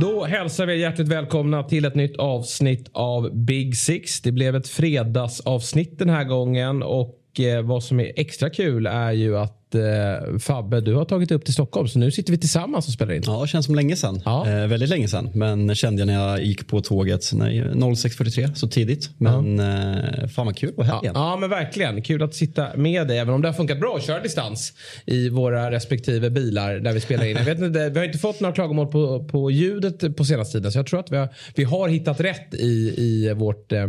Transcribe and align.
Då 0.00 0.24
hälsar 0.24 0.66
vi 0.66 0.72
er 0.72 0.76
hjärtligt 0.76 1.08
välkomna 1.08 1.62
till 1.62 1.84
ett 1.84 1.94
nytt 1.94 2.16
avsnitt 2.16 2.90
av 2.92 3.36
Big 3.36 3.76
Six. 3.76 4.20
Det 4.20 4.32
blev 4.32 4.56
ett 4.56 4.68
fredagsavsnitt 4.68 5.98
den 5.98 6.08
här 6.08 6.24
gången 6.24 6.82
och 6.82 7.40
eh, 7.40 7.62
vad 7.62 7.84
som 7.84 8.00
är 8.00 8.12
extra 8.16 8.50
kul 8.50 8.86
är 8.86 9.12
ju 9.12 9.38
att 9.38 9.55
eh, 9.74 10.38
Fabbe, 10.38 10.80
du 10.80 10.94
har 10.94 11.04
tagit 11.04 11.30
upp 11.30 11.44
till 11.44 11.54
Stockholm 11.54 11.88
så 11.88 11.98
nu 11.98 12.10
sitter 12.10 12.32
vi 12.32 12.38
tillsammans 12.38 12.86
och 12.86 12.92
spelar 12.92 13.14
in. 13.14 13.22
Ja, 13.26 13.46
känns 13.46 13.66
som 13.66 13.74
länge 13.74 13.96
sedan. 13.96 14.22
Ja. 14.24 14.48
Eh, 14.48 14.66
väldigt 14.66 14.88
länge 14.88 15.08
sedan. 15.08 15.30
Men 15.34 15.74
kände 15.74 16.00
jag 16.00 16.06
när 16.06 16.14
jag 16.14 16.44
gick 16.44 16.68
på 16.68 16.80
tåget 16.80 17.30
nej, 17.32 17.62
06.43 17.62 18.54
så 18.54 18.68
tidigt. 18.68 19.10
Men 19.18 19.60
eh, 19.60 20.28
fan 20.28 20.46
vad 20.46 20.56
kul 20.56 20.70
att 20.70 20.76
vara 20.76 20.86
här 20.86 21.00
Ja, 21.02 21.10
ja, 21.14 21.36
men 21.40 21.50
verkligen. 21.50 22.02
Kul 22.02 22.22
att 22.22 22.34
sitta 22.34 22.76
med 22.76 23.08
dig, 23.08 23.18
även 23.18 23.34
om 23.34 23.42
det 23.42 23.48
har 23.48 23.52
funkat 23.52 23.80
bra 23.80 23.96
att 23.96 24.06
köra 24.06 24.22
distans 24.22 24.72
i 25.06 25.28
våra 25.28 25.70
respektive 25.70 26.30
bilar 26.30 26.74
där 26.74 26.92
vi 26.92 27.00
spelar 27.00 27.24
in. 27.24 27.36
Jag 27.36 27.44
vet 27.44 27.58
inte, 27.58 27.88
vi 27.88 27.98
har 27.98 28.06
inte 28.06 28.18
fått 28.18 28.40
några 28.40 28.54
klagomål 28.54 28.86
på, 28.86 29.24
på 29.24 29.50
ljudet 29.50 30.16
på 30.16 30.24
senaste 30.24 30.58
tiden, 30.58 30.72
så 30.72 30.78
jag 30.78 30.86
tror 30.86 31.00
att 31.00 31.12
vi 31.12 31.16
har, 31.16 31.28
vi 31.54 31.64
har 31.64 31.88
hittat 31.88 32.20
rätt 32.20 32.54
i, 32.54 32.94
i 32.96 33.32
vårt 33.34 33.72
eh, 33.72 33.86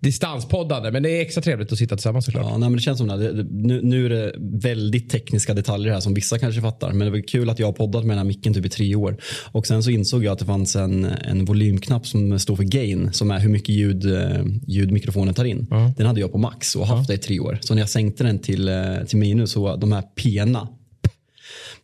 distanspoddande. 0.00 0.90
Men 0.90 1.02
det 1.02 1.10
är 1.10 1.20
extra 1.20 1.42
trevligt 1.42 1.72
att 1.72 1.78
sitta 1.78 1.96
tillsammans 1.96 2.24
såklart. 2.24 2.44
Ja, 2.44 2.50
nej, 2.50 2.68
men 2.68 2.72
det 2.72 2.82
känns 2.82 2.98
som 2.98 3.08
det 3.08 3.46
nu, 3.50 3.80
nu 3.82 4.06
är 4.06 4.10
det 4.10 4.34
väldigt 4.38 5.17
tekniska 5.18 5.54
detaljer 5.54 5.92
här 5.92 6.00
som 6.00 6.14
vissa 6.14 6.38
kanske 6.38 6.60
fattar. 6.60 6.92
Men 6.92 7.06
det 7.06 7.10
var 7.10 7.28
kul 7.28 7.50
att 7.50 7.58
jag 7.58 7.66
har 7.66 7.72
poddat 7.72 8.04
med 8.04 8.10
den 8.10 8.18
här 8.18 8.24
micken 8.24 8.54
typ 8.54 8.66
i 8.66 8.68
tre 8.68 8.94
år. 8.94 9.16
Och 9.52 9.66
sen 9.66 9.82
så 9.82 9.90
insåg 9.90 10.24
jag 10.24 10.32
att 10.32 10.38
det 10.38 10.44
fanns 10.44 10.76
en, 10.76 11.04
en 11.04 11.44
volymknapp 11.44 12.06
som 12.06 12.38
står 12.38 12.56
för 12.56 12.64
gain. 12.64 13.12
Som 13.12 13.30
är 13.30 13.38
hur 13.38 13.48
mycket 13.48 13.68
ljud, 13.68 14.14
eh, 14.14 14.44
ljud 14.66 14.92
mikrofonen 14.92 15.34
tar 15.34 15.44
in. 15.44 15.66
Den 15.96 16.06
hade 16.06 16.20
jag 16.20 16.32
på 16.32 16.38
max 16.38 16.76
och 16.76 16.86
haft 16.86 17.08
det 17.08 17.14
i 17.14 17.18
tre 17.18 17.40
år. 17.40 17.58
Så 17.60 17.74
när 17.74 17.82
jag 17.82 17.88
sänkte 17.88 18.24
den 18.24 18.38
till, 18.38 18.68
eh, 18.68 18.74
till 19.06 19.18
minus 19.18 19.52
så 19.52 19.76
de 19.76 19.92
här 19.92 20.02
pena 20.02 20.68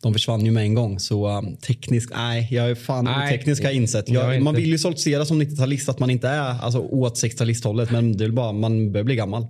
de 0.04 0.12
försvann 0.12 0.44
ju 0.44 0.50
med 0.50 0.62
en 0.62 0.74
gång. 0.74 0.98
Så 0.98 1.38
um, 1.38 1.56
teknisk, 1.56 2.10
nej, 2.16 2.48
jag 2.50 2.70
är 2.70 2.74
fan 2.74 3.04
Nej, 3.04 3.38
teknisk 3.38 3.62
har 3.62 3.70
jag 3.70 3.76
insett. 3.76 4.08
jag 4.08 4.34
Jag, 4.34 4.42
man 4.42 4.54
vill 4.54 4.70
ju 4.70 4.78
stoltsera 4.78 5.24
som 5.24 5.42
90-talist 5.42 5.90
att 5.90 5.98
man 5.98 6.10
inte 6.10 6.28
är 6.28 6.62
alltså, 6.62 6.80
åt 6.80 7.22
60-talisthållet. 7.22 7.92
Men 7.92 8.16
det 8.16 8.24
är 8.24 8.28
bara, 8.28 8.52
man 8.52 8.92
börjar 8.92 9.04
bli 9.04 9.16
gammal. 9.16 9.46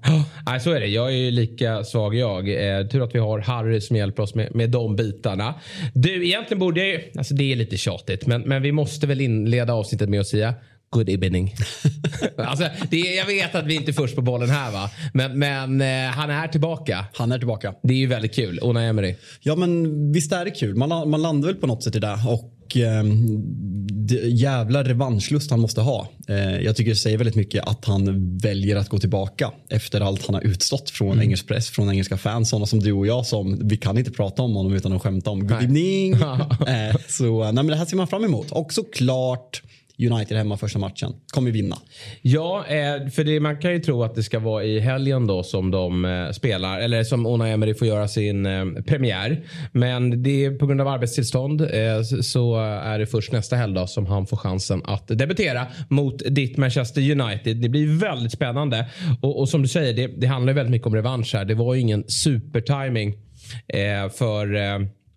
Nej, 0.46 0.60
så 0.60 0.70
är 0.70 0.80
det. 0.80 0.86
Jag 0.86 1.06
är 1.08 1.16
ju 1.16 1.30
lika 1.30 1.84
svag 1.84 2.14
jag. 2.14 2.48
Eh, 2.48 2.86
tur 2.86 3.04
att 3.04 3.14
vi 3.14 3.18
har 3.18 3.38
Harry 3.38 3.80
som 3.80 3.96
hjälper 3.96 4.22
oss 4.22 4.34
med, 4.34 4.54
med 4.54 4.70
de 4.70 4.96
bitarna. 4.96 5.54
Du, 5.94 6.26
egentligen 6.26 6.58
borde 6.58 6.80
jag 6.80 6.88
ju... 6.88 7.00
Alltså 7.18 7.34
det 7.34 7.52
är 7.52 7.56
lite 7.56 7.76
tjatigt, 7.76 8.26
men, 8.26 8.42
men 8.42 8.62
vi 8.62 8.72
måste 8.72 9.06
väl 9.06 9.20
inleda 9.20 9.72
avsnittet 9.72 10.08
med 10.08 10.20
att 10.20 10.26
säga 10.26 10.54
Good 10.94 11.08
evening. 11.08 11.54
alltså, 12.36 12.68
det 12.90 13.00
är, 13.00 13.16
jag 13.16 13.26
vet 13.26 13.54
att 13.54 13.66
vi 13.66 13.74
inte 13.74 13.90
är 13.90 13.92
först 13.92 14.16
på 14.16 14.22
bollen 14.22 14.50
här 14.50 14.72
va. 14.72 14.90
Men, 15.12 15.38
men 15.38 15.80
eh, 15.80 16.10
han 16.10 16.30
är 16.30 16.48
tillbaka. 16.48 17.04
Han 17.14 17.32
är 17.32 17.38
tillbaka. 17.38 17.74
Det 17.82 17.94
är 17.94 17.98
ju 17.98 18.06
väldigt 18.06 18.34
kul. 18.34 18.58
Unai 18.62 18.86
Emery. 18.86 19.14
Ja 19.40 19.56
men 19.56 20.12
visst 20.12 20.32
är 20.32 20.44
det 20.44 20.50
kul. 20.50 20.76
Man, 20.76 21.10
man 21.10 21.22
landar 21.22 21.48
väl 21.48 21.56
på 21.56 21.66
något 21.66 21.82
sätt 21.82 21.96
i 21.96 21.98
det. 21.98 22.18
Och 22.26 22.76
eh, 22.76 23.04
det, 23.90 24.14
jävla 24.14 24.84
revanschlust 24.84 25.50
han 25.50 25.60
måste 25.60 25.80
ha. 25.80 26.08
Eh, 26.28 26.60
jag 26.60 26.76
tycker 26.76 26.90
det 26.90 26.96
säger 26.96 27.18
väldigt 27.18 27.36
mycket 27.36 27.64
att 27.64 27.84
han 27.84 28.36
väljer 28.38 28.76
att 28.76 28.88
gå 28.88 28.98
tillbaka 28.98 29.50
efter 29.68 30.00
allt 30.00 30.26
han 30.26 30.34
har 30.34 30.42
utstått 30.42 30.90
från 30.90 31.20
engelsk 31.20 31.48
press, 31.48 31.70
från 31.70 31.90
engelska 31.90 32.16
fans. 32.16 32.48
Sådana 32.48 32.66
som 32.66 32.80
du 32.80 32.92
och 32.92 33.06
jag 33.06 33.26
som, 33.26 33.68
vi 33.68 33.76
kan 33.76 33.98
inte 33.98 34.10
prata 34.10 34.42
om 34.42 34.54
honom 34.54 34.74
utan 34.74 34.92
att 34.92 35.02
skämta 35.02 35.30
om 35.30 35.40
good 35.40 35.50
Nej. 35.50 35.64
evening. 35.64 36.12
eh, 36.66 36.96
så 37.08 37.44
nej, 37.44 37.52
men 37.52 37.66
det 37.66 37.76
här 37.76 37.84
ser 37.84 37.96
man 37.96 38.06
fram 38.06 38.24
emot. 38.24 38.50
Och 38.50 38.72
såklart 38.72 39.62
United 39.98 40.36
hemma 40.36 40.56
första 40.56 40.78
matchen. 40.78 41.12
Kommer 41.32 41.50
vinna. 41.50 41.76
Ja, 42.22 42.64
eh, 42.68 43.08
för 43.10 43.24
det, 43.24 43.40
man 43.40 43.56
kan 43.56 43.72
ju 43.72 43.78
tro 43.78 44.02
att 44.02 44.14
det 44.14 44.22
ska 44.22 44.38
vara 44.38 44.64
i 44.64 44.80
helgen 44.80 45.26
då 45.26 45.42
som 45.42 45.70
de 45.70 46.04
eh, 46.04 46.30
spelar. 46.30 46.80
Eller 46.80 47.04
som 47.04 47.26
Ona 47.26 47.48
Emery 47.48 47.74
får 47.74 47.88
göra 47.88 48.08
sin 48.08 48.46
eh, 48.46 48.64
premiär. 48.86 49.44
Men 49.72 50.22
det 50.22 50.44
är 50.44 50.50
på 50.58 50.66
grund 50.66 50.80
av 50.80 50.88
arbetstillstånd 50.88 51.60
så- 52.22 52.56
är 52.84 52.98
det 52.98 53.06
först 53.06 53.32
nästa 53.32 53.56
helgdag 53.56 53.88
som 53.88 54.06
han 54.06 54.26
får 54.26 54.36
chansen 54.36 54.82
att 54.84 55.08
debutera 55.08 55.66
mot 55.88 56.22
ditt 56.30 56.56
Manchester 56.56 57.10
United. 57.20 57.56
Det 57.56 57.68
blir 57.68 57.98
väldigt 58.00 58.32
spännande. 58.32 58.86
Och, 59.20 59.38
och 59.40 59.48
som 59.48 59.62
du 59.62 59.68
säger, 59.68 59.94
det, 59.94 60.06
det 60.06 60.26
handlar 60.26 60.52
väldigt 60.52 60.70
mycket 60.70 60.86
om 60.86 60.94
revansch 60.94 61.34
här. 61.34 61.44
Det 61.44 61.54
var 61.54 61.74
ju 61.74 61.80
ingen 61.80 62.04
supertiming 62.08 63.14
för 64.18 64.54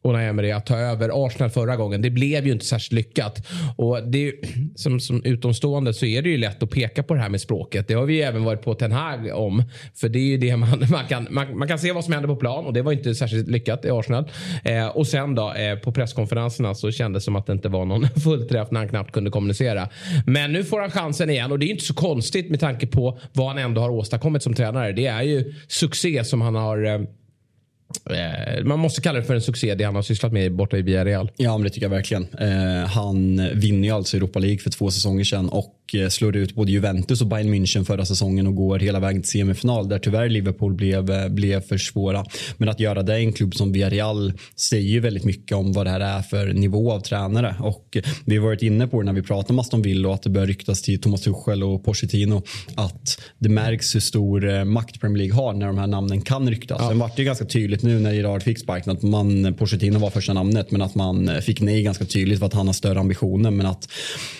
Unai 0.09 0.25
Emery 0.28 0.51
att 0.51 0.66
ta 0.66 0.78
över 0.78 1.25
Arsenal 1.25 1.50
förra 1.50 1.75
gången. 1.75 2.01
Det 2.01 2.09
blev 2.09 2.45
ju 2.45 2.51
inte 2.51 2.66
särskilt 2.66 2.91
lyckat. 2.91 3.47
Och 3.75 4.03
det 4.07 4.18
är, 4.18 4.22
ju- 4.23 4.41
som, 4.75 5.00
som 5.00 5.23
utomstående 5.23 5.94
så 5.94 6.06
är 6.06 6.22
det 6.22 6.29
ju 6.29 6.38
lätt 6.38 6.63
att 6.63 6.69
peka 6.69 7.03
på 7.03 7.13
det 7.13 7.19
här 7.19 7.29
med 7.29 7.41
språket. 7.41 7.88
Det 7.88 7.94
har 7.94 8.06
vi 8.06 8.13
ju 8.13 8.22
även 8.22 8.44
varit 8.44 8.62
på 8.62 8.73
Ten 8.73 8.91
Hag 8.91 9.31
om. 9.34 9.63
För 9.96 10.09
det 10.09 10.19
är 10.19 10.23
ju 10.23 10.38
det 10.38 10.57
man, 10.57 10.69
man, 10.91 11.06
kan, 11.09 11.28
man, 11.29 11.57
man 11.57 11.67
kan 11.67 11.79
se 11.79 11.91
vad 11.91 12.03
som 12.03 12.13
händer 12.13 12.28
på 12.29 12.35
plan 12.35 12.66
och 12.66 12.73
det 12.73 12.81
var 12.81 12.91
inte 12.91 13.16
särskilt 13.16 13.47
lyckat 13.47 13.85
i 13.85 13.90
Arsenal. 13.90 14.31
Eh, 14.63 14.88
och 14.88 15.07
sen 15.07 15.35
då 15.35 15.53
eh, 15.53 15.75
på 15.79 15.91
presskonferenserna 15.91 16.75
så 16.75 16.91
kändes 16.91 17.23
det 17.23 17.25
som 17.25 17.35
att 17.35 17.46
det 17.46 17.53
inte 17.53 17.69
var 17.69 17.85
någon 17.85 18.07
fullträff 18.23 18.72
när 18.72 18.79
han 18.79 18.90
knappt 18.90 19.12
kunde 19.12 19.29
kommunicera. 19.31 19.90
Men 20.25 20.51
nu 20.53 20.63
får 20.63 20.79
han 20.81 20.91
chansen 20.91 21.29
igen 21.29 21.51
och 21.51 21.59
det 21.59 21.66
är 21.66 21.72
inte 21.72 21.85
så 21.85 21.94
konstigt 21.94 22.50
med 22.50 22.59
tanke 22.59 22.88
på 22.88 23.19
vad 23.34 23.47
han 23.47 23.57
ändå 23.57 23.81
har 23.81 23.90
åstadkommit 23.90 24.44
som 24.44 24.53
tränare. 24.53 24.91
Det 24.91 25.06
är 25.06 25.22
ju 25.22 25.53
succé 25.67 26.23
som 26.23 26.41
han 26.41 26.56
har 26.56 26.78
Eh, 26.88 27.00
man 28.63 28.80
måste 28.80 29.02
kalla 29.02 29.19
det 29.19 29.25
för 29.25 29.35
en 29.35 29.41
succé 29.41 29.75
det 29.75 29.84
han 29.84 29.96
har 29.96 30.02
sysslat 30.02 30.34
med 30.34 30.56
borta 30.56 30.78
i 30.78 30.81
Villarreal. 30.81 31.31
Ja, 31.38 31.58
men 31.58 31.63
det 31.63 31.69
tycker 31.69 31.85
jag 31.85 31.90
verkligen. 31.90 32.28
Eh, 32.40 32.90
han 32.90 33.50
vinner 33.53 33.88
ju 33.88 33.94
alltså 33.94 34.18
Europa 34.18 34.40
League 34.40 34.59
för 34.59 34.69
två 34.69 34.91
säsonger 34.91 35.24
sedan 35.24 35.50
och 35.50 35.74
eh, 35.94 36.09
slår 36.09 36.35
ut 36.35 36.56
både 36.56 36.72
Juventus 36.72 37.22
och 37.22 37.28
Bayern 37.28 37.53
München 37.53 37.84
förra 37.84 38.06
säsongen 38.06 38.47
och 38.47 38.56
går 38.56 38.80
hela 38.80 39.00
vägen 39.00 39.22
till 39.22 39.31
semifinal 39.31 39.90
där 39.90 40.00
tyvärr 40.00 40.30
Liverpool 40.30 40.74
blev, 40.74 41.12
eh, 41.12 41.30
blev 41.30 41.62
för 41.62 41.78
svåra. 41.78 42.25
Men 42.58 42.69
att 42.69 42.80
göra 42.80 43.03
det 43.03 43.19
i 43.19 43.25
en 43.25 43.34
klubb 43.34 43.56
som 43.56 43.72
Villarreal 43.72 44.34
säger 44.56 44.90
ju 44.90 45.00
väldigt 45.00 45.24
mycket 45.24 45.58
om 45.58 45.74
vad 45.74 45.85
det 45.85 45.90
här 45.90 46.00
är 46.00 46.22
för 46.22 46.53
nivå 46.53 46.91
av 46.91 47.00
tränare 47.00 47.56
och 47.59 47.97
eh, 47.97 48.03
vi 48.25 48.38
har 48.38 48.44
varit 48.44 48.62
inne 48.62 48.88
på 48.88 49.02
det 49.02 49.06
när 49.06 49.14
vi 49.14 49.22
pratar 49.22 49.53
om 49.53 49.59
Aston 49.59 49.81
Villa 49.81 50.08
och 50.08 50.16
att 50.16 50.24
det 50.24 50.29
börjar 50.29 50.47
ryktas 50.47 50.81
till 50.81 51.02
Thomas 51.02 51.22
Tuchel 51.22 51.64
och 51.64 51.84
Pochettino 51.84 52.41
att 52.75 53.22
det 53.40 53.50
märks 53.50 53.96
hur 53.96 54.00
stor 54.00 54.50
eh, 54.50 54.64
makt 54.64 55.02
Premier 55.02 55.18
League 55.18 55.35
har 55.35 55.53
när 55.53 55.68
de 55.68 55.78
här 55.78 55.88
namnen 55.88 56.22
kan 56.22 56.50
ryktas. 56.50 56.88
Sen 56.88 57.00
vart 57.00 57.16
det 57.16 57.22
ju 57.22 57.25
ganska 57.25 57.46
tydligt 57.46 57.84
nu 57.88 58.00
när 58.00 58.12
Gerard 58.14 58.44
fick 58.44 58.59
sparken 58.59 58.92
att 58.94 59.02
man, 59.03 59.53
Pochettino 59.53 60.00
var 60.00 60.09
första 60.09 60.34
namnet 60.34 60.72
men 60.72 60.81
att 60.81 60.96
man 60.96 61.42
fick 61.42 61.62
nej 61.62 61.84
ganska 61.84 62.06
tydligt 62.06 62.40
för 62.40 62.46
att 62.46 62.53
han 62.53 62.68
har 62.68 62.74
större 62.74 63.00
ambitioner 63.00 63.52
men 63.52 63.66
att 63.66 63.90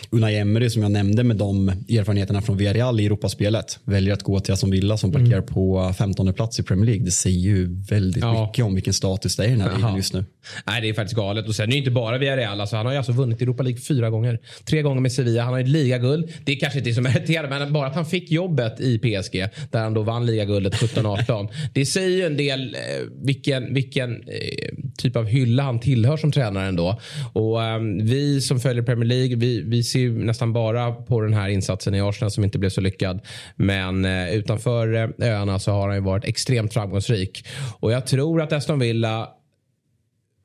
Unai 0.10 0.36
Emery 0.38 0.70
som 0.70 0.82
jag 0.82 0.92
nämnde 0.92 1.24
med 1.24 1.36
de 1.38 1.70
erfarenheterna 1.70 2.42
från 2.42 2.58
Villarreal 2.58 3.00
i 3.00 3.06
Europaspelet 3.06 3.80
väljer 3.84 4.14
att 4.14 4.24
gå 4.24 4.40
till 4.40 4.54
Aston 4.54 4.72
Villa 4.72 4.98
som 4.98 5.12
parkerar 5.12 5.42
på 5.42 5.94
15 5.98 6.34
plats 6.34 6.60
i 6.60 6.64
Premier 6.64 6.86
League. 6.86 7.06
Det 7.06 7.12
säger 7.12 7.40
ju 7.40 7.68
väldigt 7.90 8.24
Ja. 8.24 8.46
mycket 8.46 8.66
om 8.66 8.76
vilken 8.76 8.94
status 8.94 9.36
det 9.36 9.44
är 9.44 9.48
i 9.48 9.52
den 9.52 9.62
här 9.62 9.76
ligan 9.76 9.96
just 9.96 10.14
nu. 10.14 10.26
Nej, 10.66 10.82
det 10.82 10.90
är 10.90 10.94
faktiskt 10.94 11.16
galet. 11.16 11.48
Och 11.48 11.56
sen 11.56 11.64
är 11.64 11.72
det 11.72 11.78
inte 11.78 11.92
bara 11.92 12.18
Villarreal. 12.18 12.62
Alltså, 12.62 12.76
han 12.76 12.86
har 12.86 12.94
ju 12.94 12.98
alltså 12.98 13.12
vunnit 13.12 13.42
Europa 13.42 13.64
League 13.64 13.82
fyra 13.82 14.10
gånger. 14.10 14.40
Tre 14.66 14.82
gånger 14.82 15.02
med 15.02 15.12
Sevilla. 15.12 15.44
Han 15.44 15.54
har 15.54 15.60
ju 15.60 15.64
ett 15.64 15.70
ligaguld. 15.70 16.34
Det 16.46 16.52
är 16.52 16.60
kanske 16.60 16.80
inte 16.80 16.94
som 16.94 17.04
meriterande, 17.04 17.60
men 17.60 17.74
bara 17.74 17.88
att 17.88 17.96
han 17.96 18.06
fick 18.06 18.32
jobbet 18.32 18.80
i 18.80 19.00
PSG 19.00 19.50
där 19.72 19.80
han 19.80 19.94
då 19.94 20.02
vann 20.02 20.26
ligaguldet 20.26 20.74
17-18. 20.74 21.50
det 21.74 21.86
säger 21.86 22.18
ju 22.18 22.26
en 22.26 22.38
del 22.38 22.76
eh, 22.76 22.80
vilken, 23.24 23.74
vilken 23.74 24.12
eh, 24.12 24.74
typ 24.98 25.16
av 25.16 25.26
hylla 25.26 25.64
han 25.64 25.80
tillhör 25.80 26.18
som 26.18 26.32
tränare 26.32 26.68
ändå. 26.68 27.00
Och 27.34 27.64
eh, 27.64 27.80
vi 28.02 28.42
som 28.42 28.60
följer 28.60 28.84
Premier 28.84 29.06
League, 29.06 29.36
vi, 29.36 29.62
vi 29.62 29.84
ser 29.84 30.00
ju 30.00 30.24
nästan 30.24 30.54
bara 30.54 30.92
på 30.92 31.22
den 31.22 31.34
här 31.34 31.50
insatsen 31.50 31.96
i 31.96 32.02
Arsenal 32.02 32.32
som 32.32 32.44
inte 32.44 32.60
blev 32.60 32.70
så 32.70 32.82
lyckad. 32.82 33.22
Men 33.56 34.06
eh, 34.06 34.36
utanför 34.36 34.94
eh, 34.94 35.30
öarna 35.30 35.60
så 35.60 35.72
har 35.72 35.88
han 35.88 35.96
ju 35.96 36.04
varit 36.04 36.26
extremt 36.26 36.74
framgångsrik. 36.74 37.46
Och 37.80 37.92
jag 37.92 38.08
tror 38.08 38.42
att 38.42 38.54
Aston 38.54 38.80
Villa 38.80 39.30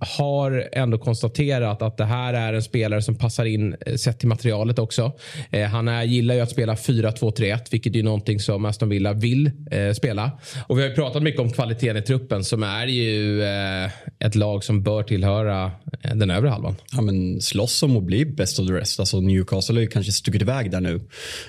har 0.02 0.69
ändå 0.72 0.99
konstaterat 0.99 1.82
att 1.82 1.96
det 1.96 2.04
här 2.04 2.34
är 2.34 2.52
en 2.52 2.62
spelare 2.62 3.02
som 3.02 3.14
passar 3.14 3.44
in 3.44 3.76
eh, 3.87 3.94
sett 3.94 4.19
till 4.19 4.28
materialet 4.28 4.78
också. 4.78 5.12
Eh, 5.50 5.66
han 5.66 5.88
är, 5.88 6.02
gillar 6.02 6.34
ju 6.34 6.40
att 6.40 6.50
spela 6.50 6.75
4-2-3-1 6.75 7.58
vilket 7.70 7.96
är 7.96 8.02
någonting 8.02 8.40
som 8.40 8.64
Aston 8.64 8.88
Villa 8.88 9.12
vill 9.12 9.50
eh, 9.70 9.93
spela. 9.93 10.31
Och 10.66 10.78
vi 10.78 10.82
har 10.82 10.88
ju 10.88 10.94
pratat 10.94 11.22
mycket 11.22 11.40
om 11.40 11.50
kvaliteten 11.50 11.96
i 11.96 12.02
truppen 12.02 12.44
som 12.44 12.62
är 12.62 12.87
ju 12.87 13.43
eh, 13.43 13.90
ett 14.19 14.34
lag 14.34 14.64
som 14.64 14.82
bör 14.82 15.02
tillhöra 15.02 15.70
eh, 16.02 16.14
den 16.14 16.31
övre 16.31 16.49
halvan. 16.49 16.76
ja, 16.93 17.00
men 17.00 17.40
slåss 17.40 17.82
om 17.82 17.96
att 17.96 18.02
bli 18.02 18.25
best 18.25 18.58
of 18.58 18.66
the 18.66 18.72
rest. 18.72 19.00
Alltså 19.00 19.20
Newcastle 19.20 19.75
har 19.75 19.81
ju 19.81 19.87
kanske 19.87 20.12
stuckit 20.12 20.43
iväg 20.43 20.70
där 20.70 20.81
nu. 20.81 21.00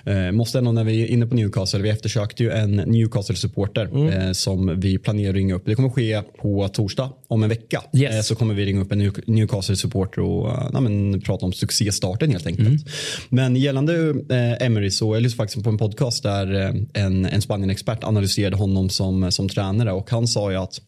Eh, 0.06 0.32
måste 0.32 0.58
ändå 0.58 0.72
när 0.72 0.84
vi 0.84 1.04
är 1.04 1.08
inne 1.08 1.28
på 1.28 1.36
Newcastle, 1.36 1.80
vi 1.80 1.90
eftersökte 1.90 2.44
ju 2.44 2.52
en 2.52 2.76
Newcastle-supporter 2.76 4.12
eh, 4.28 4.32
som 4.32 4.80
vi 4.80 4.98
planerar 4.98 5.30
att 5.30 5.36
ringa 5.36 5.56
upp. 5.56 5.66
Det 5.66 5.76
kommer 5.76 5.90
ske 5.90 6.22
på 6.22 6.68
torsdag 6.68 7.12
om 7.28 7.44
en 7.44 7.50
vecka. 7.50 7.84
Yes. 7.94 8.28
Så 8.28 8.36
kommer 8.44 8.56
vi 8.56 8.66
ringa 8.66 8.82
upp 8.82 8.92
en 8.92 9.02
New- 9.02 9.24
Newcastle-supporter 9.28 10.22
och 10.22 10.52
eh, 10.52 10.82
men, 10.82 11.22
prata 11.22 11.46
om 11.46 11.54
succéstarten 11.54 12.32
helt 12.32 12.48
enkelt. 12.48 12.86
Men 13.30 13.56
gällande 13.56 14.10
eh, 14.30 14.66
Emery 14.66 14.92
så 14.92 15.16
jag 15.16 15.24
lyssnade 15.24 15.38
faktiskt 15.38 15.64
på 15.64 15.70
en 15.70 15.78
podcast 15.78 16.24
där 16.24 16.54
eh, 16.62 17.04
en, 17.04 17.26
en 17.26 17.42
Spanien-expert 17.42 18.04
analyserade 18.04 18.56
honom 18.56 18.90
som, 18.90 19.32
som 19.32 19.50
tränare 19.50 19.92
och 19.92 20.10
han 20.10 20.28
sa 20.28 20.52
ju 20.52 20.58
att 20.58 20.82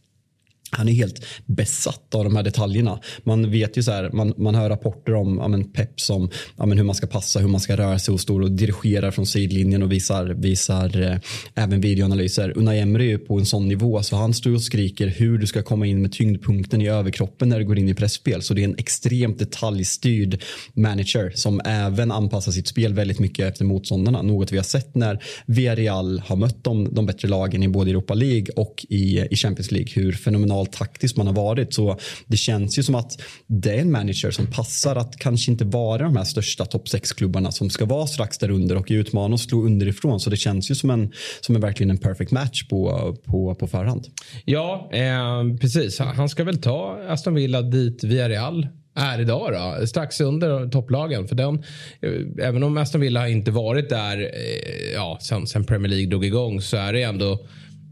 han 0.77 0.89
är 0.89 0.93
helt 0.93 1.25
besatt 1.45 2.15
av 2.15 2.23
de 2.23 2.35
här 2.35 2.43
detaljerna. 2.43 2.99
Man 3.23 3.51
vet 3.51 3.77
ju 3.77 3.83
så 3.83 3.91
här, 3.91 4.09
man, 4.13 4.33
man 4.37 4.55
hör 4.55 4.69
rapporter 4.69 5.13
om 5.13 5.37
ja, 5.37 5.47
men 5.47 5.71
Pep 5.71 5.99
som 5.99 6.29
ja, 6.57 6.65
men 6.65 6.77
hur 6.77 6.85
man 6.85 6.95
ska 6.95 7.07
passa, 7.07 7.39
hur 7.39 7.47
man 7.47 7.61
ska 7.61 7.77
röra 7.77 7.99
sig 7.99 8.13
och 8.13 8.19
stå 8.19 8.43
och 8.43 8.51
dirigerar 8.51 9.11
från 9.11 9.25
sidlinjen 9.25 9.83
och 9.83 9.91
visar, 9.91 10.25
visar 10.25 11.01
eh, 11.01 11.17
även 11.55 11.81
videoanalyser. 11.81 12.57
Unai 12.57 12.79
Emery 12.79 13.11
är 13.11 13.17
på 13.17 13.39
en 13.39 13.45
sån 13.45 13.67
nivå 13.67 14.03
så 14.03 14.15
han 14.15 14.33
står 14.33 14.53
och 14.53 14.61
skriker 14.61 15.07
hur 15.07 15.37
du 15.37 15.47
ska 15.47 15.63
komma 15.63 15.85
in 15.85 16.01
med 16.01 16.11
tyngdpunkten 16.11 16.81
i 16.81 16.87
överkroppen 16.87 17.49
när 17.49 17.59
du 17.59 17.65
går 17.65 17.79
in 17.79 17.89
i 17.89 17.93
pressspel. 17.93 18.41
Så 18.41 18.53
det 18.53 18.61
är 18.61 18.65
en 18.65 18.75
extremt 18.77 19.39
detaljstyrd 19.39 20.41
manager 20.73 21.31
som 21.35 21.61
även 21.65 22.11
anpassar 22.11 22.51
sitt 22.51 22.67
spel 22.67 22.93
väldigt 22.93 23.19
mycket 23.19 23.45
efter 23.51 23.65
motståndarna. 23.65 24.21
Något 24.21 24.51
vi 24.51 24.57
har 24.57 24.63
sett 24.63 24.95
när 24.95 25.23
Villarreal 25.45 26.19
har 26.19 26.35
mött 26.35 26.63
de, 26.63 26.93
de 26.93 27.05
bättre 27.05 27.27
lagen 27.27 27.63
i 27.63 27.67
både 27.67 27.91
Europa 27.91 28.13
League 28.13 28.47
och 28.55 28.85
i, 28.89 29.27
i 29.31 29.35
Champions 29.35 29.71
League. 29.71 29.89
Hur 29.93 30.11
fenomenalt 30.11 30.64
taktisk 30.65 31.17
man 31.17 31.27
har 31.27 31.33
varit. 31.33 31.73
Så 31.73 31.97
det 32.27 32.37
känns 32.37 32.79
ju 32.79 32.83
som 32.83 32.95
att 32.95 33.21
det 33.47 33.71
är 33.71 33.77
en 33.77 33.91
manager 33.91 34.31
som 34.31 34.47
passar 34.51 34.95
att 34.95 35.17
kanske 35.17 35.51
inte 35.51 35.65
vara 35.65 36.03
de 36.03 36.17
här 36.17 36.23
största 36.23 36.65
topp 36.65 36.87
6-klubbarna 36.87 37.51
som 37.51 37.69
ska 37.69 37.85
vara 37.85 38.07
strax 38.07 38.37
där 38.37 38.49
under 38.49 38.75
och 38.75 38.87
utmana 38.89 39.33
och 39.33 39.39
slå 39.39 39.63
underifrån. 39.63 40.19
Så 40.19 40.29
det 40.29 40.37
känns 40.37 40.71
ju 40.71 40.75
som 40.75 40.89
en, 40.89 41.11
som 41.41 41.55
en 41.55 41.61
verkligen 41.61 41.89
en 41.89 41.97
perfect 41.97 42.31
match 42.31 42.67
på, 42.67 43.15
på, 43.25 43.55
på 43.55 43.67
förhand. 43.67 44.07
Ja, 44.45 44.89
eh, 44.93 45.57
precis. 45.61 45.99
Han 45.99 46.29
ska 46.29 46.43
väl 46.43 46.61
ta 46.61 46.99
Aston 47.09 47.33
Villa 47.33 47.61
dit 47.61 48.03
via 48.03 48.29
Real 48.29 48.67
är 48.95 49.21
idag 49.21 49.53
då. 49.53 49.87
Strax 49.87 50.21
under 50.21 50.69
topplagen. 50.69 51.27
För 51.27 51.35
den, 51.35 51.63
eh, 52.01 52.47
även 52.47 52.63
om 52.63 52.77
Aston 52.77 53.01
Villa 53.01 53.29
inte 53.29 53.51
varit 53.51 53.89
där 53.89 54.19
eh, 54.19 54.93
ja, 54.93 55.17
sen, 55.21 55.47
sen 55.47 55.63
Premier 55.63 55.89
League 55.89 56.07
drog 56.07 56.25
igång 56.25 56.61
så 56.61 56.77
är 56.77 56.93
det 56.93 57.03
ändå 57.03 57.45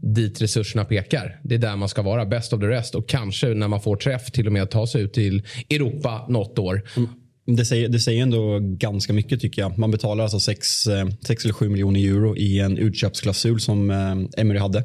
dit 0.04 0.42
resurserna 0.42 0.84
pekar. 0.84 1.40
Det 1.42 1.54
är 1.54 1.58
där 1.58 1.76
man 1.76 1.88
ska 1.88 2.02
vara, 2.02 2.26
best 2.26 2.52
of 2.52 2.60
the 2.60 2.66
rest. 2.66 2.94
Och 2.94 3.08
kanske 3.08 3.46
när 3.46 3.68
man 3.68 3.80
får 3.80 3.96
träff 3.96 4.30
till 4.30 4.46
och 4.46 4.52
med 4.52 4.70
ta 4.70 4.86
sig 4.86 5.02
ut 5.02 5.12
till 5.12 5.42
Europa 5.70 6.26
något 6.28 6.58
år. 6.58 6.82
Mm. 6.96 7.08
Det 7.46 7.64
säger, 7.64 7.88
det 7.88 7.98
säger 7.98 8.22
ändå 8.22 8.58
ganska 8.60 9.12
mycket 9.12 9.40
tycker 9.40 9.62
jag. 9.62 9.78
Man 9.78 9.90
betalar 9.90 10.24
alltså 10.24 10.40
6, 10.40 10.86
eh, 10.86 11.00
eller 11.28 11.52
7 11.52 11.68
miljoner 11.68 12.00
euro 12.00 12.36
i 12.36 12.60
en 12.60 12.78
utköpsklausul 12.78 13.60
som 13.60 13.90
eh, 13.90 14.40
Emery 14.40 14.58
hade. 14.58 14.84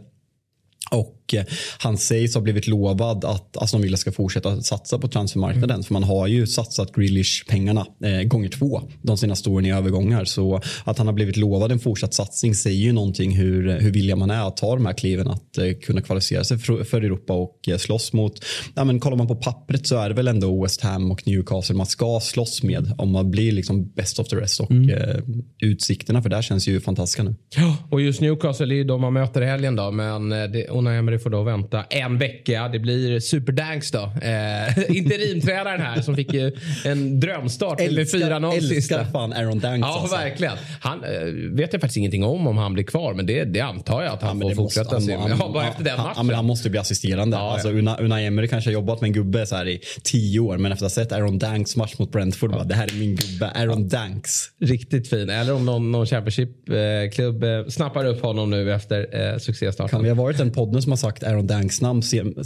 Och 0.92 1.19
Eh, 1.34 1.44
han 1.78 1.98
sägs 1.98 2.36
ha 2.36 2.42
blivit 2.42 2.68
lovad 2.68 3.26
att 3.26 3.58
Aston 3.58 3.82
Villa 3.82 3.98
ska 3.98 4.12
fortsätta 4.12 4.62
satsa 4.62 5.00
på 5.00 5.08
transfermarknaden. 5.08 5.72
Mm. 5.72 5.84
För 5.84 5.94
man 5.94 6.04
har 6.04 6.28
ju 6.28 6.48
satsat 6.48 6.92
Grealish-pengarna 6.96 7.86
eh, 8.04 8.24
gånger 8.24 8.50
två 8.50 8.82
de 9.02 9.18
senaste 9.18 9.50
åren 9.50 9.66
i 9.66 9.72
övergångar. 9.72 10.26
Så 10.26 10.62
att 10.84 10.98
han 10.98 11.08
har 11.08 11.14
blivit 11.14 11.38
lovad 11.38 11.72
en 11.72 11.80
fortsatt 11.80 12.14
satsning 12.14 12.56
säger 12.56 12.78
ju 12.78 12.92
någonting 12.92 13.36
hur, 13.36 13.80
hur 13.80 13.92
villiga 13.92 14.16
man 14.16 14.32
är 14.32 14.48
att 14.48 14.58
ta 14.58 14.76
de 14.76 14.86
här 14.86 14.94
kliven 14.94 15.28
att 15.28 15.58
eh, 15.58 15.72
kunna 15.82 16.02
kvalificera 16.02 16.44
sig 16.44 16.58
för, 16.58 16.84
för 16.84 17.02
Europa 17.02 17.34
och 17.34 17.60
eh, 17.68 17.78
slåss 17.78 18.14
mot. 18.14 18.46
Ja, 18.76 18.84
men 18.84 19.00
kollar 19.00 19.18
man 19.18 19.28
på 19.28 19.36
pappret 19.36 19.88
så 19.88 19.98
är 19.98 20.10
det 20.10 20.16
väl 20.16 20.28
ändå 20.28 20.64
West 20.64 20.82
Ham 20.82 21.12
och 21.12 21.28
Newcastle 21.28 21.76
man 21.76 21.86
ska 21.86 22.20
slåss 22.20 22.64
med 22.64 22.94
om 22.98 23.12
man 23.12 23.32
blir 23.32 23.52
liksom 23.52 23.92
best 23.92 24.20
of 24.20 24.28
the 24.28 24.36
rest. 24.36 24.60
Och 24.60 24.72
mm. 24.72 24.90
eh, 24.90 25.16
utsikterna 25.60 26.22
för 26.22 26.30
det 26.30 26.44
känns 26.44 26.68
ju 26.68 26.82
fantastiska 26.82 27.24
nu. 27.24 27.36
Ja, 27.56 27.78
och 27.92 28.02
just 28.02 28.22
Newcastle 28.22 28.74
är 28.74 28.78
ju 28.78 28.84
de 28.84 29.02
man 29.02 29.14
möter 29.14 29.42
i 29.42 29.46
helgen 29.46 29.76
då. 29.76 29.92
Men 29.92 30.32
eh, 30.32 30.38
Unai 30.70 30.98
Emery 30.98 31.19
får 31.20 31.30
då 31.30 31.44
vänta 31.44 31.84
en 31.90 32.18
vecka. 32.18 32.68
Det 32.68 32.80
blir 32.80 33.20
superdanks 33.20 33.92
då. 33.92 34.12
Eh, 34.22 34.90
interimtränaren 34.98 35.82
här 35.82 36.02
som 36.02 36.16
fick 36.16 36.34
ju 36.34 36.52
en 36.86 37.20
drömstart 37.20 37.80
med 37.80 37.90
4-0 37.90 38.60
sista. 38.60 38.76
Älskar 38.76 39.12
fan 39.12 39.34
Aaron 39.34 39.60
Danks. 39.60 39.88
Ja, 39.88 40.00
alltså. 40.02 40.16
verkligen. 40.16 40.54
Han 40.82 41.04
eh, 41.04 41.10
vet 41.52 41.74
jag 41.74 41.82
faktiskt 41.82 41.98
ingenting 41.98 42.24
om 42.24 42.48
om 42.48 42.58
han 42.58 42.74
blir 42.74 42.84
kvar, 42.84 43.14
men 43.14 43.26
det, 43.26 43.44
det 43.44 43.62
antar 43.62 44.04
jag 44.04 44.14
att 44.14 44.22
han 44.22 44.42
ja, 44.42 44.50
får 44.50 44.56
fortsätta. 44.56 44.96
Måste, 44.96 45.16
han, 45.16 45.38
ja, 45.40 45.52
bara 45.54 45.68
efter 45.68 45.84
den 45.84 45.98
matchen. 45.98 46.14
Han, 46.16 46.30
han 46.30 46.46
måste 46.46 46.70
bli 46.70 46.80
assisterande. 46.80 47.38
Ja, 47.38 47.52
alltså, 47.52 47.70
Una, 47.70 47.98
Una 47.98 48.22
Emery 48.22 48.48
kanske 48.48 48.70
har 48.70 48.74
jobbat 48.74 49.02
med 49.02 49.08
en 49.08 49.14
gubbe 49.14 49.46
så 49.46 49.56
här 49.56 49.68
i 49.68 49.82
tio 50.04 50.40
år, 50.40 50.58
men 50.58 50.72
efter 50.72 50.86
att 50.86 50.96
ha 50.96 51.04
sett 51.04 51.12
Aaron 51.12 51.40
Danks 51.40 51.76
match 51.76 51.94
mot 51.98 52.12
Brentford, 52.12 52.52
ja. 52.52 52.56
bara, 52.56 52.64
det 52.64 52.76
här 52.76 52.88
är 52.96 53.00
min 53.00 53.16
gubbe, 53.16 53.52
Aaron 53.56 53.88
Danks. 53.88 54.32
Riktigt 54.62 55.10
fin. 55.10 55.30
Eller 55.30 55.54
om 55.54 55.66
någon, 55.66 55.92
någon 55.92 56.06
Championship-klubb 56.06 57.44
eh, 57.44 57.66
snappar 57.68 58.06
upp 58.06 58.22
honom 58.22 58.50
nu 58.50 58.74
efter 58.74 59.32
eh, 59.32 59.38
succéstarten. 59.38 59.90
Kan 59.90 60.04
vi 60.04 60.10
ha 60.10 60.16
varit 60.16 60.38
den 60.38 60.52
podden 60.52 60.82
som 60.82 60.92
har 60.92 60.98
sagt 60.98 61.09
Aaron 61.10 61.48
Danks 61.48 61.82
namn 61.82 62.02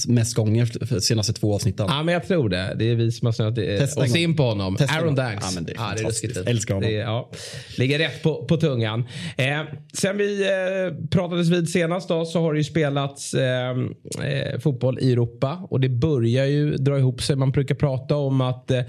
mest 0.07 0.35
gånger 0.35 0.99
senaste 0.99 1.33
två 1.33 1.55
avsnitten. 1.55 1.85
Ja, 1.89 2.03
men 2.03 2.13
jag 2.13 2.27
tror 2.27 2.49
det. 2.49 2.75
Det 2.79 2.89
är 2.89 2.95
vi 2.95 3.11
som 3.11 3.25
har 3.25 3.31
snöat 3.31 3.57
eh, 3.57 4.03
oss 4.03 4.15
in 4.15 4.35
på 4.35 4.43
honom. 4.43 4.75
Testa 4.75 4.95
Aaron 4.95 5.15
Danks. 5.15 5.45
Ja, 5.45 5.51
men 5.55 5.63
det 5.65 5.71
är, 5.71 5.75
ja, 5.75 5.93
det 5.97 6.37
är 6.37 6.49
Älskar 6.49 6.73
honom. 6.75 6.89
Det, 6.89 6.95
ja, 6.95 7.31
ligger 7.77 7.99
rätt 7.99 8.23
på, 8.23 8.45
på 8.45 8.57
tungan. 8.57 9.05
Eh, 9.37 9.61
sen 9.93 10.17
vi 10.17 10.41
eh, 10.41 11.07
pratades 11.09 11.49
vid 11.49 11.69
senast 11.69 12.09
då, 12.09 12.25
så 12.25 12.41
har 12.41 12.53
det 12.53 12.59
ju 12.59 12.63
spelats 12.63 13.33
eh, 13.33 13.69
eh, 14.23 14.59
fotboll 14.59 14.99
i 15.01 15.11
Europa 15.11 15.67
och 15.69 15.79
det 15.79 15.89
börjar 15.89 16.45
ju 16.45 16.77
dra 16.77 16.97
ihop 16.97 17.21
sig. 17.21 17.35
Man 17.35 17.51
brukar 17.51 17.75
prata 17.75 18.15
om 18.15 18.41
att 18.41 18.71
eh, 18.71 18.81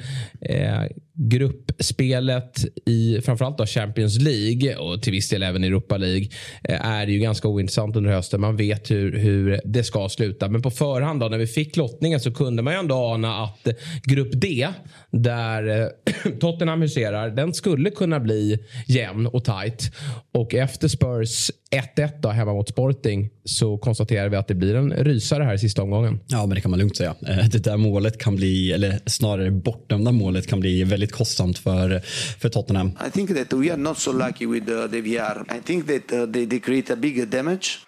gruppspelet 1.17 2.65
i 2.87 3.21
framförallt 3.21 3.59
då 3.59 3.67
Champions 3.67 4.19
League 4.19 4.77
och 4.77 5.03
till 5.03 5.13
viss 5.13 5.29
del 5.29 5.43
även 5.43 5.65
Europa 5.65 5.97
League 5.97 6.29
eh, 6.65 6.87
är 6.87 7.07
ju 7.07 7.19
ganska 7.19 7.49
ointressant 7.49 7.97
under 7.97 8.11
hösten. 8.11 8.41
Man 8.41 8.57
vet 8.57 8.91
hur, 8.91 9.19
hur 9.19 9.61
det 9.65 9.85
ska 9.85 10.09
sluta. 10.09 10.49
Men 10.49 10.63
på 10.63 10.71
förhand 10.71 11.21
då, 11.21 11.29
när 11.29 11.39
vi 11.39 11.47
fick 11.47 11.77
lottningen 11.77 12.21
så 12.21 12.35
kunde 12.35 12.63
man 12.63 12.73
ju 12.73 12.79
ändå 12.79 12.95
ana 12.95 13.45
att 13.45 13.69
grupp 14.05 14.33
D 14.33 14.69
där 15.11 15.81
eh, 15.81 16.33
Tottenham 16.41 16.83
huserar 16.83 17.31
den 17.31 17.55
skulle 17.55 17.91
kunna 17.91 18.21
bli 18.21 18.59
jämn 18.89 19.27
och 19.27 19.45
tight. 19.45 19.93
Och 20.33 20.55
efter 20.55 20.89
Spurs 20.89 21.51
1-1 21.75 22.13
då 22.21 22.29
hemma 22.29 22.53
mot 22.53 22.69
Sporting 22.69 23.31
så 23.45 23.79
konstaterar 23.79 24.29
vi 24.29 24.37
att 24.37 24.49
det 24.49 24.55
blir 24.55 24.75
en 24.75 24.93
rysare 24.93 25.45
här 25.45 25.55
i 25.55 25.59
sista 25.59 25.83
omgången. 25.83 26.21
Ja, 26.27 26.47
men 26.47 26.55
det 26.55 26.61
kan 26.61 26.71
man 26.71 26.81
lugnt 26.81 26.97
säga. 26.97 27.15
Eh, 27.27 27.45
det 27.45 27.65
där 27.65 27.77
målet 27.77 28.19
kan 28.19 28.37
bli, 28.37 28.73
eller 28.73 29.01
snarare 29.07 29.51
bortdömda 29.51 30.13
målet 30.13 30.47
kan 30.47 30.61
bli 30.61 30.85
väldigt 30.85 31.13
kostsamt 31.13 31.59
för, 31.59 31.99
för 32.39 32.49
Tottenham. 32.49 32.89
I 33.07 33.11
think 33.11 33.35
that 33.37 33.53
we 33.53 33.73
are 33.73 33.77
not 33.77 33.99
so 33.99 34.13
lucky 34.13 34.47
with 34.47 34.71
uh, 34.71 34.87
the 34.87 35.01
VR. 35.01 35.57
I 35.57 35.61
think 35.65 35.87
that 35.87 36.13
uh, 36.13 36.33
they, 36.33 36.47
they 36.47 36.61
create 36.61 36.93
a 36.93 36.97
bigger 36.97 37.27
damage. 37.27 37.79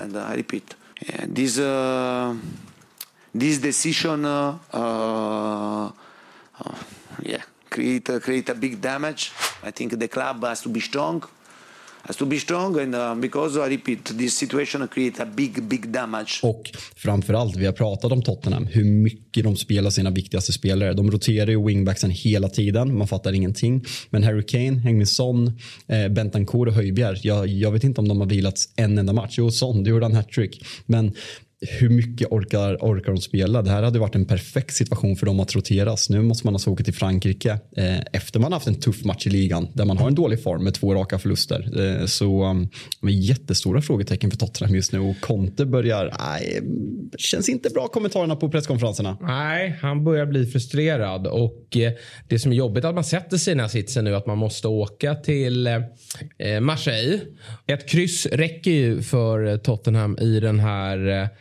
And 0.00 0.16
uh, 0.16 0.32
I 0.32 0.36
repeat, 0.36 0.76
yeah, 1.00 1.26
this, 1.34 1.58
uh, 1.58 2.34
this 3.38 3.58
decision 3.58 4.24
uh, 4.24 4.54
uh, 4.72 5.90
yeah, 7.22 7.42
create, 7.70 8.20
create 8.22 8.52
a 8.52 8.54
big 8.54 8.80
damage. 8.80 9.32
I 9.62 9.70
think 9.70 9.98
the 9.98 10.08
club 10.08 10.44
has 10.44 10.62
to 10.62 10.68
be 10.68 10.80
strong 10.80 11.22
has 12.06 12.16
to 12.16 12.26
be 12.26 12.38
strong 12.38 12.80
and 12.80 12.94
uh, 12.94 13.14
because 13.14 13.66
I 13.66 13.70
repeat 13.70 14.04
this 14.18 14.38
situation 14.38 14.88
create 14.88 15.22
a 15.22 15.26
big 15.26 15.62
big 15.62 15.92
damage. 15.92 16.40
Och 16.42 16.70
framförallt, 16.96 17.56
vi 17.56 17.66
har 17.66 17.72
pratat 17.72 18.12
om 18.12 18.22
Tottenham, 18.22 18.66
hur 18.66 18.84
mycket 18.84 19.44
de 19.44 19.56
spelar 19.56 19.90
sina 19.90 20.10
viktigaste 20.10 20.52
spelare. 20.52 20.92
De 20.92 21.10
roterar 21.10 21.50
ju 21.50 21.66
wingbacksen 21.66 22.10
hela 22.10 22.48
tiden, 22.48 22.98
man 22.98 23.08
fattar 23.08 23.32
ingenting. 23.32 23.84
Men 24.10 24.22
Harry 24.22 24.46
Kane, 24.46 24.80
Heung-Min 24.80 25.06
Son, 25.06 25.58
eh, 25.86 26.08
Bentancourt 26.08 26.68
och 26.68 26.74
Höjbjerg, 26.74 27.18
jag, 27.22 27.46
jag 27.46 27.70
vet 27.70 27.84
inte 27.84 28.00
om 28.00 28.08
de 28.08 28.20
har 28.20 28.26
vilats 28.26 28.68
en 28.76 28.98
enda 28.98 29.12
match. 29.12 29.34
Jo, 29.38 29.50
Son, 29.50 29.84
det 29.84 29.90
gjorde 29.90 30.04
han 30.04 30.14
hattrick. 30.14 30.66
Men 30.86 31.14
hur 31.60 31.88
mycket 31.88 32.28
orkar, 32.30 32.76
orkar 32.80 33.12
de 33.12 33.20
spela? 33.20 33.62
Det 33.62 33.70
här 33.70 33.82
hade 33.82 33.98
varit 33.98 34.14
en 34.14 34.24
perfekt 34.24 34.74
situation 34.74 35.16
för 35.16 35.26
dem 35.26 35.40
att 35.40 35.54
roteras. 35.54 36.10
Nu 36.10 36.22
måste 36.22 36.46
man 36.46 36.54
alltså 36.54 36.70
åka 36.70 36.84
till 36.84 36.94
Frankrike 36.94 37.58
eh, 37.76 37.98
efter 38.12 38.40
man 38.40 38.52
haft 38.52 38.66
en 38.66 38.80
tuff 38.80 39.04
match 39.04 39.26
i 39.26 39.30
ligan 39.30 39.68
där 39.74 39.84
man 39.84 39.98
har 39.98 40.08
en 40.08 40.14
dålig 40.14 40.42
form 40.42 40.64
med 40.64 40.74
två 40.74 40.94
raka 40.94 41.18
förluster. 41.18 41.80
Eh, 41.80 42.06
så 42.06 42.44
um, 42.44 42.68
med 43.00 43.14
jättestora 43.14 43.82
frågetecken 43.82 44.30
för 44.30 44.38
Tottenham 44.38 44.74
just 44.74 44.92
nu 44.92 44.98
och 44.98 45.20
Conte 45.20 45.66
börjar, 45.66 46.14
nej, 46.18 46.60
känns 47.18 47.48
inte 47.48 47.70
bra 47.70 47.88
kommentarerna 47.88 48.36
på 48.36 48.48
presskonferenserna. 48.48 49.18
Nej, 49.20 49.78
han 49.80 50.04
börjar 50.04 50.26
bli 50.26 50.46
frustrerad 50.46 51.26
och 51.26 51.76
eh, 51.76 51.92
det 52.28 52.38
som 52.38 52.52
är 52.52 52.56
jobbigt 52.56 52.84
är 52.84 52.88
att 52.88 52.94
man 52.94 53.04
sätter 53.04 53.36
sig 53.36 53.50
i 53.50 53.54
den 53.54 53.60
här 53.60 53.68
sitsen 53.68 54.04
nu 54.04 54.14
att 54.14 54.26
man 54.26 54.38
måste 54.38 54.68
åka 54.68 55.14
till 55.14 55.66
eh, 55.66 55.74
eh, 56.38 56.60
Marseille. 56.60 57.20
Ett 57.66 57.88
kryss 57.88 58.26
räcker 58.26 58.70
ju 58.70 59.02
för 59.02 59.58
Tottenham 59.58 60.18
i 60.18 60.40
den 60.40 60.60
här 60.60 61.22
eh, 61.22 61.28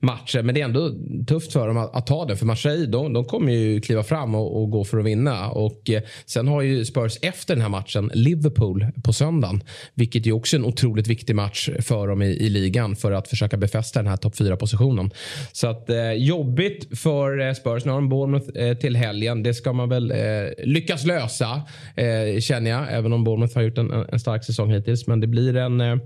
matcher. 0.00 0.42
Men 0.42 0.54
det 0.54 0.60
är 0.60 0.64
ändå 0.64 0.90
tufft 1.26 1.52
för 1.52 1.68
dem 1.68 1.76
att, 1.76 1.96
att 1.96 2.06
ta 2.06 2.24
det. 2.24 2.36
För 2.36 2.46
Marseille 2.46 2.86
de, 2.86 3.12
de 3.12 3.24
kommer 3.24 3.52
ju 3.52 3.80
kliva 3.80 4.02
fram 4.02 4.34
och, 4.34 4.62
och, 4.62 4.70
gå 4.70 4.84
för 4.84 4.98
att 4.98 5.04
vinna. 5.04 5.48
Och 5.50 5.90
eh, 5.90 6.02
Sen 6.26 6.48
har 6.48 6.62
ju 6.62 6.84
Spurs 6.84 7.18
efter 7.22 7.54
den 7.54 7.62
här 7.62 7.68
matchen 7.68 8.10
Liverpool 8.14 8.86
på 9.04 9.12
söndagen. 9.12 9.62
Vilket 9.94 10.26
är 10.26 10.32
också 10.32 10.56
en 10.56 10.64
otroligt 10.64 11.06
viktig 11.06 11.36
match 11.36 11.68
för 11.80 12.08
dem 12.08 12.22
i, 12.22 12.26
i 12.26 12.50
ligan 12.50 12.96
för 12.96 13.12
att 13.12 13.28
försöka 13.28 13.56
befästa 13.56 13.98
den 13.98 14.10
här 14.10 14.16
topp 14.16 14.34
4-positionen. 14.34 15.10
Så 15.52 15.68
att 15.68 15.90
eh, 15.90 16.12
jobbigt 16.12 16.98
för 16.98 17.40
eh, 17.40 17.52
Spurs. 17.52 17.84
Nu 17.84 17.90
har 17.90 17.98
de 17.98 18.08
Bournemouth 18.08 18.58
eh, 18.58 18.74
till 18.74 18.96
helgen. 18.96 19.42
Det 19.42 19.54
ska 19.54 19.72
man 19.72 19.88
väl 19.88 20.10
eh, 20.10 20.16
lyckas 20.64 21.04
lösa 21.04 21.62
eh, 21.96 22.40
känner 22.40 22.70
jag. 22.70 22.86
Även 22.90 23.12
om 23.12 23.24
Bournemouth 23.24 23.54
har 23.54 23.62
gjort 23.62 23.78
en, 23.78 23.90
en 23.90 24.20
stark 24.20 24.44
säsong 24.44 24.70
hittills. 24.70 25.06
Men 25.06 25.20
det 25.20 25.26
blir 25.26 25.56
en 25.56 25.80
eh, 25.80 25.96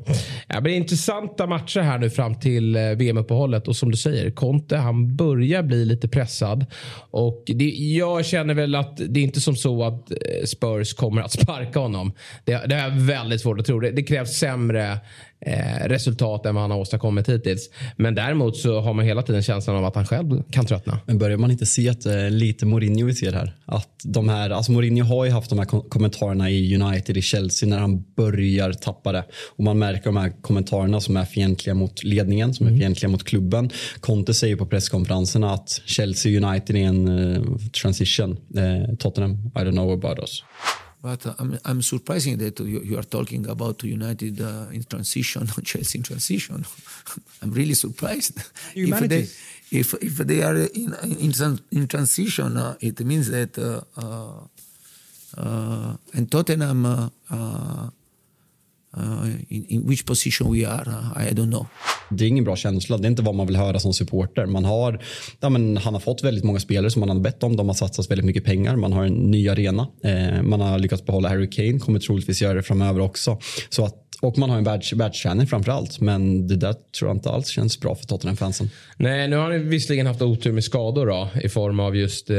det 0.48 0.60
blir 0.60 0.74
intressanta 0.74 1.46
matcher 1.46 1.80
här 1.80 1.98
nu 1.98 2.10
fram 2.10 2.34
till 2.34 2.76
eh, 2.76 2.82
VM-uppehållet. 2.82 3.68
Och 3.68 3.76
som 3.82 3.90
du 3.90 3.96
säger, 3.96 4.30
Conte 4.30 4.76
han 4.76 5.16
börjar 5.16 5.62
bli 5.62 5.84
lite 5.84 6.08
pressad. 6.08 6.66
Och 7.10 7.42
det, 7.46 7.64
jag 7.68 8.26
känner 8.26 8.54
väl 8.54 8.74
att 8.74 8.96
det 9.08 9.20
är 9.20 9.24
inte 9.24 9.40
som 9.40 9.56
så 9.56 9.84
att 9.84 10.10
eh, 10.10 10.16
Spurs 10.46 10.94
kommer 10.94 11.22
att 11.22 11.32
sparka 11.42 11.78
honom. 11.78 12.12
Det, 12.44 12.52
det 12.66 12.74
är 12.74 13.06
väldigt 13.06 13.40
svårt 13.40 13.60
att 13.60 13.66
tro. 13.66 13.80
Det, 13.80 13.90
det 13.90 14.02
krävs 14.02 14.30
sämre 14.30 14.98
eh, 15.46 15.88
resultat 15.88 16.46
än 16.46 16.54
vad 16.54 16.62
han 16.62 16.70
har 16.70 16.78
åstadkommit 16.78 17.28
hittills. 17.28 17.70
Men 17.96 18.14
däremot 18.14 18.56
så 18.56 18.80
har 18.80 18.94
man 18.94 19.04
hela 19.04 19.22
tiden 19.22 19.42
känslan 19.42 19.76
av 19.76 19.84
att 19.84 19.94
han 19.94 20.06
själv 20.06 20.42
kan 20.50 20.66
tröttna. 20.66 20.98
Men 21.06 21.18
börjar 21.18 21.36
man 21.36 21.50
inte 21.50 21.66
se 21.66 21.88
att 21.88 22.00
det 22.00 22.20
är 22.20 22.30
lite 22.30 22.66
Mourinho 22.66 23.06
vi 23.06 23.14
ser 23.14 23.32
här? 23.32 23.56
Att 23.66 23.88
de 24.04 24.28
här, 24.28 24.50
alltså 24.50 24.72
Mourinho 24.72 25.04
har 25.04 25.24
ju 25.24 25.30
haft 25.30 25.50
de 25.50 25.58
här 25.58 25.88
kommentarerna 25.88 26.50
i 26.50 26.76
United, 26.76 27.16
i 27.16 27.22
Chelsea 27.22 27.68
när 27.68 27.78
han 27.78 28.04
börjar 28.16 28.72
tappa 28.72 29.12
det. 29.12 29.24
Och 29.56 29.64
man 29.64 29.78
märker 29.78 30.04
de 30.04 30.16
här 30.16 30.32
kommentarerna 30.42 31.00
som 31.00 31.16
är 31.16 31.24
fientliga 31.24 31.74
mot 31.74 32.04
ledningen, 32.04 32.54
som 32.54 32.66
är 32.66 32.70
mm. 32.70 32.80
fientliga 32.80 33.10
mot 33.10 33.24
klubben. 33.24 33.70
Conte 34.00 34.34
säger 34.34 34.56
på 34.56 34.66
presskonferenserna 34.66 35.52
att 35.52 35.80
Chelsea 35.84 36.46
United 36.46 36.76
är 36.76 36.80
en 36.80 37.08
uh, 37.08 37.58
transition. 37.82 38.30
Uh, 38.30 38.94
Tottenham, 38.96 39.50
I 39.56 39.58
don't 39.58 39.72
know 39.72 39.92
about 39.92 40.18
us. 40.18 40.42
But 41.02 41.26
uh, 41.26 41.34
I'm, 41.40 41.58
I'm 41.64 41.82
surprising 41.82 42.38
that 42.38 42.60
you, 42.60 42.80
you 42.80 42.96
are 42.96 43.02
talking 43.02 43.48
about 43.48 43.82
United 43.82 44.40
uh, 44.40 44.66
in 44.70 44.84
transition, 44.84 45.46
Chelsea 45.64 45.98
in 45.98 46.04
transition. 46.04 46.64
I'm 47.42 47.50
really 47.50 47.74
surprised. 47.74 48.38
If 48.74 49.08
they, 49.08 49.26
if, 49.78 49.94
if 49.94 50.16
they 50.18 50.42
are 50.42 50.56
in, 50.56 50.94
in, 51.02 51.32
in 51.72 51.86
transition, 51.88 52.56
uh, 52.56 52.76
it 52.80 53.00
means 53.00 53.28
that 53.30 53.58
uh, 53.58 53.80
uh, 55.36 55.96
and 56.14 56.30
Tottenham 56.30 57.10
Uh, 58.96 59.26
in, 59.48 59.64
in, 59.68 59.88
which 59.88 60.06
position 60.06 60.52
we 60.52 60.68
are, 60.68 60.84
uh, 60.88 61.30
I 61.30 61.34
don't 61.34 61.50
know. 61.50 61.66
Det 62.10 62.24
är 62.24 62.28
ingen 62.28 62.44
bra 62.44 62.56
känsla. 62.56 62.98
Det 62.98 63.06
är 63.06 63.10
inte 63.10 63.22
vad 63.22 63.34
man 63.34 63.46
vill 63.46 63.56
höra 63.56 63.78
som 63.78 63.92
supporter. 63.92 64.46
Man 64.46 64.64
har, 64.64 65.02
ja, 65.40 65.48
men 65.48 65.76
han 65.76 65.94
har 65.94 66.00
fått 66.00 66.24
väldigt 66.24 66.44
många 66.44 66.60
spelare 66.60 66.90
som 66.90 67.00
man 67.00 67.08
har 67.08 67.20
bett 67.20 67.42
om. 67.42 67.56
De 67.56 67.68
har 67.68 67.74
satsat 67.74 68.10
väldigt 68.10 68.26
mycket 68.26 68.44
pengar. 68.44 68.76
Man 68.76 68.92
har 68.92 69.04
en 69.04 69.12
ny 69.12 69.48
arena. 69.48 69.88
Eh, 70.04 70.42
man 70.42 70.60
har 70.60 70.78
lyckats 70.78 71.06
behålla 71.06 71.28
Harry 71.28 71.50
Kane. 71.50 71.78
Kommer 71.78 72.00
troligtvis 72.00 72.42
göra 72.42 72.54
det 72.54 72.62
framöver 72.62 73.00
också. 73.00 73.38
Så 73.68 73.84
att, 73.84 73.96
och 74.20 74.38
man 74.38 74.50
har 74.50 74.58
en 74.58 74.64
världs, 74.64 74.92
världsträning 74.92 75.46
framför 75.46 75.72
allt. 75.72 76.00
Men 76.00 76.48
det 76.48 76.56
där 76.56 76.74
tror 76.98 77.08
jag 77.08 77.16
inte 77.16 77.30
alls 77.30 77.48
känns 77.48 77.80
bra 77.80 77.94
för 77.94 78.06
Tottenham-fansen. 78.06 78.70
Nej, 78.96 79.28
nu 79.28 79.36
har 79.36 79.50
han 79.50 79.68
visserligen 79.68 80.06
haft 80.06 80.22
otur 80.22 80.52
med 80.52 80.64
skador 80.64 81.06
då, 81.06 81.28
i 81.42 81.48
form 81.48 81.80
av 81.80 81.96
just 81.96 82.30
eh, 82.30 82.36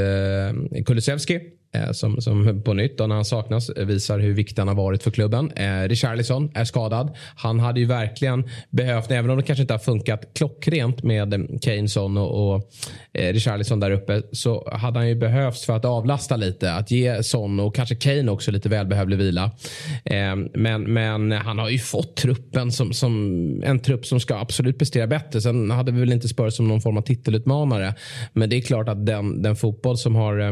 Kulusevski 0.85 1.39
Eh, 1.75 1.91
som, 1.91 2.21
som 2.21 2.61
på 2.63 2.73
nytt 2.73 2.97
då 2.97 3.07
när 3.07 3.15
han 3.15 3.25
saknas 3.25 3.69
visar 3.77 4.19
hur 4.19 4.33
viktig 4.33 4.61
han 4.61 4.67
har 4.67 4.75
varit 4.75 5.03
för 5.03 5.11
klubben. 5.11 5.51
Eh, 5.51 5.87
Richarlison 5.87 6.51
är 6.53 6.65
skadad. 6.65 7.15
Han 7.35 7.59
hade 7.59 7.79
ju 7.79 7.85
verkligen 7.85 8.49
behövt, 8.69 9.11
även 9.11 9.29
om 9.29 9.37
det 9.37 9.43
kanske 9.43 9.61
inte 9.61 9.73
har 9.73 9.79
funkat 9.79 10.33
klockrent 10.33 11.03
med 11.03 11.33
eh, 11.33 11.39
Keyneson 11.61 12.17
och, 12.17 12.55
och 12.55 12.71
eh, 13.13 13.33
Richarlison 13.33 13.79
där 13.79 13.91
uppe, 13.91 14.21
så 14.31 14.69
hade 14.71 14.99
han 14.99 15.07
ju 15.07 15.15
behövts 15.15 15.65
för 15.65 15.75
att 15.75 15.85
avlasta 15.85 16.35
lite. 16.35 16.73
Att 16.73 16.91
ge 16.91 17.23
Son 17.23 17.59
och 17.59 17.75
kanske 17.75 17.95
Kane 17.95 18.31
också 18.31 18.51
lite 18.51 18.69
välbehövlig 18.69 19.17
vila. 19.17 19.51
Eh, 20.05 20.35
men, 20.53 20.93
men 20.93 21.31
han 21.31 21.59
har 21.59 21.69
ju 21.69 21.79
fått 21.79 22.15
truppen 22.15 22.71
som, 22.71 22.93
som 22.93 23.13
en 23.63 23.79
trupp 23.79 24.05
som 24.05 24.19
ska 24.19 24.35
absolut 24.35 24.77
prestera 24.77 25.07
bättre. 25.07 25.41
Sen 25.41 25.71
hade 25.71 25.91
vi 25.91 25.99
väl 25.99 26.13
inte 26.13 26.27
Spurs 26.27 26.53
som 26.53 26.67
någon 26.67 26.81
form 26.81 26.97
av 26.97 27.01
titelutmanare. 27.01 27.93
Men 28.33 28.49
det 28.49 28.57
är 28.57 28.61
klart 28.61 28.89
att 28.89 29.05
den, 29.05 29.41
den 29.41 29.55
fotboll 29.55 29.97
som 29.97 30.15
har 30.15 30.39
eh, 30.39 30.47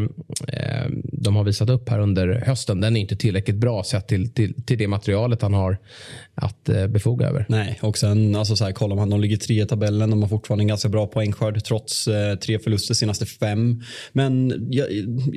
eh 0.48 0.90
de 1.12 1.36
har 1.36 1.44
visat 1.44 1.70
upp 1.70 1.90
här 1.90 2.00
under 2.00 2.44
hösten, 2.46 2.82
den 2.82 2.96
är 2.96 3.02
inte 3.02 3.16
tillräckligt 3.16 3.56
bra 3.56 3.84
sett 3.84 4.08
till, 4.08 4.34
till, 4.34 4.64
till 4.64 4.78
det 4.78 4.88
materialet 4.88 5.42
han 5.42 5.54
har 5.54 5.78
att 6.36 6.70
eh, 6.70 6.88
befoga 6.88 7.28
över. 7.28 7.46
Nej, 7.50 7.80
och 7.82 7.98
sen 7.98 8.36
alltså 8.36 8.56
så 8.56 8.66
här, 8.66 8.72
kollar 8.72 8.96
man, 8.96 9.10
de 9.10 9.22
ligger 9.22 9.38
tre 9.38 9.62
i 9.62 9.66
tabellen, 9.66 10.10
de 10.10 10.22
har 10.22 10.30
fortfarande 10.30 10.64
en 10.64 10.68
ganska 10.68 10.90
bra 10.90 11.08
poängskörd 11.08 11.64
trots 11.64 12.08
eh, 12.08 12.36
tre 12.36 12.60
förluster 12.60 12.94
senaste 12.94 13.26
fem. 13.26 13.84
Men 14.12 14.54
jag, 14.70 14.88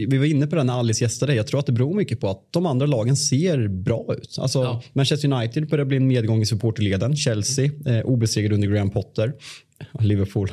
vi 0.09 0.19
var 0.19 0.25
inne 0.25 0.47
på 0.47 0.57
det 0.57 0.65
när 0.65 0.79
Alice 0.79 1.05
gästade, 1.05 1.35
jag 1.35 1.47
tror 1.47 1.61
att 1.61 1.67
det 1.67 1.73
beror 1.73 1.95
mycket 1.95 2.21
på 2.21 2.31
att 2.31 2.49
de 2.51 2.67
andra 2.67 2.87
lagen 2.87 3.17
ser 3.17 3.69
bra 3.69 4.15
ut. 4.19 4.37
Alltså, 4.41 4.63
ja. 4.63 4.83
Manchester 4.93 5.33
United 5.33 5.69
börjar 5.69 5.85
bli 5.85 5.97
en 5.97 6.07
medgång 6.07 6.43
i 6.43 6.47
supporterleden, 6.47 7.17
Chelsea 7.17 7.71
eh, 7.87 8.01
obesegrad 8.01 8.53
under 8.53 8.69
Graham 8.69 8.91
Potter. 8.91 9.33
Liverpool. 10.01 10.53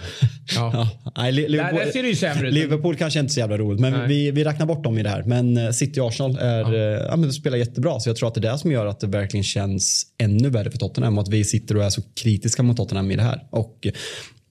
Ja. 0.55 0.71
ja. 1.03 1.12
Nej, 1.17 1.31
Liverpool, 1.31 1.79
där, 1.79 1.91
ser 1.91 2.03
det 2.03 2.10
ju 2.10 2.15
sämre 2.15 2.48
ut. 2.48 2.53
Liverpool 2.53 2.95
kanske 2.95 3.19
inte 3.19 3.31
är 3.31 3.33
så 3.33 3.39
jävla 3.39 3.57
roligt, 3.57 3.79
men 3.81 4.07
vi, 4.07 4.31
vi 4.31 4.43
räknar 4.43 4.65
bort 4.65 4.83
dem 4.83 4.98
i 4.98 5.03
det 5.03 5.10
här. 5.10 5.24
Men 5.24 5.57
eh, 5.57 5.71
City 5.71 6.00
och 6.00 6.07
Arsenal 6.07 6.38
är, 6.38 6.60
ja. 6.60 6.75
Eh, 6.75 7.24
ja. 7.24 7.31
spelar 7.31 7.57
jättebra, 7.57 8.00
så 8.00 8.10
jag 8.10 8.15
tror 8.15 8.27
att 8.27 8.36
det 8.36 8.48
är 8.48 8.51
det 8.51 8.57
som 8.57 8.71
gör 8.71 8.86
att 8.86 9.00
det 9.00 9.07
verkligen 9.07 9.43
känns 9.43 10.05
ännu 10.17 10.40
Ännu 10.41 10.50
värre 10.50 10.71
för 10.71 10.77
Tottenham 10.77 11.17
och 11.17 11.24
att 11.24 11.29
vi 11.29 11.43
sitter 11.43 11.77
och 11.77 11.83
är 11.83 11.89
så 11.89 12.01
kritiska 12.15 12.63
mot 12.63 12.77
Tottenham 12.77 13.12
i 13.12 13.15
det 13.15 13.21
här. 13.21 13.48
Och 13.50 13.88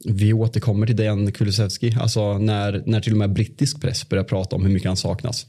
vi 0.04 0.32
återkommer 0.32 0.86
till 0.86 0.96
Dejan 0.96 1.32
Kulusevski, 1.32 1.96
alltså 2.00 2.38
när, 2.38 2.82
när 2.86 3.00
till 3.00 3.12
och 3.12 3.18
med 3.18 3.32
brittisk 3.32 3.80
press 3.80 4.08
börjar 4.08 4.24
prata 4.24 4.56
om 4.56 4.62
hur 4.66 4.72
mycket 4.72 4.88
han 4.88 4.96
saknas. 4.96 5.46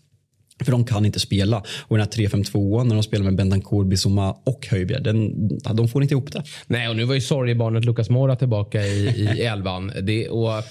För 0.64 0.72
de 0.72 0.86
kan 0.86 1.06
inte 1.06 1.20
spela. 1.20 1.64
Och 1.82 1.98
den 1.98 2.08
här 2.12 2.28
3-5-2 2.28 2.84
när 2.84 2.96
de 2.96 3.04
spelar 3.04 3.26
med 3.26 3.36
Bentancourt, 3.36 3.88
Bissoma 3.88 4.32
och 4.44 4.68
Höjbjerg, 4.72 5.04
den, 5.04 5.48
de 5.74 5.88
får 5.88 6.04
inte 6.04 6.14
ihop 6.14 6.32
det. 6.32 6.44
Nej, 6.68 6.90
och 6.90 6.96
nu 6.96 7.04
var 7.06 7.16
ju 7.16 7.22
sorgebarnet 7.22 7.86
Lucas 7.86 8.10
Mora 8.10 8.36
tillbaka 8.36 8.82
i, 8.82 9.06
i 9.08 9.42
elvan. 9.42 9.92
Det, 10.02 10.30
och 10.30 10.64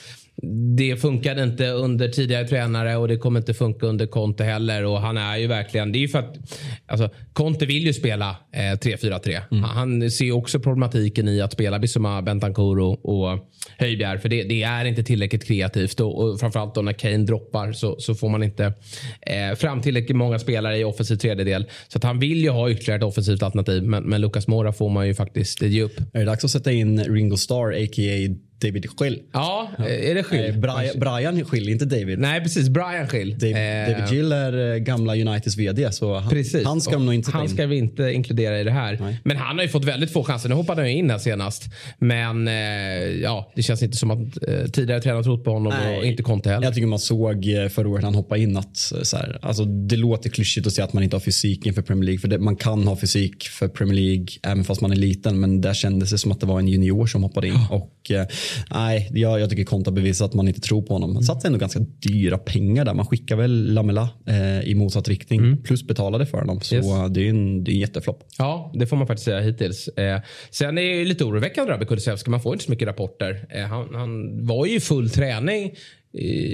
det 0.77 0.97
funkade 0.97 1.43
inte 1.43 1.67
under 1.67 2.09
tidigare 2.09 2.49
tränare 2.49 2.97
och 2.97 3.09
det 3.09 3.17
kommer 3.17 3.41
inte 3.41 3.55
funka 3.55 3.87
under 3.87 4.07
Conte 4.07 4.45
heller. 4.45 4.85
Och 4.85 5.01
han 5.01 5.17
är 5.17 5.37
ju 5.37 5.47
verkligen, 5.47 5.93
det 5.93 5.99
är 5.99 6.01
ju 6.01 6.09
för 6.09 6.19
att 6.19 6.37
alltså, 6.87 7.11
Conte 7.33 7.67
vill 7.67 7.87
ju 7.87 7.93
spela 7.93 8.37
eh, 8.53 8.59
3-4-3. 8.59 9.41
Mm. 9.51 9.65
Han 9.65 10.11
ser 10.11 10.33
också 10.33 10.61
problematiken 10.61 11.29
i 11.29 11.41
att 11.41 11.53
spela 11.53 11.79
Bissoma, 11.79 12.23
Bentancourt 12.23 12.81
och, 12.81 13.09
och 13.09 13.49
Höjbjerg. 13.79 14.19
För 14.19 14.29
det, 14.29 14.43
det, 14.43 14.63
är 14.63 14.85
inte 14.85 15.03
tillräckligt 15.03 15.45
kreativt 15.45 16.01
och, 16.01 16.23
och 16.23 16.41
framförallt 16.41 16.75
då 16.75 16.83
när 16.83 16.93
Kane 16.93 17.19
droppar 17.19 17.73
så, 17.73 17.97
så 17.99 18.15
får 18.15 18.29
man 18.29 18.43
inte 18.43 18.73
eh, 19.21 19.57
fram 19.57 19.83
tillräckligt 19.83 20.17
många 20.17 20.39
spelare 20.39 20.79
i 20.79 20.85
offensiv 20.85 21.17
tredjedel. 21.17 21.67
Så 21.89 21.99
att 21.99 22.05
han 22.05 22.19
vill 22.19 22.41
ju 22.41 22.51
ha 22.51 22.71
ytterligare 22.71 22.99
ett 22.99 23.05
offensivt 23.05 23.43
alternativ. 23.43 23.83
Men, 23.83 24.03
men 24.03 24.21
Lucas 24.21 24.49
Mora 24.49 24.73
får 24.73 24.91
man 24.91 25.07
ju 25.07 25.15
faktiskt 25.15 25.63
ge 25.63 25.83
upp. 25.83 26.01
Är 26.13 26.19
det 26.19 26.25
dags 26.25 26.45
att 26.45 26.51
sätta 26.51 26.73
in 26.73 27.05
Ringo 27.05 27.37
Starr, 27.37 27.73
a.k.a. 27.73 28.50
David 28.61 28.87
Schill. 28.99 29.23
Ja, 29.33 29.71
är 29.79 30.15
det 30.15 30.23
Schill? 30.23 30.59
Brian, 30.59 30.99
Brian 30.99 31.45
Schill, 31.45 31.69
inte 31.69 31.85
David. 31.85 32.19
Nej, 32.19 32.41
precis. 32.41 32.69
Brian 32.69 33.09
Schill. 33.09 33.39
David, 33.39 33.57
eh, 33.57 33.97
David 33.97 34.13
Gill 34.13 34.33
är 34.33 34.73
eh, 34.73 34.79
gamla 34.79 35.13
Uniteds 35.13 35.57
vd, 35.57 35.93
så 35.93 36.19
han, 36.19 36.31
precis. 36.31 36.65
han 36.65 36.81
ska 36.81 36.99
nog 36.99 37.15
inte 37.15 37.31
Han 37.31 37.49
ska 37.49 37.67
vi 37.67 37.77
inte 37.77 38.03
inkludera 38.13 38.61
i 38.61 38.65
det 38.65 38.71
här. 38.71 38.99
Nej. 39.01 39.21
Men 39.25 39.37
han 39.37 39.57
har 39.57 39.63
ju 39.63 39.69
fått 39.69 39.85
väldigt 39.85 40.13
få 40.13 40.25
chanser. 40.25 40.49
Nu 40.49 40.55
hoppade 40.55 40.81
han 40.81 40.91
in 40.91 41.11
här 41.11 41.19
senast. 41.19 41.65
Men 41.99 42.49
eh, 42.49 42.55
ja, 43.23 43.53
det 43.55 43.63
känns 43.63 43.83
inte 43.83 43.97
som 43.97 44.11
att 44.11 44.49
eh, 44.49 44.65
tidigare 44.73 45.01
tränare 45.01 45.25
trott 45.25 45.45
på 45.45 45.51
honom 45.51 45.73
Nej. 45.83 45.99
och 45.99 46.05
inte 46.05 46.23
Conte 46.23 46.51
heller. 46.51 46.67
Jag 46.67 46.75
tycker 46.75 46.87
man 46.87 46.99
såg 46.99 47.49
eh, 47.49 47.69
förra 47.69 47.89
året 47.89 48.03
när 48.03 48.07
han 48.07 48.15
hoppade 48.15 48.41
in 48.41 48.57
att 48.57 48.77
så 49.03 49.17
här, 49.17 49.39
alltså, 49.43 49.65
det 49.65 49.97
låter 49.97 50.31
klyschigt 50.31 50.67
att 50.67 50.73
säga 50.73 50.85
att 50.85 50.93
man 50.93 51.03
inte 51.03 51.17
har 51.17 51.21
fysik 51.21 51.67
inför 51.67 51.83
Premier 51.83 52.05
League. 52.05 52.21
För 52.21 52.29
det, 52.29 52.39
man 52.39 52.57
kan 52.57 52.87
ha 52.87 52.97
fysik 52.97 53.45
för 53.45 53.69
Premier 53.69 53.95
League 53.95 54.27
även 54.43 54.65
fast 54.65 54.81
man 54.81 54.93
är 54.93 54.97
liten. 54.97 55.41
Men 55.41 55.61
där 55.61 55.75
kändes 55.75 56.11
det 56.11 56.19
som 56.19 56.33
att 56.33 56.41
det 56.41 56.47
var 56.47 56.59
en 56.59 56.69
junior 56.69 57.07
som 57.07 57.23
hoppade 57.23 57.49
in. 57.49 57.55
Oh. 57.55 57.73
Och 57.73 58.11
eh, 58.11 58.27
nej, 58.71 59.11
jag 59.13 59.41
jag, 59.41 59.51
tycker 59.51 59.65
Konta 59.65 59.91
bevisar 59.91 60.25
att 60.25 60.35
man 60.35 60.49
inte 60.49 60.61
tror 60.61 60.83
på 60.83 60.93
honom. 60.93 61.15
Han 61.15 61.23
satsade 61.23 61.49
ändå 61.49 61.59
ganska 61.59 61.81
dyra 61.81 62.39
pengar 62.39 62.85
där. 62.85 62.95
Man 62.95 63.07
skickar 63.07 63.37
väl 63.37 63.75
Lamela 63.75 64.09
eh, 64.27 64.61
i 64.61 64.75
motsatt 64.75 65.09
riktning 65.09 65.41
mm. 65.41 65.63
plus 65.63 65.87
betalade 65.87 66.27
för 66.27 66.39
honom. 66.39 66.61
Så 66.61 66.75
yes. 66.75 66.87
det 67.11 67.27
är 67.27 67.31
en, 67.31 67.65
det 67.65 67.71
är 67.71 67.75
en 67.75 67.81
jätteflopp. 67.81 68.25
Ja, 68.39 68.73
det 68.75 68.87
får 68.87 68.97
man 68.97 69.07
faktiskt 69.07 69.25
säga 69.25 69.41
hittills. 69.41 69.89
Eh, 69.89 70.21
sen 70.51 70.79
är 70.79 70.83
det 70.83 71.05
lite 71.05 71.25
oroväckande 71.25 71.77
med 71.77 71.89
Kulusevski. 71.89 72.31
Man 72.31 72.41
får 72.41 72.53
inte 72.53 72.65
så 72.65 72.71
mycket 72.71 72.89
rapporter. 72.89 73.47
Eh, 73.51 73.65
han, 73.65 73.95
han 73.95 74.47
var 74.47 74.67
ju 74.67 74.81
full 74.81 75.11
träning 75.11 75.75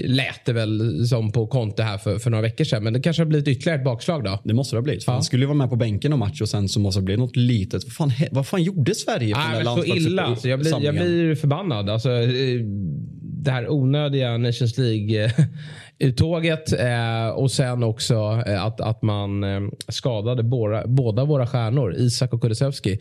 lät 0.04 0.44
det 0.44 0.52
väl 0.52 1.06
som 1.08 1.32
på 1.32 1.46
Conte 1.46 1.82
här 1.82 1.98
för, 1.98 2.18
för 2.18 2.30
några 2.30 2.42
veckor 2.42 2.64
sedan. 2.64 2.84
Men 2.84 2.92
det 2.92 3.00
kanske 3.00 3.22
har 3.22 3.26
blivit 3.26 3.48
ytterligare 3.48 3.78
ett 3.78 3.84
bakslag 3.84 4.24
då? 4.24 4.40
Det 4.44 4.54
måste 4.54 4.76
det 4.76 4.78
ha 4.78 4.82
blivit. 4.82 5.04
Ja. 5.06 5.12
Han 5.12 5.22
skulle 5.22 5.42
ju 5.42 5.46
vara 5.46 5.58
med 5.58 5.70
på 5.70 5.76
bänken 5.76 6.12
och 6.12 6.18
match 6.18 6.40
och 6.40 6.48
sen 6.48 6.68
så 6.68 6.80
måste 6.80 7.00
det 7.00 7.04
bli 7.04 7.16
något 7.16 7.36
litet. 7.36 7.84
Vad 7.84 7.92
fan, 7.92 8.12
vad 8.30 8.46
fan 8.46 8.62
gjorde 8.62 8.94
Sverige 8.94 9.36
Nej, 9.36 9.64
men 9.64 9.76
så 9.76 9.84
illa. 9.84 10.22
Alltså, 10.22 10.48
jag, 10.48 10.60
blir, 10.60 10.84
jag 10.84 10.94
blir 10.94 11.34
förbannad. 11.34 11.90
Alltså, 11.90 12.10
eh, 12.10 12.60
det 13.22 13.50
här 13.50 13.70
onödiga 13.70 14.36
Nations 14.36 14.78
League 14.78 15.32
uttåget 15.98 16.72
eh, 16.72 17.28
och 17.28 17.50
sen 17.50 17.82
också 17.82 18.42
eh, 18.46 18.64
att, 18.64 18.80
att 18.80 19.02
man 19.02 19.44
eh, 19.44 19.60
skadade 19.88 20.42
båda, 20.42 20.86
båda 20.86 21.24
våra 21.24 21.46
stjärnor, 21.46 21.94
Isak 21.94 22.32
och 22.32 22.40
Kulusevski. 22.40 22.98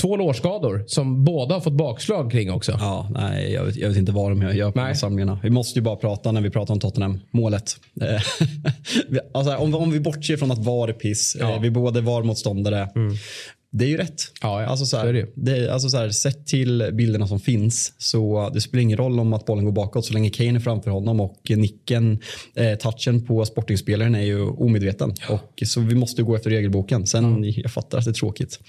Två 0.00 0.16
lårskador 0.16 0.84
som 0.86 1.24
båda 1.24 1.54
har 1.54 1.60
fått 1.60 1.72
bakslag 1.72 2.30
kring 2.30 2.52
också. 2.52 2.72
Ja, 2.80 3.08
nej, 3.10 3.52
jag 3.52 3.64
vet, 3.64 3.76
jag 3.76 3.88
vet 3.88 3.98
inte 3.98 4.12
vad 4.12 4.30
de 4.30 4.42
gör 4.42 4.50
på 4.50 4.54
nej. 4.54 4.70
de 4.72 4.80
här 4.80 4.94
samlingarna. 4.94 5.40
Vi 5.42 5.50
måste 5.50 5.78
ju 5.78 5.82
bara 5.82 5.96
prata 5.96 6.32
när 6.32 6.40
vi 6.40 6.50
pratar 6.50 6.74
om 6.74 6.80
Tottenham. 6.80 7.20
Målet. 7.30 7.76
Eh, 8.00 8.22
alltså, 9.34 9.56
om, 9.56 9.74
om 9.74 9.90
vi 9.90 10.00
bortser 10.00 10.36
från 10.36 10.50
att 10.50 10.58
VAR 10.58 10.88
är 10.88 10.92
piss. 10.92 11.36
Ja. 11.40 11.58
Vi 11.58 11.70
båda 11.70 12.00
var 12.00 12.22
motståndare. 12.22 12.88
Mm. 12.96 13.14
Det 13.72 13.84
är 13.84 13.88
ju 13.88 13.96
rätt. 13.96 14.22
Ja, 14.42 14.62
ja. 14.62 14.68
Alltså 14.68 14.86
så 14.86 14.96
här, 14.96 15.12
det 15.12 15.26
det, 15.34 15.72
alltså 15.72 15.88
så 15.90 15.96
här, 15.96 16.10
sett 16.10 16.46
till 16.46 16.90
bilderna 16.92 17.26
som 17.26 17.40
finns 17.40 17.94
så 17.98 18.50
det 18.54 18.60
spelar 18.60 18.82
ingen 18.82 18.98
roll 18.98 19.20
om 19.20 19.32
att 19.32 19.46
bollen 19.46 19.64
går 19.64 19.72
bakåt 19.72 20.06
så 20.06 20.14
länge 20.14 20.30
Kane 20.30 20.54
är 20.54 20.60
framför 20.60 20.90
honom 20.90 21.20
och 21.20 21.40
nicken, 21.50 22.18
eh, 22.54 22.74
touchen 22.74 23.26
på 23.26 23.44
sportingspelaren 23.44 24.14
är 24.14 24.22
ju 24.22 24.42
omedveten. 24.42 25.14
Ja. 25.28 25.34
Och, 25.34 25.62
så 25.66 25.80
vi 25.80 25.94
måste 25.94 26.22
gå 26.22 26.36
efter 26.36 26.50
regelboken. 26.50 27.06
Sen 27.06 27.44
jag 27.44 27.72
fattar 27.72 27.98
att 27.98 28.04
det 28.04 28.10
är 28.10 28.12
tråkigt. 28.12 28.60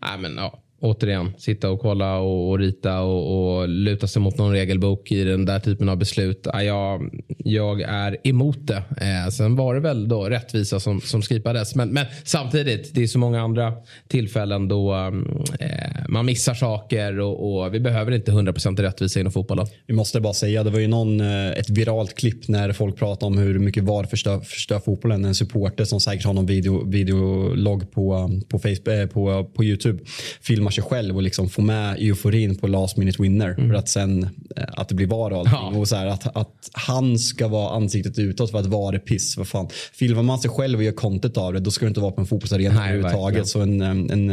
Nej, 0.00 0.18
men, 0.18 0.36
ja 0.36 0.62
återigen, 0.82 1.32
sitta 1.38 1.70
och 1.70 1.80
kolla 1.80 2.18
och, 2.18 2.50
och 2.50 2.58
rita 2.58 3.00
och, 3.00 3.58
och, 3.58 3.68
luta 3.68 4.06
sig 4.06 4.22
mot 4.22 4.38
någon 4.38 4.52
regelbok 4.52 5.12
i 5.12 5.24
den 5.24 5.44
där 5.44 5.58
typen 5.60 5.88
av 5.88 5.96
beslut. 5.96 6.46
Jag, 6.52 7.22
jag 7.38 7.80
är 7.80 8.16
emot 8.24 8.66
det. 8.66 8.82
Eh, 9.00 9.30
sen 9.30 9.56
var 9.56 9.74
det 9.74 9.80
väl 9.80 10.08
då 10.08 10.24
rättvisa 10.24 10.80
som, 10.80 11.00
som 11.00 11.22
skipades. 11.22 11.74
Men, 11.74 11.88
men 11.88 12.06
samtidigt, 12.24 12.94
det 12.94 13.02
är 13.02 13.06
så 13.06 13.18
många 13.18 13.42
andra 13.42 13.72
tillfällen 14.08 14.68
då 14.68 14.92
mm, 14.92 15.42
eh, 15.60 15.68
man 16.08 16.26
missar 16.26 16.54
saker 16.54 17.20
och, 17.20 17.64
och 17.64 17.74
vi 17.74 17.80
behöver 17.80 18.12
inte 18.12 18.32
100% 18.32 18.82
rättvisa 18.82 19.20
inom 19.20 19.32
fotbollen. 19.32 19.66
Vi 19.86 19.94
måste 19.94 20.20
bara 20.20 20.34
säga, 20.34 20.64
det 20.64 20.70
var 20.70 20.78
ju 20.78 20.88
någon, 20.88 21.20
eh, 21.20 21.50
ett 21.50 21.70
viralt 21.70 22.14
klipp 22.14 22.48
när 22.48 22.72
folk 22.72 22.96
pratade 22.96 23.26
om 23.26 23.38
hur 23.38 23.58
mycket 23.58 23.84
VAR 23.84 24.04
förstör, 24.04 24.40
förstör 24.40 24.78
fotbollen. 24.78 25.24
En 25.24 25.34
supporter 25.34 25.84
som 25.84 26.00
säkert 26.00 26.26
har 26.26 26.32
någon 26.32 26.46
video, 26.46 26.90
videologg 26.90 27.92
på, 27.92 28.30
på, 28.48 28.58
Facebook, 28.58 28.88
eh, 28.88 29.06
på, 29.06 29.44
på 29.44 29.64
YouTube 29.64 29.98
filmar 30.40 30.71
sig 30.72 30.84
själv 30.84 31.16
och 31.16 31.22
liksom 31.22 31.48
får 31.48 31.62
med 31.62 31.96
euforin 31.98 32.58
på 32.58 32.66
last 32.66 32.96
minute 32.96 33.22
winner. 33.22 33.54
Mm. 33.58 33.68
För 33.68 33.74
att 33.74 33.88
sen 33.88 34.22
eh, 34.56 34.64
att 34.72 34.88
det 34.88 34.94
blir 34.94 35.06
VAR 35.06 35.30
och 35.30 35.38
allting. 35.38 35.54
Ja. 35.72 35.78
Och 35.78 35.88
så 35.88 35.96
här, 35.96 36.06
att, 36.06 36.36
att 36.36 36.70
han 36.72 37.18
ska 37.18 37.48
vara 37.48 37.76
ansiktet 37.76 38.18
utåt 38.18 38.50
för 38.50 38.58
att 38.58 38.66
VAR 38.66 38.92
är 38.92 38.98
piss. 38.98 39.36
Vad 39.36 39.48
fan. 39.48 39.68
Filmar 39.92 40.22
man 40.22 40.38
sig 40.38 40.50
själv 40.50 40.78
och 40.78 40.84
gör 40.84 40.92
content 40.92 41.36
av 41.36 41.52
det 41.52 41.60
då 41.60 41.70
ska 41.70 41.84
det 41.84 41.88
inte 41.88 42.00
vara 42.00 42.12
på 42.12 42.20
en 42.20 42.26
fotbollsarena 42.26 42.88
överhuvudtaget. 42.88 43.46
Så 43.46 43.60
en, 43.60 43.80
en, 43.80 44.10
en, 44.10 44.26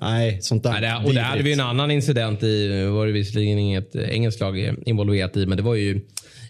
nej, 0.00 0.38
sånt 0.42 0.62
där. 0.62 0.72
Nej, 0.72 0.80
det, 0.80 1.06
och 1.06 1.14
där 1.14 1.22
hade 1.22 1.42
vi 1.42 1.52
en 1.52 1.60
annan 1.60 1.90
incident 1.90 2.42
i, 2.42 2.84
var 2.84 3.06
det 3.06 3.12
visserligen 3.12 3.58
inget 3.58 3.96
engelskt 3.96 4.40
lag 4.40 4.74
involverat 4.86 5.36
i, 5.36 5.46
men 5.46 5.56
det 5.56 5.62
var 5.62 5.74
ju 5.74 6.00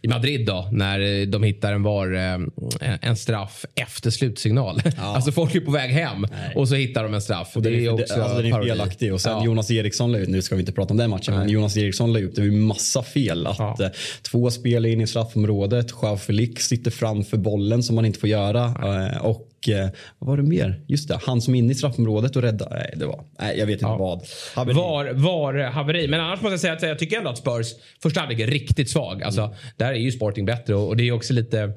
i 0.02 0.09
Madrid 0.09 0.47
då 0.47 0.68
när 0.73 1.26
de 1.26 1.42
hittar 1.42 1.73
en 1.73 1.82
var 1.82 2.14
eh, 2.14 2.94
en 3.00 3.16
straff 3.16 3.64
efter 3.75 4.11
slutsignal. 4.11 4.82
Ja. 4.85 4.90
alltså 5.02 5.32
folk 5.32 5.54
är 5.54 5.61
på 5.61 5.71
väg 5.71 5.90
hem 5.90 6.21
Nej. 6.21 6.56
och 6.56 6.68
så 6.68 6.75
hittar 6.75 7.02
de 7.02 7.14
en 7.14 7.23
straff. 7.23 7.56
Och 7.56 7.62
det, 7.62 7.71
är 7.71 7.92
också 7.92 8.23
alltså, 8.23 8.42
den 8.42 8.52
är 8.52 8.62
felaktig. 8.62 9.12
Och 9.12 9.21
sen 9.21 9.32
ja. 9.32 9.44
Jonas 9.44 9.71
Eriksson 9.71 10.12
la 10.12 10.18
ut, 10.18 10.28
nu 10.28 10.42
ska 10.42 10.54
vi 10.54 10.61
inte 10.61 10.73
prata 10.73 10.94
om 10.94 10.97
den 10.97 11.11
matchen, 11.11 11.35
Nej. 11.35 11.38
men 11.38 11.49
Jonas 11.49 11.76
Eriksson 11.76 12.12
la 12.12 12.18
ut, 12.18 12.35
det 12.35 12.40
var 12.40 12.49
massa 12.49 13.02
fel. 13.02 13.47
Att 13.47 13.59
ja. 13.59 13.76
Eh, 13.80 13.90
två 14.23 14.50
spel 14.50 14.87
in 14.87 15.00
i 15.00 15.06
straffområdet, 15.06 15.87
Joao 16.02 16.16
Felix 16.16 16.66
sitter 16.68 16.90
framför 16.90 17.37
bollen 17.37 17.82
som 17.82 17.97
man 17.97 18.04
inte 18.04 18.18
får 18.18 18.28
göra. 18.28 18.64
Eh, 18.64 19.26
och 19.62 19.69
Eh, 19.69 19.88
vad 20.19 20.28
var 20.28 20.37
det 20.37 20.42
mer? 20.42 20.81
Just 20.87 21.09
det, 21.09 21.19
han 21.23 21.40
som 21.40 21.54
är 21.54 21.59
inne 21.59 21.73
i 21.73 21.75
straffområdet 21.75 22.37
och 22.37 22.42
räddar. 22.42 22.71
Nej, 22.71 22.95
det 22.97 23.07
var, 23.07 23.25
nej 23.38 23.59
jag 23.59 23.66
vet 23.66 23.73
inte 23.73 23.85
ja. 23.85 23.97
vad. 23.97 24.23
Haveri. 24.54 24.75
Var, 24.75 25.12
var 25.12 25.54
haveri. 25.54 26.09
Men 26.09 26.21
annars 26.21 26.40
måste 26.40 26.52
jag 26.52 26.61
säga 26.61 26.73
att 26.73 26.83
jag 26.83 26.99
tycker 26.99 27.19
ändå 27.19 27.31
att 27.31 27.38
Spurs 27.38 27.66
första 28.02 28.21
halvlek 28.21 28.40
är 28.40 28.47
riktigt 28.47 28.90
svag. 28.90 29.23
Alltså, 29.23 29.40
mm. 29.40 29.54
Där 29.76 29.92
är 29.92 29.95
ju 29.95 30.12
Sporting 30.12 30.45
bättre 30.45 30.75
och, 30.75 30.88
och 30.88 30.97
det 30.97 31.09
är 31.09 31.12
också 31.12 31.33
lite 31.33 31.73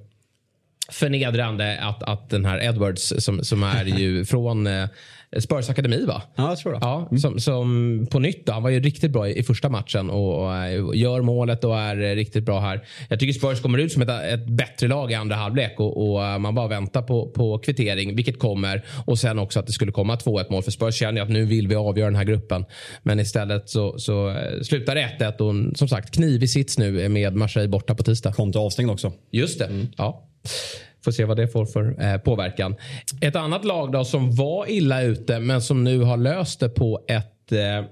förnedrande 0.90 1.80
att, 1.82 2.04
att 2.04 2.30
den 2.30 2.46
här 2.46 2.64
Edwards 2.64 3.14
som, 3.18 3.44
som 3.44 3.64
är 3.64 3.86
ju 3.86 4.26
från 4.32 4.68
eh, 4.68 4.88
Spurs 5.40 5.70
akademi 5.70 6.06
va? 6.06 6.22
Ja, 6.36 6.50
jag 6.50 6.58
tror 6.58 6.72
det. 6.74 6.80
Ja, 6.82 7.08
mm. 7.10 7.20
som, 7.20 7.40
som 7.40 8.08
på 8.12 8.20
nytt 8.20 8.46
då, 8.46 8.54
han 8.54 8.64
var 8.64 8.70
ju 8.70 8.80
riktigt 8.80 9.12
bra 9.12 9.30
i, 9.30 9.40
i 9.40 9.44
första 9.44 9.70
matchen 9.70 10.10
och, 10.10 10.44
och, 10.44 10.56
eh, 10.56 10.86
gör 10.94 11.22
målet 11.22 11.64
och 11.64 11.78
är 11.78 12.16
riktigt 12.16 12.44
bra 12.44 12.60
här. 12.60 12.88
Jag 13.10 13.20
tycker 13.20 13.34
Spurs 13.34 13.62
kommer 13.62 13.78
ut 13.78 13.92
som 13.92 14.02
ett, 14.02 14.10
ett 14.10 14.48
bättre 14.48 14.88
lag 14.88 15.12
i 15.12 15.16
andra 15.16 15.36
halvlek 15.36 15.80
och, 15.80 16.12
och, 16.12 16.26
eh, 16.26 16.38
man 16.38 16.56
bara 16.56 16.68
väntar 16.68 17.02
på, 17.02 17.30
på 17.30 17.58
kvittering, 17.58 18.16
vilket 18.16 18.40
kommer. 18.40 18.86
Och 19.06 19.20
sen 19.20 19.40
också 19.40 19.60
att 19.60 19.68
det 19.68 19.74
skulle 19.74 19.92
komma 19.92 20.16
2-1 20.16 20.52
mål 20.52 20.64
för 20.64 20.72
Spurs 20.72 20.96
känner 20.96 21.22
att 21.22 21.30
nu 21.30 21.46
vill 21.46 21.68
vi 21.68 21.76
avgöra 21.76 22.08
den 22.08 22.16
här 22.16 22.24
gruppen. 22.24 22.66
Men 23.04 23.20
istället 23.20 23.70
så, 23.70 24.00
så 24.00 24.30
eh, 24.30 24.62
slutar 24.62 24.96
det 24.96 25.16
1-1 25.20 25.42
och 25.72 25.78
som 25.78 25.88
sagt 25.88 26.14
knivig 26.14 26.50
sits 26.50 26.78
nu 26.78 27.10
med 27.10 27.36
Marseille 27.36 27.70
borta 27.70 27.96
på 27.96 28.04
tisdag. 28.04 28.34
Kom 28.34 28.52
till 28.52 28.62
avstängd 28.62 28.92
också. 28.92 29.14
Just 29.32 29.60
det. 29.60 29.66
Mm. 29.66 29.88
Ja. 29.98 30.28
Får 31.06 31.12
se 31.12 31.26
vad 31.26 31.38
det 31.38 31.48
får 31.48 31.66
för 31.66 32.04
eh, 32.04 32.18
påverkan. 32.18 32.76
Ett 33.22 33.36
annat 33.36 33.66
lag 33.66 33.92
då 33.92 34.06
som 34.06 34.36
var 34.36 34.70
illa 34.70 35.02
ute 35.02 35.40
men 35.40 35.62
som 35.62 35.84
nu 35.84 36.00
har 36.00 36.18
löst 36.18 36.60
det 36.60 36.70
på 36.70 37.06
ett 37.08 37.52
eh, 37.52 37.86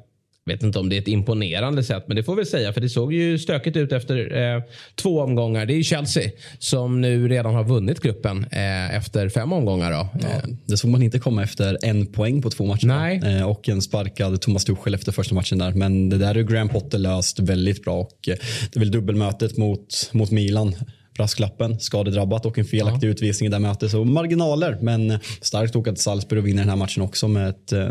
vet 0.46 0.64
inte 0.64 0.80
om 0.80 0.90
det 0.90 0.98
är 0.98 1.02
ett 1.02 1.08
imponerande 1.08 1.84
sätt, 1.84 2.04
men 2.08 2.16
det 2.16 2.24
får 2.24 2.36
vi 2.36 2.46
säga. 2.46 2.74
För 2.74 2.82
det 2.82 2.90
såg 2.90 3.14
ju 3.14 3.40
stökigt 3.40 3.78
ut 3.78 3.92
efter 3.92 4.38
eh, 4.38 4.64
två 4.96 5.22
omgångar. 5.22 5.66
Det 5.66 5.74
är 5.74 5.84
Chelsea 5.84 6.32
som 6.60 7.02
nu 7.02 7.28
redan 7.28 7.56
har 7.56 7.64
vunnit 7.64 8.00
gruppen 8.00 8.46
eh, 8.52 8.96
efter 8.96 9.30
fem 9.30 9.54
omgångar. 9.54 9.92
Då. 9.92 10.08
Ja, 10.22 10.28
det 10.66 10.78
såg 10.78 10.92
man 10.92 11.04
inte 11.04 11.20
komma 11.20 11.44
efter 11.44 11.78
en 11.84 12.06
poäng 12.06 12.42
på 12.42 12.50
två 12.50 12.66
matcher. 12.66 12.88
Nej. 12.88 13.22
Eh, 13.26 13.50
och 13.50 13.70
en 13.70 13.82
sparkad 13.82 14.42
Thomas 14.42 14.66
Tuchel 14.66 14.94
efter 14.94 15.12
första 15.12 15.36
matchen 15.36 15.58
där. 15.58 15.72
Men 15.72 16.10
det 16.10 16.18
där 16.18 16.38
är 16.38 16.44
Graham 16.44 16.70
Potter 16.70 16.98
löst 16.98 17.40
väldigt 17.40 17.84
bra. 17.84 18.00
Och 18.00 18.30
eh, 18.30 18.36
det 18.72 18.78
är 18.78 18.80
väl 18.80 18.92
dubbelmötet 18.92 19.58
mot, 19.58 20.10
mot 20.12 20.32
Milan 20.32 20.76
brasklappen, 21.14 21.80
skadedrabbat 21.80 22.46
och 22.46 22.58
en 22.58 22.66
felaktig 22.66 23.08
ja. 23.08 23.12
utvisning 23.12 23.48
i 23.48 23.52
det 23.52 23.60
mötet. 23.60 23.92
Så 23.92 24.04
marginaler, 24.04 24.78
men 24.82 25.20
starkt 25.42 25.76
åka 25.76 25.92
till 25.92 26.04
Salzburg 26.04 26.40
och 26.40 26.48
vinna 26.48 26.62
den 26.62 26.70
här 26.70 26.76
matchen 26.76 27.04
också 27.04 27.28
med 27.28 27.50
ett 27.50 27.72
eh, 27.72 27.88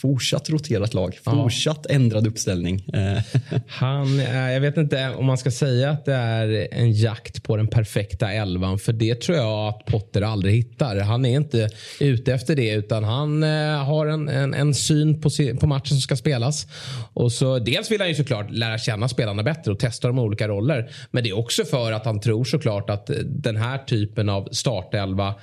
fortsatt 0.00 0.50
roterat 0.50 0.94
lag. 0.94 1.18
Fortsatt 1.24 1.86
ja. 1.88 1.94
ändrad 1.94 2.26
uppställning. 2.26 2.84
Eh. 2.94 3.22
Han, 3.68 4.20
eh, 4.20 4.52
jag 4.52 4.60
vet 4.60 4.76
inte 4.76 5.10
om 5.10 5.26
man 5.26 5.38
ska 5.38 5.50
säga 5.50 5.90
att 5.90 6.04
det 6.04 6.14
är 6.14 6.68
en 6.72 6.92
jakt 6.92 7.42
på 7.42 7.56
den 7.56 7.68
perfekta 7.68 8.32
elvan, 8.32 8.78
för 8.78 8.92
det 8.92 9.20
tror 9.20 9.38
jag 9.38 9.68
att 9.68 9.86
Potter 9.86 10.22
aldrig 10.22 10.54
hittar. 10.54 11.00
Han 11.00 11.24
är 11.24 11.36
inte 11.36 11.68
ute 12.00 12.34
efter 12.34 12.56
det, 12.56 12.70
utan 12.70 13.04
han 13.04 13.42
eh, 13.42 13.84
har 13.84 14.06
en, 14.06 14.28
en, 14.28 14.54
en 14.54 14.74
syn 14.74 15.20
på, 15.20 15.30
på 15.60 15.66
matchen 15.66 15.88
som 15.88 16.00
ska 16.00 16.16
spelas. 16.16 16.66
Och 17.12 17.32
så 17.32 17.58
Dels 17.58 17.90
vill 17.90 18.00
han 18.00 18.08
ju 18.08 18.14
såklart 18.14 18.50
lära 18.50 18.78
känna 18.78 19.08
spelarna 19.08 19.42
bättre 19.42 19.72
och 19.72 19.78
testa 19.78 20.08
de 20.08 20.18
olika 20.18 20.48
roller, 20.48 20.90
men 21.10 21.24
det 21.24 21.30
är 21.30 21.38
också 21.38 21.64
för 21.64 21.92
att 21.92 22.04
han 22.04 22.20
tror 22.20 22.44
såklart 22.54 22.90
att 22.90 23.10
den 23.26 23.56
här 23.56 23.78
typen 23.78 24.28
av 24.28 24.48
startelva 24.52 25.34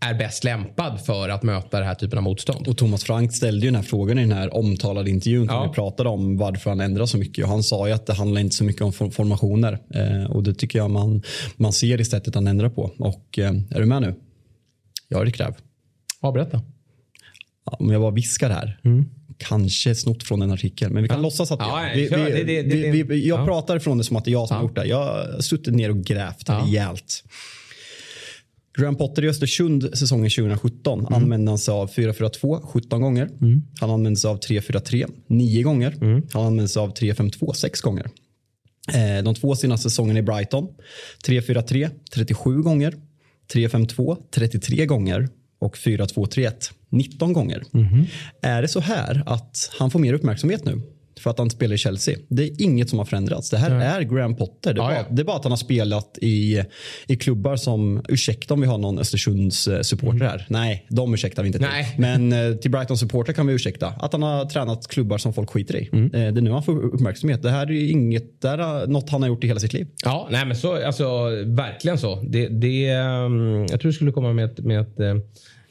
är 0.00 0.14
bäst 0.14 0.44
lämpad 0.44 1.00
för 1.00 1.28
att 1.28 1.42
möta 1.42 1.78
den 1.78 1.86
här 1.86 1.94
typen 1.94 2.18
av 2.18 2.22
motstånd. 2.22 2.68
Och 2.68 2.76
Thomas 2.76 3.04
Frank 3.04 3.32
ställde 3.32 3.66
ju 3.66 3.70
den 3.70 3.76
här 3.76 3.82
frågan 3.82 4.18
i 4.18 4.22
den 4.22 4.32
här 4.32 4.56
omtalade 4.56 5.10
intervjun 5.10 5.46
ja. 5.50 5.66
vi 5.68 5.74
pratade 5.74 6.08
om 6.08 6.36
varför 6.36 6.70
han 6.70 6.80
ändrar 6.80 7.06
så 7.06 7.18
mycket. 7.18 7.44
Och 7.44 7.50
han 7.50 7.62
sa 7.62 7.88
ju 7.88 7.94
att 7.94 8.06
det 8.06 8.14
handlar 8.14 8.40
inte 8.40 8.56
så 8.56 8.64
mycket 8.64 8.82
om 8.82 8.92
formationer 8.92 9.78
eh, 9.94 10.30
och 10.30 10.42
det 10.42 10.54
tycker 10.54 10.78
jag 10.78 10.90
man, 10.90 11.22
man 11.56 11.72
ser 11.72 12.00
i 12.00 12.04
sättet 12.04 12.34
han 12.34 12.46
ändrar 12.46 12.68
på. 12.68 12.90
Och 12.98 13.38
eh, 13.38 13.52
är 13.70 13.80
du 13.80 13.86
med 13.86 14.02
nu? 14.02 14.14
Jag 15.08 15.26
är 15.26 15.30
kräv. 15.30 15.54
Ja, 16.22 16.32
berätta. 16.32 16.62
Om 17.64 17.92
jag 17.92 18.00
bara 18.00 18.10
viskar 18.10 18.50
här. 18.50 18.80
Mm 18.84 19.17
kanske 19.38 19.94
snott 19.94 20.22
från 20.22 20.42
en 20.42 20.50
artikel, 20.50 20.90
men 20.90 21.02
vi 21.02 21.08
kan 21.08 21.18
ja. 21.18 21.22
låtsas 21.22 21.52
att 21.52 21.60
ja, 21.60 21.90
vi, 21.94 22.08
vi, 22.08 22.90
vi, 22.90 23.02
vi, 23.02 23.28
Jag 23.28 23.40
ja. 23.40 23.44
pratar 23.44 23.76
ifrån 23.76 23.98
det 23.98 24.04
som 24.04 24.16
att 24.16 24.24
det 24.24 24.30
är 24.30 24.32
jag 24.32 24.48
som 24.48 24.56
har 24.56 24.64
gjort 24.64 24.74
det. 24.74 24.84
Jag 24.84 25.04
har 25.04 25.40
suttit 25.40 25.74
ner 25.74 25.90
och 25.90 26.04
grävt 26.04 26.44
ja. 26.46 26.62
rejält. 26.64 27.24
Graham 28.78 28.96
Potter 28.96 29.24
i 29.24 29.28
Östersund 29.28 29.98
säsongen 29.98 30.30
2017 30.30 31.00
mm. 31.00 31.12
använde 31.12 31.50
han 31.50 31.58
sig 31.58 31.72
av 31.72 31.90
4-4-2 31.90 32.60
17 32.66 33.00
gånger. 33.00 33.28
Mm. 33.40 33.62
Han 33.80 33.90
använde 33.90 34.20
sig 34.20 34.30
av 34.30 34.40
3-4-3 34.40 35.10
9 35.26 35.62
gånger. 35.62 35.94
Mm. 36.00 36.22
Han 36.32 36.46
använde 36.46 36.68
sig 36.68 36.80
av 36.80 36.94
3-5-2 36.94 37.52
6 37.52 37.80
gånger. 37.80 38.10
Eh, 38.94 39.24
de 39.24 39.34
två 39.34 39.56
senaste 39.56 39.90
säsongerna 39.90 40.18
i 40.18 40.22
Brighton 40.22 40.68
3-4-3 41.26 41.90
37 42.14 42.62
gånger. 42.62 42.94
3-5-2 43.52 44.16
33 44.30 44.86
gånger 44.86 45.28
och 45.58 45.76
4-2-3-1 45.76 46.70
19 46.90 47.32
gånger. 47.32 47.62
Mm. 47.74 48.04
Är 48.42 48.62
det 48.62 48.68
så 48.68 48.80
här 48.80 49.22
att 49.26 49.70
han 49.78 49.90
får 49.90 49.98
mer 49.98 50.12
uppmärksamhet 50.12 50.64
nu? 50.64 50.82
för 51.18 51.30
att 51.30 51.38
han 51.38 51.50
spelar 51.50 51.74
i 51.74 51.78
Chelsea. 51.78 52.18
Det 52.28 52.42
är 52.42 52.62
inget 52.62 52.90
som 52.90 52.98
har 52.98 53.06
förändrats. 53.06 53.50
Det 53.50 53.58
här 53.58 53.70
mm. 53.70 53.82
är 53.82 54.02
Graham 54.02 54.36
Potter. 54.36 54.74
Det 54.74 54.80
är, 54.80 54.84
ah, 54.84 54.88
bara, 54.88 54.94
ja. 54.94 55.04
det 55.10 55.22
är, 55.22 55.24
bara, 55.24 55.36
att 55.36 55.44
han 55.44 55.52
har 55.52 55.56
spelat 55.56 56.18
i, 56.20 56.64
i 57.06 57.16
klubbar 57.16 57.56
som, 57.56 58.02
ursäkta 58.08 58.54
om 58.54 58.60
vi 58.60 58.66
har 58.66 58.78
någon 58.78 58.98
Östersunds 58.98 59.68
eh, 59.68 59.80
supporter 59.80 60.16
mm. 60.16 60.28
här. 60.28 60.46
Nej, 60.48 60.86
de 60.90 61.14
ursäktar 61.14 61.42
vi 61.42 61.46
inte 61.46 61.58
till. 61.58 61.68
Nej. 61.68 61.94
Men 61.98 62.32
eh, 62.32 62.56
till 62.56 62.70
Brighton 62.70 62.98
supporter 62.98 63.32
kan 63.32 63.46
vi 63.46 63.52
ursäkta. 63.52 63.86
Att 63.86 64.12
han 64.12 64.22
har 64.22 64.44
tränat 64.44 64.88
klubbar 64.88 65.18
som 65.18 65.32
folk 65.32 65.50
skiter 65.50 65.76
i. 65.76 65.88
Mm. 65.92 66.04
Eh, 66.04 66.10
det 66.10 66.40
är 66.40 66.42
nu 66.42 66.50
han 66.50 66.62
får 66.62 66.84
uppmärksamhet. 66.84 67.42
Det 67.42 67.50
här 67.50 67.70
är 67.70 67.90
inget, 67.90 68.40
det 68.40 68.48
är 68.48 68.86
något 68.86 69.10
han 69.10 69.22
har 69.22 69.28
gjort 69.28 69.44
i 69.44 69.46
hela 69.46 69.60
sitt 69.60 69.72
liv. 69.72 69.86
Ja, 70.04 70.28
nej 70.30 70.46
men 70.46 70.56
så, 70.56 70.86
alltså 70.86 71.28
verkligen 71.46 71.98
så. 71.98 72.22
Det, 72.22 72.48
det, 72.48 72.96
um, 72.96 73.66
jag 73.70 73.80
tror 73.80 73.88
du 73.88 73.92
skulle 73.92 74.12
komma 74.12 74.32
med 74.32 74.44
ett, 74.44 74.58
med 74.58 74.80
ett 74.80 75.00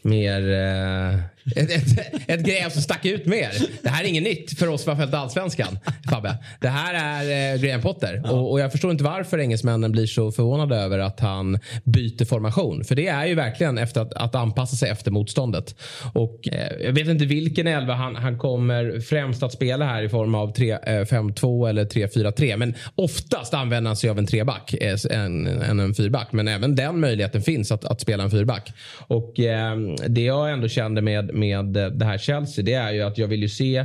mer... 0.07 0.43
Eh, 0.47 1.36
Eh, 1.55 1.63
ett, 1.63 1.71
ett, 1.71 2.21
ett 2.27 2.45
gräv 2.45 2.69
som 2.69 2.81
stack 2.81 3.05
ut 3.05 3.25
mer. 3.25 3.51
Det 3.83 3.89
här 3.89 4.03
är 4.03 4.07
inget 4.07 4.23
nytt 4.23 4.59
för 4.59 4.67
oss 4.67 4.83
som 4.83 4.89
har 4.89 4.97
följt 4.97 5.13
allsvenskan, 5.13 5.79
Fabbe. 6.09 6.37
Det 6.59 6.67
här 6.67 6.93
är 6.93 7.53
eh, 7.53 7.61
Graham 7.61 7.81
Potter. 7.81 8.21
Ja. 8.23 8.31
Och, 8.31 8.51
och, 8.51 8.59
jag 8.59 8.71
förstår 8.71 8.91
inte 8.91 9.03
varför 9.03 9.39
engelsmännen 9.39 9.91
blir 9.91 10.05
så 10.05 10.31
förvånade 10.31 10.75
över 10.75 10.99
att 10.99 11.19
han 11.19 11.59
byter 11.83 12.25
formation. 12.25 12.83
För 12.83 12.95
det 12.95 13.07
är 13.07 13.25
ju 13.25 13.35
verkligen 13.35 13.77
efter 13.77 14.01
att, 14.01 14.13
att 14.13 14.35
anpassa 14.35 14.75
sig 14.75 14.89
efter 14.89 15.11
motståndet. 15.11 15.75
Och 16.13 16.49
eh, 16.51 16.85
jag 16.85 16.93
vet 16.93 17.07
inte 17.07 17.25
vilken 17.25 17.67
elva 17.67 17.93
han, 17.93 18.15
han 18.15 18.37
kommer 18.37 18.99
främst 18.99 19.43
att 19.43 19.53
spela 19.53 19.85
här 19.85 20.03
i 20.03 20.09
form 20.09 20.35
av 20.35 20.53
3-5-2 20.55 21.63
eh, 21.65 21.69
eller 21.69 21.85
3-4-3. 21.85 22.57
Men 22.57 22.73
oftast 22.95 23.53
använder 23.53 23.89
han 23.89 23.97
sig 23.97 24.09
av 24.09 24.17
en 24.17 24.25
treback 24.25 24.73
eh, 24.73 24.97
än 25.11 25.47
en, 25.47 25.79
en 25.79 25.93
fyrback. 25.93 26.31
Men 26.31 26.47
även 26.47 26.75
den 26.75 26.99
möjligheten 26.99 27.41
finns 27.41 27.71
att, 27.71 27.85
att 27.85 28.01
spela 28.01 28.23
en 28.23 28.31
fyrback. 28.31 28.73
Och 29.07 29.39
eh, 29.39 29.77
det 30.07 30.21
jag 30.21 30.51
ändå 30.51 30.67
kände 30.67 31.01
med 31.01 31.33
med 31.37 31.65
det 31.65 32.05
här 32.05 32.17
Chelsea 32.17 32.65
det 32.65 32.73
är 32.73 32.91
ju 32.91 33.01
att 33.01 33.17
jag 33.17 33.27
vill 33.27 33.41
ju 33.41 33.49
se 33.49 33.77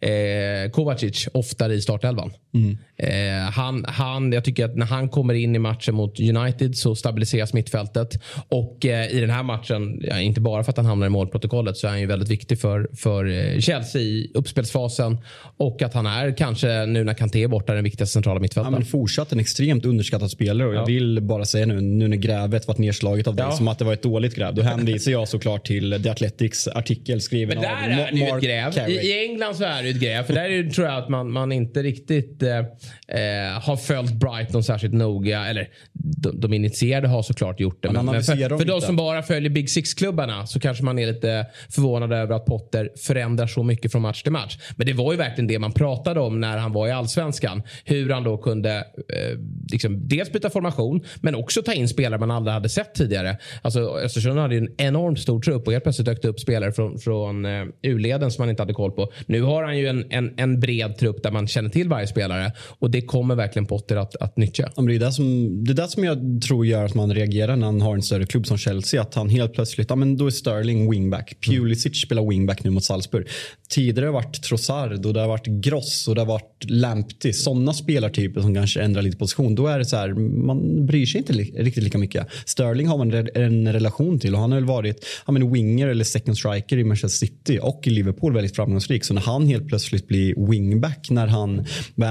eh, 0.00 0.70
Kovacic 0.72 1.28
oftare 1.32 1.74
i 1.74 1.80
startelvan. 1.80 2.32
Mm. 2.54 2.78
Eh, 2.96 3.50
han, 3.50 3.84
han, 3.88 4.32
jag 4.32 4.44
tycker 4.44 4.64
att 4.64 4.76
när 4.76 4.86
han 4.86 5.08
kommer 5.08 5.34
in 5.34 5.56
i 5.56 5.58
matchen 5.58 5.94
mot 5.94 6.20
United 6.20 6.76
så 6.76 6.94
stabiliseras 6.94 7.52
mittfältet. 7.52 8.22
Och 8.48 8.86
eh, 8.86 9.10
i 9.10 9.20
den 9.20 9.30
här 9.30 9.42
matchen, 9.42 10.00
ja, 10.02 10.20
inte 10.20 10.40
bara 10.40 10.64
för 10.64 10.70
att 10.70 10.76
han 10.76 10.86
hamnar 10.86 11.06
i 11.06 11.10
målprotokollet 11.10 11.76
så 11.76 11.86
är 11.86 11.90
han 11.90 12.00
ju 12.00 12.06
väldigt 12.06 12.28
viktig 12.28 12.60
för, 12.60 12.88
för 12.96 13.24
eh, 13.24 13.60
Chelsea 13.60 14.02
i 14.02 14.30
uppspelsfasen. 14.34 15.18
Och 15.56 15.82
att 15.82 15.94
han 15.94 16.06
är 16.06 16.36
kanske 16.36 16.86
nu 16.86 17.04
när 17.04 17.14
Kanté 17.14 17.42
är 17.42 17.48
borta 17.48 17.74
den 17.74 17.84
viktigaste 17.84 18.12
centrala 18.12 18.40
mittfältaren. 18.40 18.72
Ja, 18.72 18.78
men 18.78 18.86
fortsatt 18.86 19.32
en 19.32 19.40
extremt 19.40 19.84
underskattad 19.84 20.30
spelare 20.30 20.68
och 20.68 20.74
jag 20.74 20.86
vill 20.86 21.22
bara 21.22 21.44
säga 21.44 21.66
nu, 21.66 21.80
nu 21.80 22.08
när 22.08 22.16
grävet 22.16 22.68
varit 22.68 22.78
nedslaget 22.78 23.26
av 23.26 23.36
dig 23.36 23.46
ja. 23.48 23.52
som 23.52 23.68
att 23.68 23.78
det 23.78 23.84
var 23.84 23.92
ett 23.92 24.02
dåligt 24.02 24.34
gräv. 24.34 24.54
Då 24.54 24.62
hänvisar 24.62 25.12
jag 25.12 25.28
såklart 25.28 25.66
till 25.66 26.02
The 26.02 26.10
Athletics 26.10 26.68
artikel 26.68 26.99
skriven 27.20 27.58
av 27.58 27.64
Mark 27.64 27.80
Men 27.80 27.90
där 27.90 28.06
är 28.06 28.12
det 28.12 28.18
ju 28.18 28.26
ett 28.26 28.42
gräv. 28.42 28.88
I, 28.90 28.92
I, 28.92 29.26
England 29.26 29.54
så 29.54 29.64
är 29.64 29.82
det 29.82 29.88
ett 29.88 30.00
gräv. 30.00 30.22
För 30.22 30.34
där 30.34 30.44
är 30.44 30.62
det, 30.62 30.70
tror 30.70 30.86
jag 30.86 30.96
att 30.96 31.08
man, 31.08 31.32
man 31.32 31.52
inte 31.52 31.82
riktigt 31.82 32.42
eh, 32.42 32.58
eh, 32.58 33.60
har 33.62 33.76
följt 33.76 34.12
Brighton 34.12 34.64
särskilt 34.64 34.94
noga. 34.94 35.46
Eller 35.46 35.68
de, 35.92 36.40
de 36.40 36.52
initierade 36.52 37.08
har 37.08 37.22
såklart 37.22 37.60
gjort 37.60 37.82
det. 37.82 37.92
Men, 37.92 38.06
men 38.06 38.22
för, 38.22 38.58
för 38.58 38.64
de 38.64 38.80
som 38.80 38.96
bara 38.96 39.22
följer 39.22 39.50
Big 39.50 39.70
Six-klubbarna 39.70 40.46
så 40.46 40.60
kanske 40.60 40.84
man 40.84 40.98
är 40.98 41.06
lite 41.06 41.46
förvånad 41.68 42.12
över 42.12 42.34
att 42.34 42.46
Potter 42.46 42.90
förändrar 42.96 43.46
så 43.46 43.62
mycket 43.62 43.92
från 43.92 44.02
match 44.02 44.22
till 44.22 44.32
match. 44.32 44.58
Men 44.76 44.86
det 44.86 44.92
var 44.92 45.12
ju 45.12 45.18
verkligen 45.18 45.46
det 45.46 45.58
man 45.58 45.72
pratade 45.72 46.20
om 46.20 46.40
när 46.40 46.58
han 46.58 46.72
var 46.72 46.88
i 46.88 46.90
allsvenskan. 46.90 47.62
Hur 47.84 48.10
han 48.10 48.24
då 48.24 48.38
kunde 48.38 48.76
eh, 48.76 49.38
liksom 49.72 50.08
dels 50.08 50.32
byta 50.32 50.50
formation 50.50 51.04
men 51.20 51.34
också 51.34 51.62
ta 51.62 51.72
in 51.72 51.88
spelare 51.88 52.20
man 52.20 52.30
aldrig 52.30 52.54
hade 52.54 52.68
sett 52.68 52.94
tidigare. 52.94 53.38
Alltså 53.62 53.80
Östersund 53.80 54.38
hade 54.38 54.54
ju 54.54 54.60
en 54.60 54.74
enormt 54.76 55.20
stor 55.20 55.40
trupp 55.40 55.66
och 55.66 55.72
helt 55.72 55.84
plötsligt 55.84 56.06
dök 56.06 56.22
det 56.22 56.28
upp 56.28 56.40
spelare 56.40 56.72
från, 56.80 56.98
från 56.98 57.44
eh, 57.44 57.64
U-leden 57.82 58.30
som 58.30 58.42
man 58.42 58.50
inte 58.50 58.62
hade 58.62 58.72
koll 58.72 58.92
på. 58.92 59.12
Nu 59.26 59.42
har 59.42 59.64
han 59.64 59.78
ju 59.78 59.86
en, 59.86 60.04
en, 60.10 60.34
en 60.36 60.60
bred 60.60 60.96
trupp 60.98 61.22
där 61.22 61.30
man 61.30 61.46
känner 61.46 61.70
till 61.70 61.88
varje 61.88 62.06
spelare 62.06 62.52
och 62.78 62.90
det 62.90 63.02
kommer 63.02 63.34
verkligen 63.34 63.66
Potter 63.66 63.96
att, 63.96 64.16
att 64.16 64.36
nyttja. 64.36 64.70
Det, 64.76 64.94
är 64.94 64.98
det, 64.98 65.12
som, 65.12 65.64
det 65.64 65.72
är 65.72 65.74
det 65.74 65.88
som 65.88 66.04
jag 66.04 66.42
tror 66.48 66.66
gör 66.66 66.84
att 66.84 66.94
man 66.94 67.14
reagerar 67.14 67.56
när 67.56 67.66
han 67.66 67.80
har 67.80 67.94
en 67.94 68.02
större 68.02 68.26
klubb 68.26 68.46
som 68.46 68.58
Chelsea. 68.58 69.02
Att 69.02 69.14
han 69.14 69.28
helt 69.28 69.52
plötsligt, 69.52 69.90
ja 69.90 69.96
men 69.96 70.16
då 70.16 70.26
är 70.26 70.30
Sterling 70.30 70.90
wingback. 70.90 71.36
Pulisic 71.46 71.86
mm. 71.86 71.94
spelar 71.94 72.30
wingback 72.30 72.64
nu 72.64 72.70
mot 72.70 72.84
Salzburg. 72.84 73.28
Tidigare 73.70 74.06
har 74.06 74.12
det 74.12 74.12
varit 74.12 74.42
Trossard 74.42 75.06
och 75.06 75.14
det 75.14 75.20
har 75.20 75.28
varit 75.28 75.46
Gross 75.46 76.08
och 76.08 76.14
det 76.14 76.20
har 76.20 76.26
varit 76.26 76.64
Lamptey. 76.68 77.32
Sådana 77.32 77.72
spelartyper 77.72 78.40
som 78.40 78.54
kanske 78.54 78.82
ändrar 78.82 79.02
lite 79.02 79.16
position. 79.16 79.54
Då 79.54 79.66
är 79.66 79.78
det 79.78 79.84
så 79.84 79.96
här, 79.96 80.08
man 80.44 80.86
bryr 80.86 81.06
sig 81.06 81.18
inte 81.18 81.32
li 81.32 81.54
riktigt 81.56 81.84
lika 81.84 81.98
mycket. 81.98 82.26
Sterling 82.44 82.88
har 82.88 82.98
man 82.98 83.14
en 83.34 83.72
relation 83.72 84.18
till 84.18 84.34
och 84.34 84.40
han 84.40 84.52
har 84.52 84.58
väl 84.58 84.66
varit 84.66 85.06
ja, 85.26 85.32
men 85.32 85.52
winger 85.52 85.88
eller 85.88 86.04
second 86.04 86.38
striker 86.38 86.78
i 86.78 86.84
Manchester 86.84 87.26
City 87.26 87.58
och 87.62 87.86
i 87.86 87.90
Liverpool 87.90 88.34
väldigt 88.34 88.56
framgångsrik. 88.56 89.04
Så 89.04 89.14
när 89.14 89.22
han 89.22 89.46
helt 89.46 89.68
plötsligt 89.68 90.08
blir 90.08 90.50
wingback 90.50 91.10
när 91.10 91.26
han 91.26 91.58
är 91.58 91.64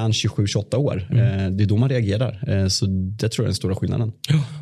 27-28 0.09 0.75
år, 0.75 1.07
mm. 1.11 1.39
eh, 1.39 1.51
det 1.51 1.63
är 1.63 1.67
då 1.67 1.77
man 1.77 1.89
reagerar. 1.89 2.43
Eh, 2.47 2.67
så 2.67 2.85
det 2.89 3.29
tror 3.29 3.43
jag 3.43 3.45
är 3.45 3.49
den 3.49 3.55
stora 3.55 3.75
skillnaden. 3.75 4.11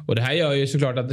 Och 0.08 0.16
det 0.16 0.22
här 0.22 0.34
gör 0.34 0.54
ju 0.54 0.68
såklart 0.68 0.98
att, 0.98 1.12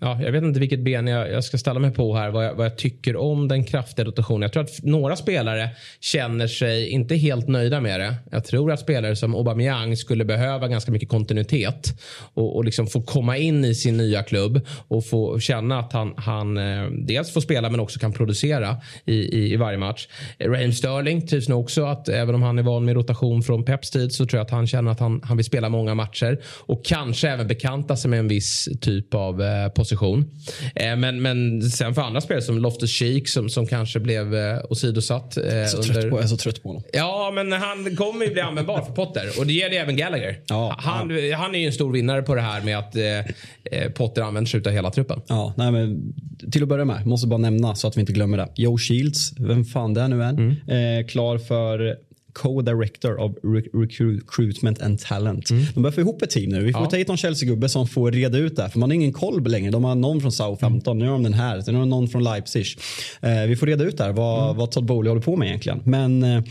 ja, 0.00 0.22
jag 0.22 0.32
vet 0.32 0.42
inte 0.42 0.60
vilket 0.60 0.80
ben 0.80 1.06
jag, 1.06 1.30
jag 1.30 1.44
ska 1.44 1.58
ställa 1.58 1.80
mig 1.80 1.90
på 1.90 2.16
här, 2.16 2.30
vad 2.30 2.44
jag, 2.46 2.54
vad 2.54 2.66
jag 2.66 2.76
tycker 2.76 3.16
om 3.16 3.48
den 3.48 3.64
kraftiga 3.64 4.06
rotationen. 4.06 4.42
Jag 4.42 4.52
tror 4.52 4.62
att 4.62 4.82
några 4.82 5.16
spelare 5.16 5.68
känner 6.00 6.46
sig 6.46 6.88
inte 6.88 7.16
helt 7.16 7.48
nöjda 7.48 7.80
med 7.80 8.00
det. 8.00 8.14
Jag 8.30 8.44
tror 8.44 8.72
att 8.72 8.80
spelare 8.80 9.16
som 9.16 9.34
Aubameyang 9.34 9.96
skulle 9.96 10.24
behöva 10.24 10.68
ganska 10.68 10.92
mycket 10.92 11.08
kontinuitet 11.08 12.00
och, 12.34 12.56
och 12.56 12.64
liksom 12.64 12.86
få 12.86 13.02
komma 13.02 13.36
in 13.36 13.64
i 13.64 13.74
sin 13.74 13.96
nya 13.96 14.22
klubb 14.22 14.60
och 14.88 15.06
få 15.06 15.38
känna 15.40 15.78
att 15.78 15.92
han, 15.92 16.14
han 16.16 16.56
eh, 16.56 16.90
dels 16.90 17.32
får 17.32 17.40
spela 17.40 17.70
men 17.70 17.80
också 17.80 17.98
kan 17.98 18.12
producera 18.12 18.76
i, 19.04 19.14
i, 19.14 19.52
i 19.52 19.56
varje 19.56 19.78
match. 19.78 20.08
Raheem 20.38 20.72
Sterling 20.72 21.26
trivs 21.26 21.48
nog 21.48 21.60
också 21.60 21.84
att 21.84 22.08
även 22.08 22.34
om 22.34 22.42
han 22.42 22.58
är 22.58 22.62
van 22.62 22.84
med 22.84 22.94
rotation 22.94 23.42
från 23.42 23.64
Peps 23.64 23.90
tid 23.90 24.12
så 24.12 24.26
tror 24.26 24.38
jag 24.38 24.44
att 24.44 24.50
han 24.50 24.66
känner 24.66 24.90
att 24.90 25.00
han, 25.00 25.20
han 25.24 25.36
vill 25.36 25.46
spela 25.46 25.68
många 25.68 25.94
matcher 25.94 26.38
och 26.66 26.84
kanske 26.84 27.28
även 27.28 27.46
bekanta 27.46 27.96
sig 27.96 28.10
med 28.10 28.18
en 28.18 28.28
viss 28.36 28.68
typ 28.80 29.14
av 29.14 29.42
eh, 29.42 29.68
position. 29.68 30.24
Eh, 30.74 30.96
men, 30.96 31.22
men 31.22 31.62
sen 31.62 31.94
för 31.94 32.02
andra 32.02 32.20
spelare 32.20 32.42
som 32.42 32.58
Loftus 32.58 32.90
Cheek 32.90 33.28
som, 33.28 33.48
som 33.48 33.66
kanske 33.66 34.00
blev 34.00 34.34
eh, 34.34 34.58
åsidosatt. 34.70 35.36
Eh, 35.36 35.42
så 35.44 35.76
under... 35.76 35.94
trött 35.94 36.10
på, 36.10 36.16
jag 36.16 36.24
är 36.24 36.28
så 36.28 36.36
trött 36.36 36.62
på 36.62 36.68
honom. 36.68 36.82
Ja, 36.92 37.32
men 37.34 37.52
han 37.52 37.96
kommer 37.96 38.26
ju 38.26 38.32
bli 38.32 38.40
användbar 38.40 38.82
för 38.82 38.92
Potter 38.92 39.30
och 39.38 39.46
det 39.46 39.52
gäller 39.52 39.76
även 39.76 39.96
Gallagher. 39.96 40.40
Ja, 40.48 40.76
han, 40.78 41.10
ja. 41.10 41.36
han 41.36 41.54
är 41.54 41.58
ju 41.58 41.66
en 41.66 41.72
stor 41.72 41.92
vinnare 41.92 42.22
på 42.22 42.34
det 42.34 42.40
här 42.40 42.62
med 42.62 42.78
att 42.78 42.96
eh, 42.96 43.90
Potter 43.94 44.22
använder 44.22 44.48
sig 44.48 44.62
av 44.66 44.72
hela 44.72 44.90
truppen. 44.90 45.20
Ja, 45.28 45.54
nej, 45.56 45.72
men 45.72 46.14
till 46.52 46.62
att 46.62 46.68
börja 46.68 46.84
med, 46.84 47.06
måste 47.06 47.26
bara 47.26 47.38
nämna 47.38 47.74
så 47.74 47.88
att 47.88 47.96
vi 47.96 48.00
inte 48.00 48.12
glömmer 48.12 48.38
det. 48.38 48.48
Joe 48.56 48.78
Shields, 48.78 49.32
vem 49.38 49.64
fan 49.64 49.94
det 49.94 50.00
är 50.00 50.08
nu 50.08 50.22
är, 50.22 50.30
mm. 50.30 50.50
eh, 50.50 51.06
klar 51.06 51.38
för 51.38 51.96
co-director 52.36 53.20
of 53.20 53.32
recruitment 53.72 54.82
and 54.82 55.00
talent. 55.00 55.50
Mm. 55.50 55.64
De 55.74 55.82
börjar 55.82 55.92
få 55.92 56.00
ihop 56.00 56.22
ett 56.22 56.30
team 56.30 56.50
nu. 56.50 56.62
Vi 56.64 56.72
får 56.72 56.82
ja. 56.82 56.90
ta 56.90 56.96
hit 56.96 57.08
någon 57.08 57.16
Chelsea-gubbe 57.16 57.68
som 57.68 57.88
får 57.88 58.12
reda 58.12 58.38
ut 58.38 58.56
det 58.56 58.62
här. 58.62 58.68
För 58.68 58.78
man 58.78 58.90
har 58.90 58.94
ingen 58.94 59.12
koll 59.12 59.48
längre. 59.48 59.70
De 59.70 59.84
har 59.84 59.94
någon 59.94 60.20
från 60.20 60.32
Southampton, 60.32 60.96
mm. 60.96 60.98
nu 60.98 61.10
har 61.10 61.12
de 61.12 61.22
den 61.22 61.34
här, 61.34 61.60
sen 61.60 61.74
har 61.74 61.82
de 61.82 61.90
någon 61.90 62.08
från 62.08 62.24
Leipzig. 62.24 62.66
Eh, 63.20 63.42
vi 63.48 63.56
får 63.56 63.66
reda 63.66 63.84
ut 63.84 63.98
där 63.98 64.12
vad, 64.12 64.44
mm. 64.44 64.56
vad 64.56 64.70
Todd 64.70 64.84
Bowley 64.84 65.10
håller 65.10 65.22
på 65.22 65.36
med 65.36 65.48
egentligen. 65.48 65.80
Men 65.84 66.22
eh, 66.22 66.42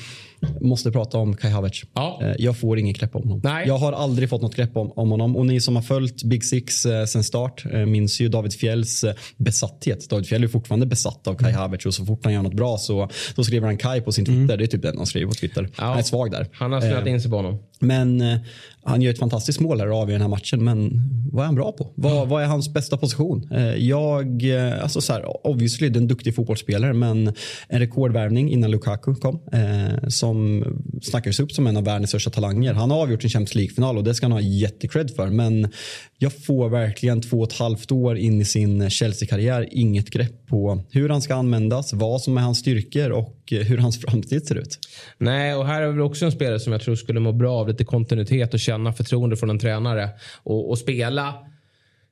måste 0.61 0.91
prata 0.91 1.17
om 1.17 1.35
Kai 1.35 1.51
Havertz. 1.51 1.83
Ja. 1.93 2.19
Eh, 2.21 2.33
jag 2.37 2.57
får 2.57 2.79
inget 2.79 2.99
grepp 2.99 3.15
om 3.15 3.23
honom. 3.23 3.41
Nej. 3.43 3.67
Jag 3.67 3.77
har 3.77 3.91
aldrig 3.91 4.29
fått 4.29 4.41
något 4.41 4.55
grepp 4.55 4.77
om, 4.77 4.91
om 4.91 5.11
honom. 5.11 5.35
Och 5.35 5.45
ni 5.45 5.61
som 5.61 5.75
har 5.75 5.83
följt 5.83 6.23
Big 6.23 6.45
Six 6.45 6.85
eh, 6.85 7.05
sen 7.05 7.23
start 7.23 7.65
eh, 7.71 7.85
minns 7.85 8.21
ju 8.21 8.29
David 8.29 8.53
Fjälls 8.53 9.03
eh, 9.03 9.15
besatthet. 9.37 10.09
David 10.09 10.27
Fjäll 10.27 10.43
är 10.43 10.47
fortfarande 10.47 10.85
besatt 10.85 11.27
av 11.27 11.35
Kai 11.35 11.49
mm. 11.49 11.61
Havertz 11.61 11.85
och 11.85 11.93
så 11.93 12.05
fort 12.05 12.19
han 12.23 12.33
gör 12.33 12.41
något 12.41 12.53
bra 12.53 12.77
så 12.77 13.09
då 13.35 13.43
skriver 13.43 13.67
han 13.67 13.77
Kai 13.77 14.01
på 14.01 14.11
sin 14.11 14.25
Twitter. 14.25 14.37
Mm. 14.37 14.57
Det 14.57 14.63
är 14.63 14.67
typ 14.67 14.81
den 14.81 14.97
han 14.97 15.05
skriver 15.05 15.27
på 15.27 15.33
Twitter. 15.33 15.69
Ja. 15.77 15.83
Han 15.83 15.97
är 15.97 16.03
svag 16.03 16.31
där. 16.31 16.47
Han 16.53 16.71
har 16.71 16.81
snöat 16.81 17.07
in 17.07 17.21
sig 17.21 17.31
på 17.31 17.37
honom. 17.37 17.59
Men 17.79 18.21
eh, 18.21 18.37
han 18.85 19.01
gör 19.01 19.11
ett 19.11 19.19
fantastiskt 19.19 19.59
mål 19.59 19.79
här 19.79 19.91
och 19.91 19.97
avgör 19.97 20.13
den 20.13 20.21
här 20.21 20.29
matchen. 20.29 20.63
Men 20.63 21.01
vad 21.31 21.43
är 21.43 21.45
han 21.45 21.55
bra 21.55 21.71
på? 21.71 21.91
Vad, 21.95 22.27
vad 22.27 22.43
är 22.43 22.47
hans 22.47 22.73
bästa 22.73 22.97
position? 22.97 23.47
Eh, 23.51 23.75
jag, 23.75 24.49
eh, 24.49 24.83
alltså 24.83 25.01
så 25.01 25.13
här, 25.13 25.47
obviously 25.47 25.89
det 25.89 25.97
är 25.97 26.01
en 26.01 26.07
duktig 26.07 26.35
fotbollsspelare 26.35 26.93
men 26.93 27.33
en 27.67 27.79
rekordvärvning 27.79 28.51
innan 28.51 28.71
Lukaku 28.71 29.15
kom. 29.15 29.39
Eh, 29.51 30.07
som 30.07 30.63
snackades 31.01 31.39
upp 31.39 31.51
som 31.51 31.67
en 31.67 31.77
av 31.77 31.83
världens 31.83 32.09
största 32.09 32.29
talanger. 32.29 32.73
Han 32.73 32.91
har 32.91 33.01
avgjort 33.01 33.23
en 33.23 33.29
Champions 33.29 33.55
League-final 33.55 33.97
och 33.97 34.03
det 34.03 34.15
ska 34.15 34.25
han 34.25 34.31
ha 34.31 34.41
jättekred 34.41 35.15
för. 35.15 35.27
Men 35.27 35.71
jag 36.17 36.43
får 36.45 36.69
verkligen 36.69 37.21
två 37.21 37.39
och 37.39 37.47
ett 37.51 37.57
halvt 37.57 37.91
år 37.91 38.17
in 38.17 38.41
i 38.41 38.45
sin 38.45 38.89
Chelsea-karriär 38.89 39.67
inget 39.71 40.09
grepp 40.09 40.47
på 40.47 40.83
hur 40.91 41.09
han 41.09 41.21
ska 41.21 41.35
användas, 41.35 41.93
vad 41.93 42.21
som 42.21 42.37
är 42.37 42.41
hans 42.41 42.59
styrkor 42.59 43.09
och 43.09 43.39
hur 43.49 43.77
hans 43.77 44.01
framtid 44.01 44.47
ser 44.47 44.55
ut. 44.55 44.79
Nej, 45.17 45.55
och 45.55 45.67
här 45.67 45.81
är 45.81 45.91
vi 45.91 46.01
också 46.01 46.25
en 46.25 46.31
spelare 46.31 46.59
som 46.59 46.71
jag 46.71 46.81
tror 46.81 46.95
skulle 46.95 47.19
må 47.19 47.31
bra 47.31 47.59
av 47.59 47.67
lite 47.67 47.83
kontinuitet 47.83 48.53
och 48.53 48.59
känna 48.59 48.93
förtroende 48.93 49.37
från 49.37 49.49
en 49.49 49.59
tränare 49.59 50.09
och, 50.43 50.69
och 50.69 50.77
spela 50.77 51.35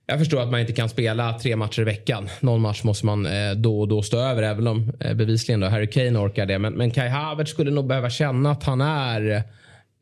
jag 0.05 0.19
förstår 0.19 0.41
att 0.41 0.51
man 0.51 0.59
inte 0.59 0.73
kan 0.73 0.89
spela 0.89 1.39
tre 1.39 1.55
matcher 1.55 1.81
i 1.81 1.85
veckan. 1.85 2.29
Någon 2.39 2.61
match 2.61 2.83
måste 2.83 3.05
man 3.05 3.25
eh, 3.25 3.51
då 3.55 3.79
och 3.79 3.87
då 3.87 4.01
stå 4.01 4.17
över 4.17 4.43
även 4.43 4.67
om 4.67 4.91
eh, 4.99 5.13
bevisligen 5.13 5.59
då 5.59 5.67
Harry 5.67 5.87
Kane 5.87 6.19
orkar 6.19 6.45
det. 6.45 6.59
Men, 6.59 6.73
men 6.73 6.91
Kai 6.91 7.09
Havertz 7.09 7.51
skulle 7.51 7.71
nog 7.71 7.87
behöva 7.87 8.09
känna 8.09 8.51
att 8.51 8.63
han 8.63 8.81
är 8.81 9.43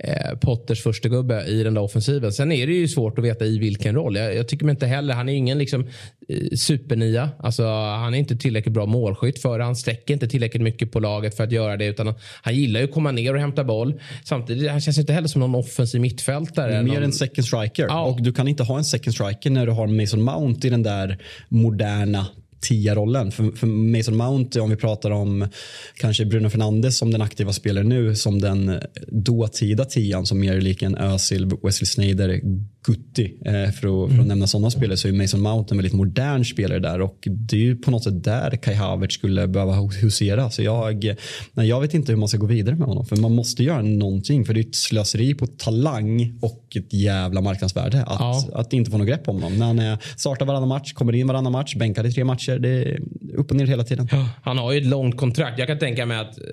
eh, 0.03 0.37
Potters 0.41 0.83
första 0.83 1.09
gubbe 1.09 1.45
i 1.45 1.63
den 1.63 1.73
där 1.73 1.81
offensiven. 1.81 2.31
Sen 2.31 2.51
är 2.51 2.67
det 2.67 2.73
ju 2.73 2.87
svårt 2.87 3.17
att 3.17 3.25
veta 3.25 3.45
i 3.45 3.59
vilken 3.59 3.95
roll. 3.95 4.15
Jag, 4.15 4.35
jag 4.35 4.47
tycker 4.47 4.69
inte 4.69 4.85
heller, 4.85 5.13
han 5.13 5.29
är 5.29 5.33
ingen 5.33 5.57
liksom, 5.57 5.87
eh, 6.29 6.57
supernia. 6.57 7.29
Alltså, 7.39 7.63
han 7.73 8.13
är 8.13 8.17
inte 8.17 8.35
tillräckligt 8.35 8.73
bra 8.73 8.85
målskytt 8.85 9.41
för 9.41 9.59
Han 9.59 9.75
sträcker 9.75 10.13
inte 10.13 10.27
tillräckligt 10.27 10.63
mycket 10.63 10.91
på 10.91 10.99
laget 10.99 11.37
för 11.37 11.43
att 11.43 11.51
göra 11.51 11.77
det. 11.77 11.85
Utan 11.85 12.07
han, 12.07 12.15
han 12.41 12.55
gillar 12.55 12.79
ju 12.79 12.85
att 12.85 12.93
komma 12.93 13.11
ner 13.11 13.33
och 13.33 13.39
hämta 13.39 13.63
boll. 13.63 13.93
Samtidigt, 14.23 14.71
han 14.71 14.81
känns 14.81 14.97
inte 14.97 15.13
heller 15.13 15.27
som 15.27 15.39
någon 15.39 15.55
offensiv 15.55 16.01
mittfältare. 16.01 16.83
Mer 16.83 16.93
någon... 16.93 17.03
en 17.03 17.13
second 17.13 17.45
striker. 17.45 17.85
Ja. 17.89 18.03
Och 18.03 18.21
du 18.21 18.33
kan 18.33 18.47
inte 18.47 18.63
ha 18.63 18.77
en 18.77 18.83
second 18.83 19.13
striker 19.13 19.49
när 19.49 19.65
du 19.65 19.71
har 19.71 19.87
Mason 19.87 20.21
Mount 20.21 20.67
i 20.67 20.69
den 20.69 20.83
där 20.83 21.17
moderna 21.49 22.27
tia-rollen. 22.62 23.32
För, 23.32 23.52
för, 23.52 23.67
Mason 23.67 24.17
Mount, 24.17 24.60
om 24.60 24.69
vi 24.69 24.76
pratar 24.76 25.12
om 25.12 25.47
kanske 25.95 26.26
Bruno 26.26 26.50
Fernandes 26.50 26.97
som 26.97 27.12
den 27.12 27.21
aktiva 27.21 27.54
spelaren 27.54 27.89
nu, 27.89 28.15
som 28.15 28.41
den 28.41 28.80
dåtida 29.08 29.86
tian 29.86 30.26
som 30.26 30.39
mer 30.39 30.62
lik 30.62 30.82
en 30.82 30.97
Özil, 30.97 31.52
Wesley 31.63 31.86
Sneijder, 31.86 32.41
Gutti. 32.86 33.38
Eh, 33.45 33.52
för, 33.52 33.67
att, 33.67 33.74
för 33.74 34.04
att 34.06 34.12
mm. 34.12 34.28
nämna 34.28 34.47
sådana 34.47 34.71
spelare 34.71 34.97
så 34.97 35.08
är 35.08 35.12
Mason 35.12 35.41
Mount 35.41 35.74
en 35.74 35.78
väldigt 35.78 35.93
modern 35.93 36.45
spelare 36.45 36.80
där 36.80 37.02
och 37.02 37.28
det 37.28 37.56
är 37.56 37.60
ju 37.60 37.76
på 37.76 37.91
något 37.91 38.04
sätt 38.04 38.24
där 38.24 38.52
Kai 38.52 38.74
Havertz 38.74 39.15
skulle 39.15 39.47
behöva 39.47 39.74
husera. 39.74 40.50
Så 40.50 40.62
jag, 40.62 41.15
nej, 41.54 41.67
jag 41.67 41.82
vet 41.82 41.93
inte 41.93 42.12
hur 42.12 42.19
man 42.19 42.28
ska 42.28 42.38
gå 42.38 42.45
vidare 42.45 42.76
med 42.76 42.88
honom 42.88 43.06
för 43.06 43.15
man 43.15 43.36
måste 43.36 43.63
göra 43.63 43.82
någonting 43.82 44.45
för 44.45 44.54
det 44.54 44.60
är 44.60 44.67
ett 44.67 44.76
slöseri 44.76 45.34
på 45.34 45.47
talang 45.47 46.39
och 46.41 46.67
ett 46.76 46.93
jävla 46.93 47.41
marknadsvärde 47.41 48.04
att, 48.04 48.19
ja. 48.19 48.45
att 48.54 48.74
inte 48.74 48.91
få 48.91 48.97
något 48.97 49.08
grepp 49.08 49.30
om 49.30 49.36
honom. 49.36 49.60
När 49.60 49.65
han 49.65 49.80
är, 49.80 49.97
startar 50.17 50.45
varannan 50.45 50.69
match, 50.69 50.93
kommer 50.93 51.15
in 51.15 51.28
varannan 51.28 51.52
match, 51.52 51.76
bänkar 51.76 52.06
i 52.06 52.13
tre 52.13 52.24
matcher. 52.24 52.50
Det 52.59 52.69
är 52.69 52.99
upp 53.33 53.51
och 53.51 53.57
ner 53.57 53.65
hela 53.65 53.83
tiden. 53.83 54.07
Ja, 54.11 54.29
han 54.43 54.57
har 54.57 54.71
ju 54.71 54.77
ett 54.77 54.85
långt 54.85 55.17
kontrakt. 55.17 55.59
Jag 55.59 55.67
kan 55.67 55.79
tänka 55.79 56.05
mig 56.05 56.17
att 56.17 56.37
eh, 56.37 56.43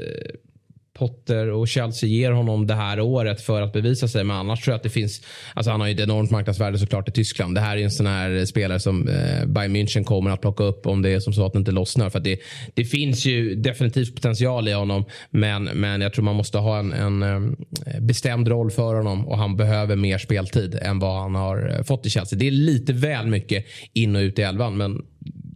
Potter 0.98 1.50
och 1.50 1.68
Chelsea 1.68 2.08
ger 2.08 2.30
honom 2.30 2.66
det 2.66 2.74
här 2.74 3.00
året 3.00 3.40
för 3.40 3.62
att 3.62 3.72
bevisa 3.72 4.08
sig. 4.08 4.24
Men 4.24 4.37
annars 4.37 4.61
tror 4.61 4.72
jag 4.72 4.76
att 4.76 4.82
det 4.82 4.90
finns, 4.90 5.22
alltså 5.54 5.70
han 5.70 5.80
har 5.80 5.87
ju 5.88 5.94
ett 5.94 6.00
enormt 6.00 6.30
marknadsvärde 6.30 6.78
såklart 6.78 7.08
i 7.08 7.12
Tyskland. 7.12 7.54
Det 7.54 7.61
här 7.61 7.76
är 7.76 7.84
en 7.84 7.90
sån 7.90 8.06
här 8.06 8.37
eh, 8.37 8.44
spelare 8.44 8.80
som 8.80 9.08
eh, 9.08 9.46
Bayern 9.46 9.76
München 9.76 10.04
kommer 10.04 10.30
att 10.30 10.40
plocka 10.40 10.64
upp 10.64 10.87
om 10.87 11.02
det 11.02 11.11
är 11.11 11.20
som 11.20 11.32
så 11.32 11.46
att 11.46 11.52
det 11.52 11.58
inte 11.58 11.72
lossnar. 11.72 12.11
För 12.11 12.20
det, 12.20 12.40
det 12.74 12.84
finns 12.84 13.26
ju 13.26 13.54
definitivt 13.54 14.14
potential 14.14 14.68
i 14.68 14.72
honom. 14.72 15.04
Men, 15.30 15.64
men 15.64 16.00
jag 16.00 16.12
tror 16.12 16.24
man 16.24 16.37
måste 16.37 16.58
ha 16.58 16.78
en, 16.78 16.92
en 16.92 17.22
eh, 17.22 18.00
bestämd 18.00 18.48
roll 18.48 18.70
för 18.70 18.94
honom 18.94 19.28
och 19.28 19.38
han 19.38 19.56
behöver 19.56 19.96
mer 19.96 20.18
speltid 20.18 20.78
än 20.82 20.98
vad 20.98 21.22
han 21.22 21.34
har 21.34 21.76
eh, 21.76 21.84
fått 21.84 22.06
i 22.06 22.11
Chelsea. 22.11 22.38
Det 22.38 22.46
är 22.46 22.50
lite 22.50 22.92
väl 22.92 23.26
mycket 23.26 23.64
in 23.92 24.16
och 24.16 24.20
ut 24.20 24.38
i 24.38 24.42
elvan. 24.42 24.76
Men 24.76 25.02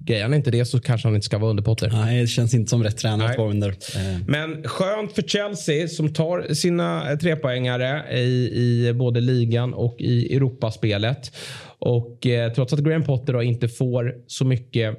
grejar 0.04 0.22
han 0.22 0.34
inte 0.34 0.50
det 0.50 0.64
så 0.64 0.80
kanske 0.80 1.08
han 1.08 1.14
inte 1.14 1.24
ska 1.24 1.38
vara 1.38 1.50
under 1.50 1.62
Potter. 1.62 1.90
Nej, 1.92 2.20
det 2.20 2.26
känns 2.26 2.54
inte 2.54 2.70
som 2.70 2.82
rätt 2.82 2.96
tränare 2.96 3.30
att 3.30 3.38
vara 3.38 3.50
under. 3.50 3.68
Eh. 3.68 4.18
Men 4.26 4.62
skönt 4.64 5.12
för 5.12 5.22
Chelsea 5.22 5.88
som 5.88 6.14
tar 6.14 6.54
sina 6.54 7.16
trepoängare 7.20 8.18
i, 8.18 8.50
i 8.54 8.92
både 8.94 9.20
ligan 9.20 9.74
och 9.74 9.96
i 9.98 10.36
Europaspelet. 10.36 11.32
Och 11.78 12.26
eh, 12.26 12.52
trots 12.52 12.72
att 12.72 12.80
Graham 12.80 13.04
Potter 13.04 13.32
då 13.32 13.42
inte 13.42 13.68
får 13.68 14.14
så 14.26 14.44
mycket 14.44 14.96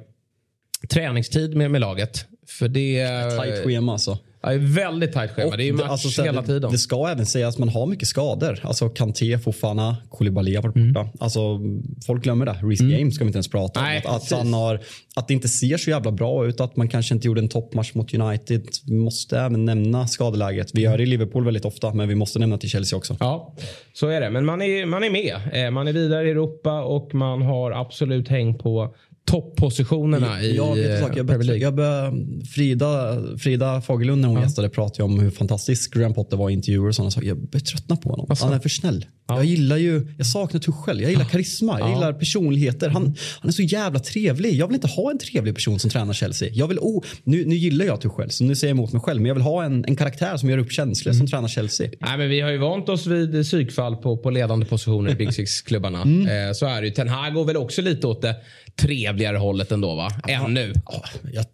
träningstid 0.88 1.56
med, 1.56 1.70
med 1.70 1.80
laget. 1.80 2.26
För 2.48 2.68
det... 2.68 3.06
Tajt 3.36 3.64
schema 3.64 3.92
alltså. 3.92 4.18
Ja, 4.46 4.52
väldigt 4.60 5.12
tajt 5.12 5.30
schema. 5.30 5.50
Och 5.50 5.56
det 5.56 5.68
är 5.68 5.72
match 5.72 5.86
alltså, 5.88 6.22
hela 6.22 6.40
det, 6.40 6.46
tiden. 6.46 6.72
Det 6.72 6.78
ska 6.78 7.08
även 7.08 7.26
sägas 7.26 7.54
att 7.54 7.58
man 7.58 7.68
har 7.68 7.86
mycket 7.86 8.08
skador. 8.08 8.60
Alltså 8.62 8.88
Kanté, 8.88 9.38
Fofana, 9.38 9.96
Koulibaly 10.10 10.54
har 10.54 10.62
varit 10.62 10.74
borta. 10.74 11.00
Mm. 11.00 11.12
Alltså, 11.20 11.60
folk 12.06 12.22
glömmer 12.24 12.46
det. 12.46 12.52
Reece 12.62 12.80
mm. 12.80 12.98
James 12.98 13.14
ska 13.14 13.24
vi 13.24 13.28
inte 13.28 13.36
ens 13.36 13.48
prata 13.48 13.80
om. 13.80 13.86
att, 13.86 14.06
att, 14.06 14.30
han 14.30 14.54
har, 14.54 14.80
att 15.16 15.28
det 15.28 15.34
inte 15.34 15.48
ser 15.48 15.76
så 15.76 15.90
jävla 15.90 16.12
bra 16.12 16.46
ut. 16.46 16.60
Att 16.60 16.76
man 16.76 16.88
kanske 16.88 17.14
inte 17.14 17.26
gjorde 17.26 17.40
en 17.40 17.48
toppmatch 17.48 17.94
mot 17.94 18.14
United. 18.14 18.62
Vi 18.86 18.94
måste 18.94 19.38
även 19.38 19.64
nämna 19.64 20.06
skadeläget. 20.06 20.70
Vi 20.74 20.82
gör 20.82 20.96
det 20.96 21.02
i 21.02 21.06
Liverpool 21.06 21.44
väldigt 21.44 21.64
ofta, 21.64 21.94
men 21.94 22.08
vi 22.08 22.14
måste 22.14 22.38
nämna 22.38 22.58
till 22.58 22.70
Chelsea 22.70 22.96
också. 22.96 23.16
Ja, 23.20 23.54
så 23.92 24.08
är 24.08 24.20
det. 24.20 24.30
Men 24.30 24.44
man 24.44 24.62
är, 24.62 24.86
man 24.86 25.04
är 25.04 25.10
med. 25.10 25.36
Eh, 25.52 25.70
man 25.70 25.88
är 25.88 25.92
vidare 25.92 26.28
i 26.28 26.30
Europa 26.30 26.82
och 26.82 27.14
man 27.14 27.42
har 27.42 27.70
absolut 27.70 28.28
häng 28.28 28.58
på 28.58 28.94
toppositionerna 29.26 30.42
i 30.42 30.56
jag 30.56 30.74
vet 30.74 31.00
sak, 31.00 31.16
jag 31.16 31.26
Premier 31.26 31.46
League. 31.46 31.62
Jag 31.62 31.74
bör, 31.74 32.12
Frida, 32.46 33.22
Frida 33.38 33.80
Fagerlund 33.80 34.20
när 34.20 34.28
hon 34.28 34.36
ja. 34.36 34.44
gästade 34.44 34.68
pratade 34.68 35.02
om 35.02 35.20
hur 35.20 35.30
fantastisk 35.30 35.94
Graham 35.94 36.14
Potter 36.14 36.36
var 36.36 36.50
i 36.50 36.52
intervjuer 36.52 36.88
och 36.88 36.94
sådana 36.94 37.10
saker. 37.10 37.28
Jag 37.28 37.36
börjar 37.36 37.64
tröttna 37.64 37.96
på 37.96 38.10
honom. 38.10 38.26
Alltså. 38.28 38.44
Han 38.44 38.54
är 38.54 38.58
för 38.58 38.68
snäll. 38.68 39.06
Ja. 39.28 39.36
Jag 39.36 39.44
gillar 39.44 39.76
ju, 39.76 40.06
jag 40.18 40.26
saknar 40.26 40.60
Tuchel. 40.60 41.00
Jag 41.00 41.10
gillar 41.10 41.24
karisma. 41.24 41.80
Jag 41.80 41.88
gillar 41.88 42.12
personligheter. 42.12 42.88
Han, 42.88 43.14
han 43.40 43.48
är 43.48 43.52
så 43.52 43.62
jävla 43.62 43.98
trevlig. 43.98 44.54
Jag 44.54 44.66
vill 44.66 44.74
inte 44.74 44.88
ha 44.88 45.10
en 45.10 45.18
trevlig 45.18 45.54
person 45.54 45.78
som 45.78 45.90
tränar 45.90 46.12
Chelsea. 46.12 46.48
Jag 46.52 46.68
vill, 46.68 46.78
oh, 46.78 47.04
nu, 47.24 47.44
nu 47.46 47.54
gillar 47.54 47.84
jag 47.84 48.00
Tuchel 48.00 48.30
så 48.30 48.44
nu 48.44 48.54
säger 48.54 48.70
jag 48.70 48.76
emot 48.76 48.92
mig 48.92 49.02
själv. 49.02 49.20
Men 49.20 49.28
jag 49.28 49.34
vill 49.34 49.42
ha 49.42 49.64
en, 49.64 49.84
en 49.84 49.96
karaktär 49.96 50.36
som 50.36 50.50
gör 50.50 50.58
upp 50.58 50.72
känslor 50.72 51.12
mm. 51.12 51.18
som 51.18 51.26
tränar 51.26 51.48
Chelsea. 51.48 51.90
Nej, 52.00 52.18
men 52.18 52.28
vi 52.28 52.40
har 52.40 52.50
ju 52.50 52.58
vant 52.58 52.88
oss 52.88 53.06
vid 53.06 53.42
psykfall 53.42 53.96
på, 53.96 54.16
på 54.16 54.30
ledande 54.30 54.66
positioner 54.66 55.10
i 55.10 55.14
Big 55.14 55.34
Six-klubbarna. 55.34 56.02
Mm. 56.02 56.48
Eh, 56.48 56.52
så 56.52 56.66
är 56.66 56.80
det 56.80 56.86
ju. 56.86 56.94
Ten 56.94 57.08
Hag 57.08 57.34
går 57.34 57.44
väl 57.44 57.56
också 57.56 57.82
lite 57.82 58.06
åt 58.06 58.22
det 58.22 58.36
trevligare 58.76 59.36
hållet 59.36 59.72
ändå 59.72 59.94
va? 59.94 60.08
Ännu. 60.28 60.72
Ja, 60.86 61.02
jag, 61.32 61.44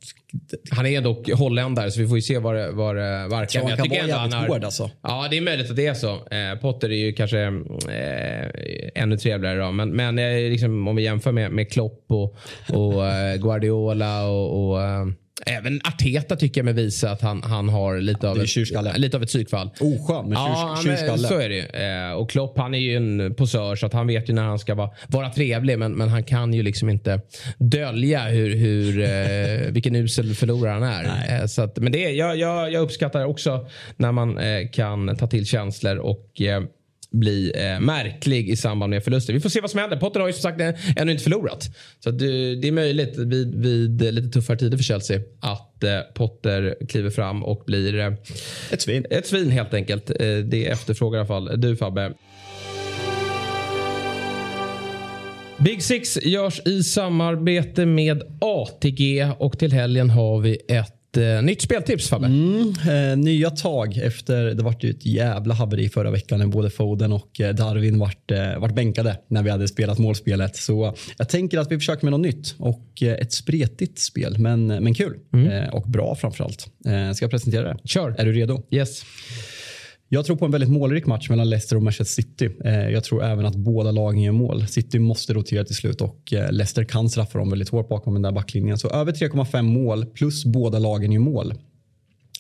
han 0.71 0.87
är 0.87 1.01
dock 1.01 1.31
holländare 1.33 1.91
så 1.91 2.01
vi 2.01 2.09
får 2.09 2.19
ju 2.19 2.23
se 2.23 2.39
var 2.39 2.55
det, 2.55 2.71
var 2.71 2.95
det 2.95 3.29
verkar. 3.29 3.61
han 3.61 3.77
kan 3.77 3.89
vara 3.89 4.07
jävligt 4.07 4.49
hård 4.49 4.65
alltså. 4.65 4.91
Ja 5.03 5.29
det 5.31 5.37
är 5.37 5.41
möjligt 5.41 5.71
att 5.71 5.77
det 5.77 5.87
är 5.87 5.95
så. 5.95 6.11
Eh, 6.11 6.61
Potter 6.61 6.93
är 6.93 6.97
ju 6.97 7.13
kanske 7.13 7.41
eh, 7.41 9.03
ännu 9.03 9.17
trevligare 9.17 9.59
då. 9.59 9.73
Men, 9.73 9.91
men 9.91 10.19
eh, 10.19 10.51
liksom, 10.51 10.89
om 10.89 10.97
vi 10.97 11.03
jämför 11.03 11.33
med, 11.33 11.53
med 11.53 11.73
Klopp 11.73 12.05
och, 12.09 12.37
och 12.69 13.07
eh, 13.07 13.37
Guardiola 13.37 14.29
och, 14.29 14.71
och 14.71 14.83
eh, 14.83 15.07
Även 15.47 15.81
Arteta 15.85 16.37
tycker 16.37 16.61
jag 16.61 16.65
mig 16.65 16.75
visa 16.75 17.11
att 17.11 17.23
han, 17.23 17.43
han 17.43 17.69
har 17.69 18.01
lite 18.01 18.29
av, 18.29 18.41
ett, 18.41 18.99
lite 18.99 19.17
av 19.17 19.23
ett 19.23 19.29
psykfall. 19.29 19.71
Oskön 19.81 20.29
med 20.29 20.37
ja, 20.37 20.79
tjurskalle. 20.85 21.29
Så 21.29 21.39
är 21.39 21.49
det 21.49 21.55
ju. 21.55 21.65
Eh, 21.65 22.13
och 22.13 22.31
Klopp 22.31 22.59
han 22.59 22.75
är 22.75 22.79
ju 22.79 22.97
en 22.97 23.35
posör 23.35 23.77
så 23.77 23.87
att 23.87 23.93
han 23.93 24.07
vet 24.07 24.29
ju 24.29 24.33
när 24.33 24.43
han 24.43 24.59
ska 24.59 24.75
vara, 24.75 24.91
vara 25.07 25.31
trevlig. 25.31 25.79
Men, 25.79 25.93
men 25.93 26.09
han 26.09 26.25
kan 26.25 26.55
ju 26.55 26.63
liksom 26.63 26.89
inte 26.89 27.21
dölja 27.59 28.21
hur, 28.21 28.57
hur, 28.57 29.01
eh, 29.03 29.73
vilken 29.73 29.97
usel 29.97 30.35
förlorare 30.35 30.73
han 30.73 30.83
är. 30.83 31.41
Eh, 31.41 31.47
så 31.47 31.63
att, 31.63 31.77
men 31.77 31.93
det, 31.93 32.11
jag, 32.11 32.37
jag, 32.37 32.73
jag 32.73 32.83
uppskattar 32.83 33.25
också 33.25 33.67
när 33.97 34.13
man 34.13 34.39
kan 34.73 35.17
ta 35.17 35.27
till 35.27 35.47
känslor 35.47 35.97
och 35.97 36.41
bli 37.11 37.53
eh, 37.55 37.81
märklig 37.81 38.51
i 38.51 38.57
samband 38.57 38.91
med 38.91 39.05
förluster. 39.05 39.33
Vi 39.33 39.41
får 39.41 39.49
se 39.49 39.61
vad 39.61 39.71
som 39.71 39.81
händer. 39.81 39.97
Potter 39.97 40.21
har 40.21 40.27
ju 40.27 40.33
som 40.33 40.43
sagt 40.43 40.61
ännu 40.97 41.13
inte 41.13 41.25
förlorat. 41.25 41.77
Så 42.01 42.11
det, 42.11 42.57
det 42.57 42.69
är 42.69 42.73
möjligt 42.73 43.19
vid, 43.19 43.55
vid, 43.55 44.15
lite 44.15 44.29
tuffare 44.29 44.57
tider 44.57 44.77
för 44.77 44.85
Chelsea 44.85 45.21
att 45.41 45.85
eh, 45.85 46.01
Potter 46.15 46.77
kliver 46.89 47.11
fram 47.11 47.45
och 47.45 47.63
blir 47.67 47.99
eh, 47.99 48.13
ett 48.71 48.83
svin. 48.83 49.07
Ett 49.11 49.27
svin 49.27 49.51
helt 49.51 49.75
enkelt. 49.75 50.11
Eh, 50.11 50.17
det 50.37 50.67
efterfrågar 50.67 51.19
i 51.19 51.21
alla 51.21 51.29
fall 51.29 51.61
du 51.61 51.77
Fabbe. 51.77 52.13
Big 55.59 55.83
Six 55.83 56.19
görs 56.23 56.61
i 56.67 56.83
samarbete 56.83 57.87
med 57.87 58.23
ATG 58.41 59.31
och 59.39 59.59
till 59.59 59.73
helgen 59.73 60.11
har 60.11 60.41
vi 60.41 60.59
ett 60.69 61.00
eh, 61.17 61.43
nytt 61.43 61.63
speltips 61.63 62.09
Fabbe. 62.09 62.27
Mm, 62.27 62.75
eh, 62.89 63.17
nya 63.17 63.51
tag 63.51 63.97
efter, 63.97 64.45
det 64.45 64.63
vart 64.63 64.85
ju 64.85 64.91
ett 64.91 65.07
jävla 65.07 65.55
haveri 65.55 65.89
förra 65.89 66.11
veckan 66.11 66.39
när 66.39 66.47
både 66.47 66.71
Foden 66.71 67.13
och 67.13 67.41
eh, 67.41 67.55
Darwin 67.55 67.99
vart, 67.99 68.31
eh, 68.31 68.59
vart 68.59 68.75
bänkade 68.75 69.17
när 69.29 69.43
vi 69.43 69.51
hade 69.51 69.69
spelat 69.69 69.99
målspelet. 69.99 70.57
Så 70.57 70.95
jag 71.19 71.29
tänker 71.29 71.59
att 71.59 71.73
vi 71.73 71.77
försöker 71.77 72.05
med 72.05 72.13
något 72.13 72.21
nytt 72.21 72.55
och 72.59 73.03
eh, 73.03 73.13
ett 73.13 73.33
spretigt 73.33 73.99
spel 73.99 74.39
men, 74.39 74.67
men 74.67 74.95
kul 74.95 75.19
mm. 75.33 75.51
Eh, 75.51 75.69
och 75.69 75.91
bra 75.91 76.15
framförallt. 76.15 76.67
Eh, 76.87 77.13
ska 77.13 77.25
jag 77.25 77.31
presentera 77.31 77.69
det? 77.69 77.79
Kör. 77.85 78.15
Är 78.19 78.25
du 78.25 78.33
redo? 78.33 78.63
Yes. 78.71 79.03
Jag 80.13 80.25
tror 80.25 80.37
på 80.37 80.45
en 80.45 80.51
väldigt 80.51 80.71
målrik 80.71 81.07
match 81.07 81.31
mellan 81.31 81.51
Leicester 81.51 81.77
och 81.77 81.83
Manchester 81.83 82.23
City. 82.23 82.51
Eh, 82.65 82.89
jag 82.91 83.05
tror 83.05 83.25
även 83.25 83.47
att 83.47 83.57
båda 83.57 83.91
lagen 83.91 84.23
gör 84.23 84.33
mål. 84.33 84.67
City 84.67 84.99
måste 84.99 85.33
rotera 85.35 85.65
till 85.65 85.75
slut 85.75 86.01
och 86.01 86.33
eh, 86.33 86.53
Leicester 86.53 86.85
kan 86.85 87.11
straffa 87.11 87.39
dem 87.39 87.51
väldigt 87.51 87.69
hårt 87.69 87.89
bakom 87.89 88.15
den 88.15 88.23
där 88.23 88.33
backlinjen. 88.33 88.79
Så 88.79 88.89
över 88.89 89.13
3,5 89.13 89.63
mål 89.63 90.07
plus 90.07 90.45
båda 90.45 90.79
lagen 90.79 91.13
gör 91.13 91.21
mål. 91.21 91.55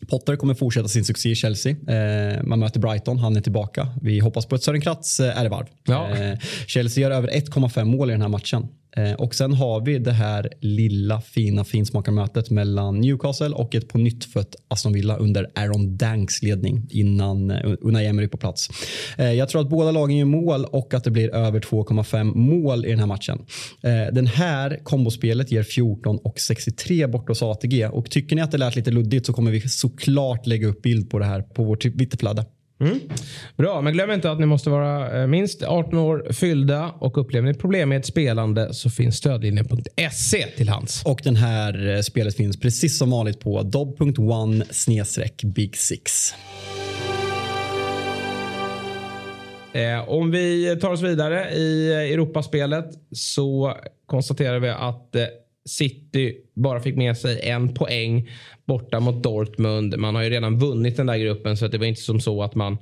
Potter 0.08 0.36
kommer 0.36 0.54
fortsätta 0.54 0.88
sin 0.88 1.04
succé 1.04 1.30
i 1.30 1.34
Chelsea. 1.34 1.72
Eh, 1.72 2.42
man 2.42 2.58
möter 2.58 2.80
Brighton, 2.80 3.18
han 3.18 3.36
är 3.36 3.40
tillbaka. 3.40 3.88
Vi 4.02 4.18
hoppas 4.18 4.46
på 4.46 4.54
ett 4.54 4.62
Sören 4.62 4.80
Kratz 4.80 5.20
eh, 5.20 5.40
ärevarv. 5.40 5.66
Ja. 5.84 6.10
Eh, 6.10 6.38
Chelsea 6.66 7.02
gör 7.02 7.10
över 7.10 7.28
1,5 7.28 7.84
mål 7.84 8.10
i 8.10 8.12
den 8.12 8.22
här 8.22 8.28
matchen. 8.28 8.68
Eh, 8.96 9.12
och 9.12 9.34
sen 9.34 9.52
har 9.52 9.80
vi 9.80 9.98
det 9.98 10.12
här 10.12 10.48
lilla 10.60 11.20
fina 11.20 11.64
finsmakarmötet 11.64 12.50
mellan 12.50 13.00
Newcastle 13.00 13.48
och 13.48 13.74
ett 13.74 13.88
på 13.88 13.98
nytt 13.98 14.24
fött 14.24 14.56
Aston 14.68 14.92
Villa 14.92 15.16
under 15.16 15.50
Aaron 15.54 15.96
Danks 15.96 16.42
ledning 16.42 16.86
innan 16.90 17.50
eh, 17.50 17.72
Unai 17.80 18.06
Emery 18.06 18.28
på 18.28 18.36
plats. 18.36 18.68
Eh, 19.18 19.32
jag 19.32 19.48
tror 19.48 19.60
att 19.60 19.68
båda 19.68 19.90
lagen 19.90 20.16
gör 20.16 20.24
mål 20.24 20.64
och 20.64 20.94
att 20.94 21.04
det 21.04 21.10
blir 21.10 21.34
över 21.34 21.60
2,5 21.60 22.34
mål 22.34 22.86
i 22.86 22.90
den 22.90 22.98
här 22.98 23.06
matchen. 23.06 23.38
Den 24.12 24.26
här 24.26 24.80
kombospelet 24.84 25.52
ger 25.52 25.62
14 25.62 26.18
och 26.18 26.40
63 26.40 27.06
bort 27.06 27.28
hos 27.28 27.42
ATG 27.42 27.86
och 27.86 28.10
tycker 28.10 28.36
ni 28.36 28.42
att 28.42 28.50
det 28.50 28.58
lät 28.58 28.76
lite 28.76 28.90
luddigt 28.90 29.26
så 29.26 29.32
kommer 29.32 29.50
vi 29.50 29.60
såklart 29.60 30.46
lägga 30.46 30.68
upp 30.68 30.82
bild 30.82 31.10
på 31.10 31.18
det 31.18 31.24
här 31.24 31.42
på 31.42 31.64
vårt 31.64 31.82
Twitterflöde. 31.82 32.44
Mm. 32.80 33.00
Bra, 33.56 33.80
men 33.80 33.92
glöm 33.92 34.10
inte 34.10 34.30
att 34.30 34.40
ni 34.40 34.46
måste 34.46 34.70
vara 34.70 35.20
eh, 35.20 35.26
minst 35.26 35.62
18 35.62 35.98
år 35.98 36.32
fyllda 36.32 36.90
och 36.98 37.18
upplever 37.18 37.48
ni 37.48 37.54
problem 37.54 37.88
med 37.88 37.98
ett 37.98 38.06
spelande 38.06 38.74
så 38.74 38.90
finns 38.90 39.16
stödlinjen.se 39.16 40.46
till 40.56 40.68
hands. 40.68 41.02
Och 41.04 41.20
den 41.24 41.36
här 41.36 41.94
eh, 41.94 42.00
spelet 42.00 42.36
finns 42.36 42.60
precis 42.60 42.98
som 42.98 43.10
vanligt 43.10 43.40
på 43.40 43.62
dob.one 43.62 44.64
big 45.44 45.76
six. 45.76 46.34
Eh, 49.72 50.08
om 50.08 50.30
vi 50.30 50.78
tar 50.80 50.90
oss 50.90 51.02
vidare 51.02 51.50
i 51.50 51.92
Europaspelet 52.12 52.86
så 53.12 53.74
konstaterar 54.06 54.58
vi 54.58 54.68
att 54.68 55.16
City 55.68 56.36
bara 56.54 56.80
fick 56.80 56.96
med 56.96 57.16
sig 57.16 57.40
en 57.42 57.74
poäng 57.74 58.30
borta 58.66 59.00
mot 59.00 59.22
Dortmund. 59.22 59.98
Man 59.98 60.14
har 60.14 60.22
ju 60.22 60.30
redan 60.30 60.58
vunnit 60.58 60.96
den 60.96 61.06
där 61.06 61.16
gruppen 61.16 61.56
så 61.56 61.66
att 61.66 61.72
det 61.72 61.78
var 61.78 61.86
inte 61.86 62.00
som 62.00 62.20
så 62.20 62.42
att 62.42 62.54
man 62.54 62.78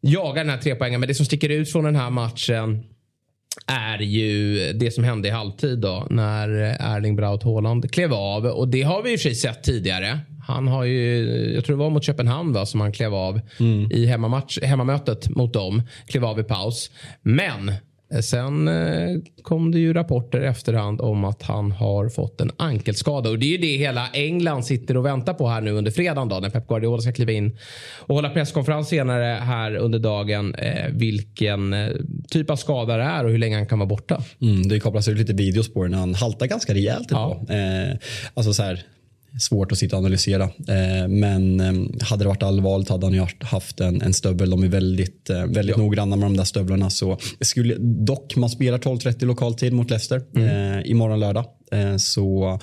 jagar 0.00 0.44
den 0.44 0.50
här 0.50 0.58
tre 0.58 0.74
poängen. 0.74 1.00
Men 1.00 1.08
det 1.08 1.14
som 1.14 1.26
sticker 1.26 1.48
ut 1.48 1.72
från 1.72 1.84
den 1.84 1.96
här 1.96 2.10
matchen 2.10 2.84
är 3.66 3.98
ju 3.98 4.58
det 4.72 4.90
som 4.90 5.04
hände 5.04 5.28
i 5.28 5.30
halvtid 5.30 5.78
då 5.78 6.06
när 6.10 6.48
Erling 6.80 7.16
Braut 7.16 7.42
Haaland 7.42 7.92
klev 7.92 8.14
av. 8.14 8.46
Och 8.46 8.68
det 8.68 8.82
har 8.82 9.02
vi 9.02 9.12
i 9.12 9.16
och 9.16 9.20
för 9.20 9.22
sig 9.22 9.34
sett 9.34 9.62
tidigare. 9.62 10.20
Han 10.46 10.68
har 10.68 10.84
ju, 10.84 11.24
jag 11.54 11.64
tror 11.64 11.76
det 11.76 11.82
var 11.82 11.90
mot 11.90 12.04
Köpenhamn 12.04 12.52
va, 12.52 12.66
som 12.66 12.80
han 12.80 12.92
klev 12.92 13.14
av 13.14 13.40
mm. 13.60 13.92
i 13.92 14.06
hemmamatch, 14.06 14.58
hemmamötet 14.62 15.28
mot 15.28 15.52
dem. 15.52 15.82
Klev 16.06 16.24
av 16.24 16.40
i 16.40 16.44
paus. 16.44 16.90
Men 17.22 17.72
Sen 18.22 18.68
eh, 18.68 19.20
kom 19.42 19.72
det 19.72 19.78
ju 19.78 19.92
rapporter 19.92 20.40
i 20.40 20.46
efterhand 20.46 21.00
om 21.00 21.24
att 21.24 21.42
han 21.42 21.72
har 21.72 22.08
fått 22.08 22.40
en 22.40 22.50
ankelskada. 22.56 23.30
Och 23.30 23.38
det 23.38 23.46
är 23.46 23.50
ju 23.50 23.58
det 23.58 23.76
hela 23.76 24.08
England 24.12 24.62
sitter 24.62 24.96
och 24.96 25.06
väntar 25.06 25.34
på 25.34 25.48
här 25.48 25.60
nu 25.60 25.70
under 25.70 25.90
fredagen 25.90 26.28
då, 26.28 26.40
när 26.40 26.50
Pep 26.50 26.68
Guardiola 26.68 27.00
ska 27.00 27.12
kliva 27.12 27.32
in 27.32 27.58
och 27.98 28.14
hålla 28.14 28.30
presskonferens 28.30 28.88
senare 28.88 29.38
här 29.42 29.76
under 29.76 29.98
dagen. 29.98 30.54
Eh, 30.54 30.90
vilken 30.90 31.72
eh, 31.72 31.88
typ 32.30 32.50
av 32.50 32.56
skada 32.56 32.96
det 32.96 33.02
är 33.02 33.24
och 33.24 33.30
hur 33.30 33.38
länge 33.38 33.56
han 33.56 33.66
kan 33.66 33.78
vara 33.78 33.88
borta. 33.88 34.22
Mm, 34.40 34.68
det 34.68 34.80
kopplas 34.80 35.08
ut 35.08 35.18
lite 35.18 35.32
videos 35.32 35.72
på 35.72 35.82
det 35.82 35.88
när 35.88 35.98
han 35.98 36.14
haltar 36.14 36.46
ganska 36.46 36.74
rejält. 36.74 37.08
Ja. 37.10 37.40
Eh, 37.48 37.96
alltså 38.34 38.52
så 38.52 38.62
här, 38.62 38.84
svårt 39.40 39.72
att 39.72 39.78
sitta 39.78 39.96
och 39.96 40.00
analysera. 40.00 40.44
Eh, 40.44 41.08
men 41.08 41.60
eh, 41.60 42.06
hade 42.06 42.24
det 42.24 42.28
varit 42.28 42.42
allvarligt 42.42 42.88
hade 42.88 43.06
han 43.06 43.14
ju 43.14 43.26
haft 43.40 43.80
en, 43.80 44.02
en 44.02 44.14
stövel. 44.14 44.50
De 44.50 44.62
är 44.62 44.68
väldigt, 44.68 45.30
eh, 45.30 45.46
väldigt 45.46 45.76
ja. 45.76 45.82
noggranna 45.82 46.16
med 46.16 46.26
de 46.26 46.36
där 46.36 46.44
stövlarna. 46.44 46.90
Så 46.90 47.18
skulle, 47.40 47.76
dock, 47.78 48.36
man 48.36 48.50
spelar 48.50 48.78
12.30 48.78 49.24
lokaltid 49.24 49.72
mot 49.72 49.90
Leicester 49.90 50.22
mm. 50.36 50.78
eh, 50.78 50.90
imorgon 50.90 51.20
lördag. 51.20 51.44
Eh, 51.72 51.96
så 51.96 52.58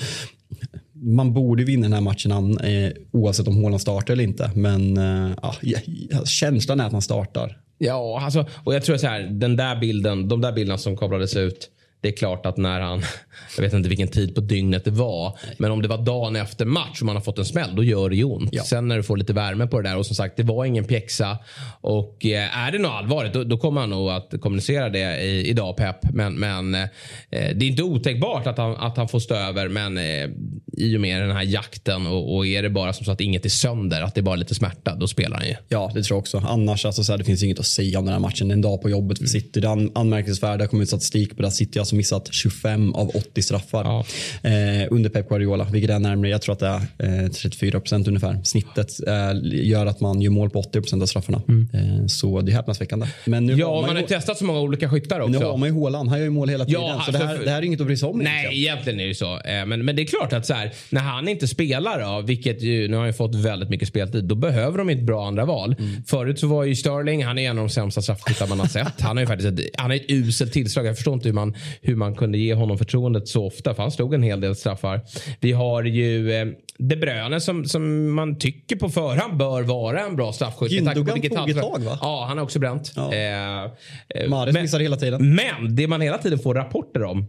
man 0.94 1.34
borde 1.34 1.64
vinna 1.64 1.84
den 1.84 1.94
här 1.94 2.02
matchen 2.02 2.58
eh, 2.60 2.92
oavsett 3.12 3.48
om 3.48 3.56
Haaland 3.64 3.82
startar 3.82 4.14
eller 4.14 4.24
inte. 4.24 4.52
Men 4.56 4.98
eh, 4.98 5.32
ja, 5.62 5.80
känslan 6.26 6.80
är 6.80 6.86
att 6.86 6.92
han 6.92 7.02
startar. 7.02 7.58
Ja, 7.78 8.22
alltså, 8.24 8.46
och 8.64 8.76
jag 8.76 8.84
tror 8.84 8.98
så 8.98 9.08
här, 9.08 9.22
den 9.22 9.56
där 9.56 9.80
bilden, 9.80 10.28
de 10.28 10.42
där 10.42 10.52
bilderna 10.52 10.78
som 10.78 10.98
kablades 10.98 11.36
ut 11.36 11.70
det 12.02 12.08
är 12.08 12.12
klart 12.12 12.46
att 12.46 12.58
när 12.58 12.80
han, 12.80 13.04
jag 13.56 13.64
vet 13.64 13.74
inte 13.74 13.90
vilken 13.90 14.08
tid 14.08 14.36
på 14.36 14.42
dygnet 14.42 14.86
det 14.86 14.92
var, 14.92 15.38
men 15.58 15.72
om 15.72 15.82
det 15.82 15.88
var 15.88 15.98
dagen 15.98 16.36
efter 16.36 16.66
match 16.66 17.02
och 17.02 17.06
man 17.06 17.16
har 17.16 17.24
fått 17.24 17.38
en 17.38 17.46
smäll, 17.46 17.76
då 17.76 17.84
gör 17.84 18.10
det 18.10 18.16
ju 18.16 18.24
ont. 18.24 18.50
Ja. 18.52 18.64
Sen 18.64 18.88
när 18.88 18.98
du 18.98 19.04
får 19.04 19.18
lite 19.18 19.34
värme 19.34 19.68
på 19.68 19.82
det 19.82 19.90
där 19.90 19.98
och 19.98 20.06
som 20.06 20.16
sagt, 20.16 20.38
det 20.38 20.44
var 20.44 20.66
ingen 20.66 20.86
pjäxa. 20.86 21.38
Och 21.82 22.26
eh, 22.26 22.58
är 22.58 22.72
det 22.72 22.78
något 22.78 22.92
allvarligt, 22.92 23.34
då, 23.34 23.44
då, 23.44 23.58
kommer 23.58 23.82
han 23.82 23.90
nog 23.90 24.10
att 24.10 24.34
kommunicera 24.42 24.90
det 24.90 25.22
i, 25.22 25.50
idag, 25.50 25.78
Pep. 25.78 26.14
Men, 26.14 26.34
men 26.34 26.76
eh, 26.76 26.90
det 27.30 27.40
är 27.40 27.64
inte 27.64 27.84
otänkbart 27.84 28.48
att 28.48 28.58
han, 28.58 28.76
att 28.76 28.98
han 28.98 29.08
får 29.08 29.20
stå 29.20 29.36
över, 29.36 29.68
men 29.68 29.98
eh, 29.98 30.30
i 30.78 30.98
och 30.98 31.02
med 31.02 31.22
den 31.22 31.32
här 31.32 31.44
jakten 31.44 32.08
och, 32.08 32.36
och, 32.36 32.48
är 32.48 32.64
det 32.64 32.70
bara 32.70 32.94
som 32.94 33.06
så 33.06 33.12
att 33.12 33.22
inget 33.22 33.46
är 33.46 33.50
sönder, 33.50 34.02
att 34.02 34.16
det 34.16 34.22
är 34.22 34.24
bara 34.24 34.36
lite 34.36 34.56
smärta, 34.56 34.96
då 34.96 35.08
spelar 35.08 35.38
han 35.38 35.48
ju. 35.48 35.56
Ja, 35.70 35.92
det 35.94 36.04
tror 36.04 36.16
jag 36.16 36.20
också. 36.20 36.44
Annars, 36.46 36.86
alltså, 36.86 37.04
så 37.04 37.12
här, 37.12 37.18
det 37.18 37.24
finns 37.24 37.44
inget 37.44 37.60
att 37.60 37.66
säga 37.66 38.00
om 38.00 38.06
den 38.06 38.14
här 38.14 38.20
matchen. 38.20 38.52
En 38.52 38.62
dag 38.62 38.82
på 38.82 38.90
jobbet 38.90 39.18
för 39.18 39.26
City. 39.26 39.60
Det 39.60 39.68
är 39.68 39.98
anmärkningsvärt. 40.00 40.58
Det 40.58 40.64
har 40.64 40.70
kommit 40.70 40.88
statistik 40.88 41.36
på 41.36 41.42
det. 41.42 41.52
City 41.52 41.80
alltså 41.92 41.96
missat 41.96 42.34
25 42.34 42.96
av 42.96 43.10
80 43.10 43.42
straffar 43.42 43.84
ja. 43.84 44.06
eh, 44.50 44.88
under 44.92 45.10
Pep 45.10 45.30
Guardiola, 45.30 45.68
vilket 45.72 45.90
är 45.90 46.00
närmare, 46.00 46.30
jag 46.30 46.42
tror 46.42 46.54
att 46.54 46.60
det 46.60 46.82
är 46.98 47.24
eh, 47.24 47.30
34 47.30 47.80
procent 47.80 48.08
ungefär. 48.08 48.40
Snittet 48.44 49.08
eh, 49.08 49.14
gör 49.44 49.86
att 49.86 50.00
man 50.00 50.22
gör 50.22 50.32
mål 50.32 50.50
på 50.50 50.60
80 50.60 50.82
procent 50.82 51.04
av 51.04 51.08
straffarna. 51.08 51.42
Mm. 51.48 51.70
Eh, 51.74 52.06
så 52.08 52.42
det 52.42 52.52
är 52.52 52.56
häpnadsväckande. 52.56 53.08
Men 53.26 53.46
nu 53.46 53.54
ja, 53.54 53.68
har 53.68 53.74
man, 53.74 53.82
man 53.82 53.96
har 53.96 54.02
ju 54.02 54.08
testat 54.08 54.38
så 54.38 54.46
många 54.46 54.60
olika 54.60 54.90
skyttar 54.90 55.20
också. 55.20 55.40
Nu 55.40 55.46
har 55.46 55.58
man 55.58 55.70
ju 55.70 55.82
Haaland, 55.82 56.10
han 56.10 56.18
gör 56.18 56.26
ju 56.26 56.32
mål 56.32 56.50
hela 56.50 56.66
tiden. 56.66 56.82
Ja, 56.82 57.04
så 57.06 57.12
det 57.12 57.18
här, 57.18 57.38
det 57.38 57.52
här 57.52 57.58
är 57.58 57.66
inget 57.66 57.82
att 57.82 57.88
bry 57.88 57.98
sig 57.98 58.10
om. 58.10 58.20
Nej, 58.20 58.48
egentligen, 58.52 58.72
egentligen 58.72 59.00
är 59.00 59.08
det 59.08 59.16
så. 59.16 59.50
Eh, 59.50 59.66
men, 59.66 59.86
men 59.86 59.96
det 59.96 60.02
är 60.02 60.06
klart 60.06 60.34
att 60.34 60.46
så 60.46 60.54
här, 60.54 60.72
när 60.90 61.02
han 61.02 61.28
inte 61.28 61.48
spelar, 61.48 62.00
då, 62.00 62.22
vilket 62.22 62.62
ju, 62.62 62.88
nu 62.88 62.94
har 62.94 63.02
han 63.02 63.10
ju 63.10 63.14
fått 63.14 63.36
väldigt 63.36 63.70
mycket 63.70 63.88
speltid, 63.88 64.24
då 64.24 64.36
behöver 64.36 64.78
de 64.78 64.90
ett 64.90 65.02
bra 65.02 65.28
andra 65.28 65.46
val. 65.46 65.76
Mm. 65.80 66.04
Förut 66.08 66.40
så 66.40 66.48
var 66.48 66.64
ju 66.64 66.76
Sterling, 66.76 67.26
han 67.26 67.38
är 67.38 67.50
en 67.50 67.58
av 67.58 67.68
de 67.68 67.70
sämsta 67.70 68.02
straffskyttar 68.02 68.48
man 68.48 68.60
har 68.60 68.68
sett. 68.68 69.02
Han 69.02 69.18
har 69.18 69.22
ju 69.22 69.28
faktiskt 69.28 69.60
ett, 69.60 69.66
han 69.78 69.90
har 69.90 69.98
ett 69.98 70.06
uselt 70.10 70.54
tillslag. 70.54 70.86
Jag 70.86 70.96
förstår 70.96 71.14
inte 71.14 71.28
hur 71.28 71.34
man, 71.34 71.56
hur 71.82 71.96
man 71.96 72.16
kunde 72.16 72.38
ge 72.38 72.54
honom 72.54 72.78
förtroendet 72.78 73.28
så 73.28 73.46
ofta, 73.46 73.74
för 73.74 73.84
han 73.84 73.92
slog 73.92 74.14
en 74.14 74.24
hel 74.24 74.42
del 74.42 74.56
straffar. 74.56 75.02
Vi 75.40 75.52
har 75.52 75.84
ju 75.84 76.34
eh, 76.34 76.48
De 76.78 76.96
Bruyne 76.96 77.42
som, 77.42 77.66
som 77.66 78.14
man 78.14 78.40
tycker 78.40 78.76
på 78.76 78.90
förhand 78.90 79.38
bör 79.38 79.62
vara 79.62 80.06
en 80.06 80.16
bra 80.16 80.34
straffskytt. 80.34 80.72
Gündogan 80.72 81.22
tog 81.22 81.50
ett 81.50 81.62
tag 81.62 81.80
va? 81.80 81.98
Ja, 82.02 82.26
han 82.28 82.38
har 82.38 82.44
också 82.44 82.60
bränt. 82.60 82.94
Ja. 82.96 83.14
Eh, 83.14 83.64
eh 83.64 84.30
Mahrez 84.30 84.56
missar 84.56 84.80
hela 84.80 84.98
tiden. 84.98 85.36
Men 85.36 85.76
det 85.76 85.88
man 85.88 86.02
hela 86.02 86.18
tiden 86.18 86.40
får 86.40 86.56
rapporter 86.56 87.04
om 87.04 87.26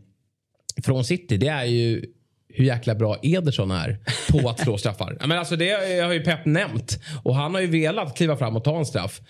från 0.84 1.04
City, 1.04 1.36
det 1.36 1.48
är 1.48 1.64
ju 1.64 2.04
hur 2.48 2.64
jäkla 2.64 2.94
bra 2.94 3.16
Ederson 3.22 3.70
är 3.70 3.98
på 4.30 4.48
att 4.48 4.60
slå 4.60 4.78
straffar. 4.78 5.16
Men 5.26 5.38
alltså 5.38 5.56
det 5.56 5.70
har 6.04 6.12
ju 6.12 6.20
Pep 6.20 6.44
nämnt. 6.46 6.98
Och 7.22 7.34
han 7.34 7.54
har 7.54 7.60
ju 7.60 7.66
velat 7.66 8.16
kliva 8.16 8.36
fram 8.36 8.56
och 8.56 8.64
ta 8.64 8.78
en 8.78 8.86
straff. 8.86 9.20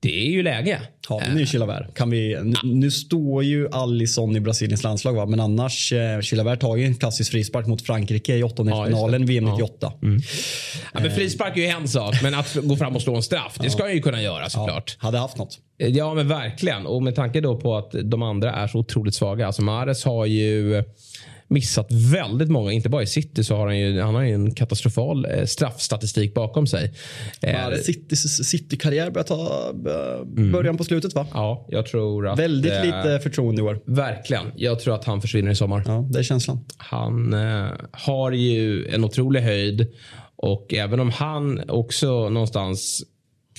Det 0.00 0.26
är 0.26 0.30
ju 0.30 0.42
läge. 0.42 0.80
Ja, 1.08 1.22
nu 1.34 1.40
är 1.40 1.46
Chilavert. 1.46 1.96
Kan 1.96 2.10
vi, 2.10 2.38
nu, 2.42 2.54
nu, 2.62 2.90
står 2.90 3.44
ju 3.44 3.68
Alisson 3.72 4.36
i 4.36 4.40
Brasiliens 4.40 4.82
landslag 4.82 5.12
va? 5.12 5.26
men 5.26 5.40
annars 5.40 5.92
eh, 5.92 6.20
Chilavert 6.20 6.60
tar 6.60 6.76
ju 6.76 6.84
en 6.84 6.94
klassisk 6.94 7.30
frispark 7.30 7.66
mot 7.66 7.82
Frankrike 7.82 8.36
i 8.36 8.42
åttondelsfinalen 8.42 9.20
ja, 9.20 9.26
VM 9.26 9.44
98. 9.44 9.72
Ja. 9.80 9.98
Mm. 10.02 10.20
Ja, 10.94 11.00
men 11.00 11.10
frispark 11.10 11.56
är 11.56 11.60
ju 11.60 11.66
en 11.66 11.88
sak 11.88 12.22
men 12.22 12.34
att 12.34 12.54
gå 12.54 12.76
fram 12.76 12.96
och 12.96 13.02
slå 13.02 13.16
en 13.16 13.22
straff 13.22 13.58
det 13.60 13.70
ska 13.70 13.82
han 13.82 13.92
ju 13.92 14.00
kunna 14.00 14.22
göra 14.22 14.50
såklart. 14.50 14.96
hade 14.98 15.18
haft 15.18 15.36
något. 15.36 15.58
Ja 15.76 16.14
men 16.14 16.28
verkligen 16.28 16.86
och 16.86 17.02
med 17.02 17.14
tanke 17.14 17.40
då 17.40 17.56
på 17.56 17.76
att 17.76 17.94
de 18.04 18.22
andra 18.22 18.52
är 18.52 18.66
så 18.66 18.78
otroligt 18.78 19.14
svaga. 19.14 19.46
Alltså 19.46 19.62
Mares 19.62 20.04
har 20.04 20.26
ju 20.26 20.84
missat 21.48 21.86
väldigt 21.92 22.48
många. 22.48 22.72
Inte 22.72 22.88
bara 22.88 23.02
i 23.02 23.06
City 23.06 23.44
så 23.44 23.56
har 23.56 23.66
han 23.66 23.78
ju, 23.78 24.00
han 24.00 24.14
har 24.14 24.22
ju 24.22 24.34
en 24.34 24.54
katastrofal 24.54 25.24
eh, 25.24 25.44
straffstatistik 25.44 26.34
bakom 26.34 26.66
sig. 26.66 26.92
Eh, 27.40 27.70
City-karriär 28.44 29.10
börjar 29.10 29.24
ta 29.24 29.68
mm. 29.70 30.52
början 30.52 30.66
mm. 30.66 30.76
på 30.76 30.84
slutet 30.84 31.14
va? 31.14 31.26
Ja, 31.32 31.66
jag 31.68 31.86
tror 31.86 32.28
att... 32.28 32.38
Väldigt 32.38 32.72
eh, 32.72 32.84
lite 32.84 33.20
förtroende 33.22 33.62
i 33.62 33.64
år. 33.64 33.80
Verkligen. 33.84 34.46
Jag 34.56 34.80
tror 34.80 34.94
att 34.94 35.04
han 35.04 35.20
försvinner 35.20 35.50
i 35.50 35.54
sommar. 35.54 35.82
Ja, 35.86 36.08
det 36.10 36.18
är 36.18 36.22
känslan. 36.22 36.64
Han 36.76 37.32
eh, 37.32 37.68
har 37.90 38.32
ju 38.32 38.86
en 38.88 39.04
otrolig 39.04 39.40
höjd 39.40 39.86
och 40.36 40.74
även 40.74 41.00
om 41.00 41.10
han 41.10 41.70
också 41.70 42.28
någonstans 42.28 43.04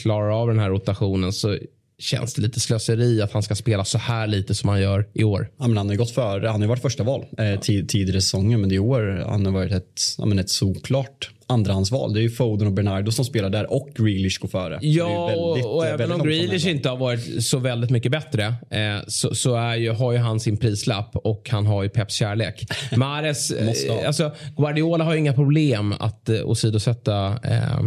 klarar 0.01 0.41
av 0.41 0.47
den 0.47 0.59
här 0.59 0.69
rotationen 0.69 1.33
så 1.33 1.57
känns 1.99 2.33
det 2.33 2.41
lite 2.41 2.59
slöseri 2.59 3.21
att 3.21 3.31
han 3.31 3.43
ska 3.43 3.55
spela 3.55 3.85
så 3.85 3.97
här 3.97 4.27
lite 4.27 4.55
som 4.55 4.69
han 4.69 4.81
gör 4.81 5.07
i 5.13 5.23
år. 5.23 5.49
Ja, 5.59 5.67
men 5.67 5.77
han 5.77 5.89
har 5.89 5.95
gått 5.95 6.11
före. 6.11 6.47
Han 6.47 6.61
har 6.61 6.67
varit 6.67 6.81
första 6.81 7.03
val 7.03 7.25
eh, 7.37 7.59
tid, 7.59 7.89
tidigare 7.89 8.21
säsonger 8.21 8.57
men 8.57 8.71
i 8.71 8.79
år 8.79 9.25
han 9.29 9.45
har 9.45 9.53
varit 9.53 9.71
ett, 9.71 10.01
ja, 10.17 10.25
men 10.25 10.39
ett 10.39 10.49
såklart 10.49 11.29
andrahandsval. 11.47 12.13
Det 12.13 12.19
är 12.19 12.21
ju 12.21 12.29
Foden 12.29 12.67
och 12.67 12.73
Bernardo 12.73 13.11
som 13.11 13.25
spelar 13.25 13.49
där 13.49 13.73
och 13.73 13.89
Grealish 13.95 14.39
går 14.39 14.47
före. 14.47 14.79
Ja, 14.81 15.25
väldigt, 15.27 15.65
och, 15.65 15.75
och 15.75 15.85
även 15.85 16.11
om 16.11 16.23
Grealish 16.23 16.67
inte 16.67 16.89
har 16.89 16.97
varit 16.97 17.43
så 17.43 17.59
väldigt 17.59 17.89
mycket 17.89 18.11
bättre 18.11 18.45
eh, 18.69 18.99
så, 19.07 19.35
så 19.35 19.55
är 19.55 19.75
ju, 19.75 19.91
har 19.91 20.11
ju 20.11 20.17
han 20.17 20.39
sin 20.39 20.57
prislapp 20.57 21.15
och 21.15 21.49
han 21.49 21.65
har 21.65 21.83
ju 21.83 21.89
Peps 21.89 22.15
kärlek. 22.15 22.65
Mares, 22.95 23.51
eh, 23.51 24.07
alltså, 24.07 24.31
Guardiola 24.57 25.03
har 25.03 25.13
ju 25.13 25.19
inga 25.19 25.33
problem 25.33 25.93
att 25.99 26.29
eh, 26.29 26.49
åsidosätta 26.49 27.39
eh, 27.43 27.79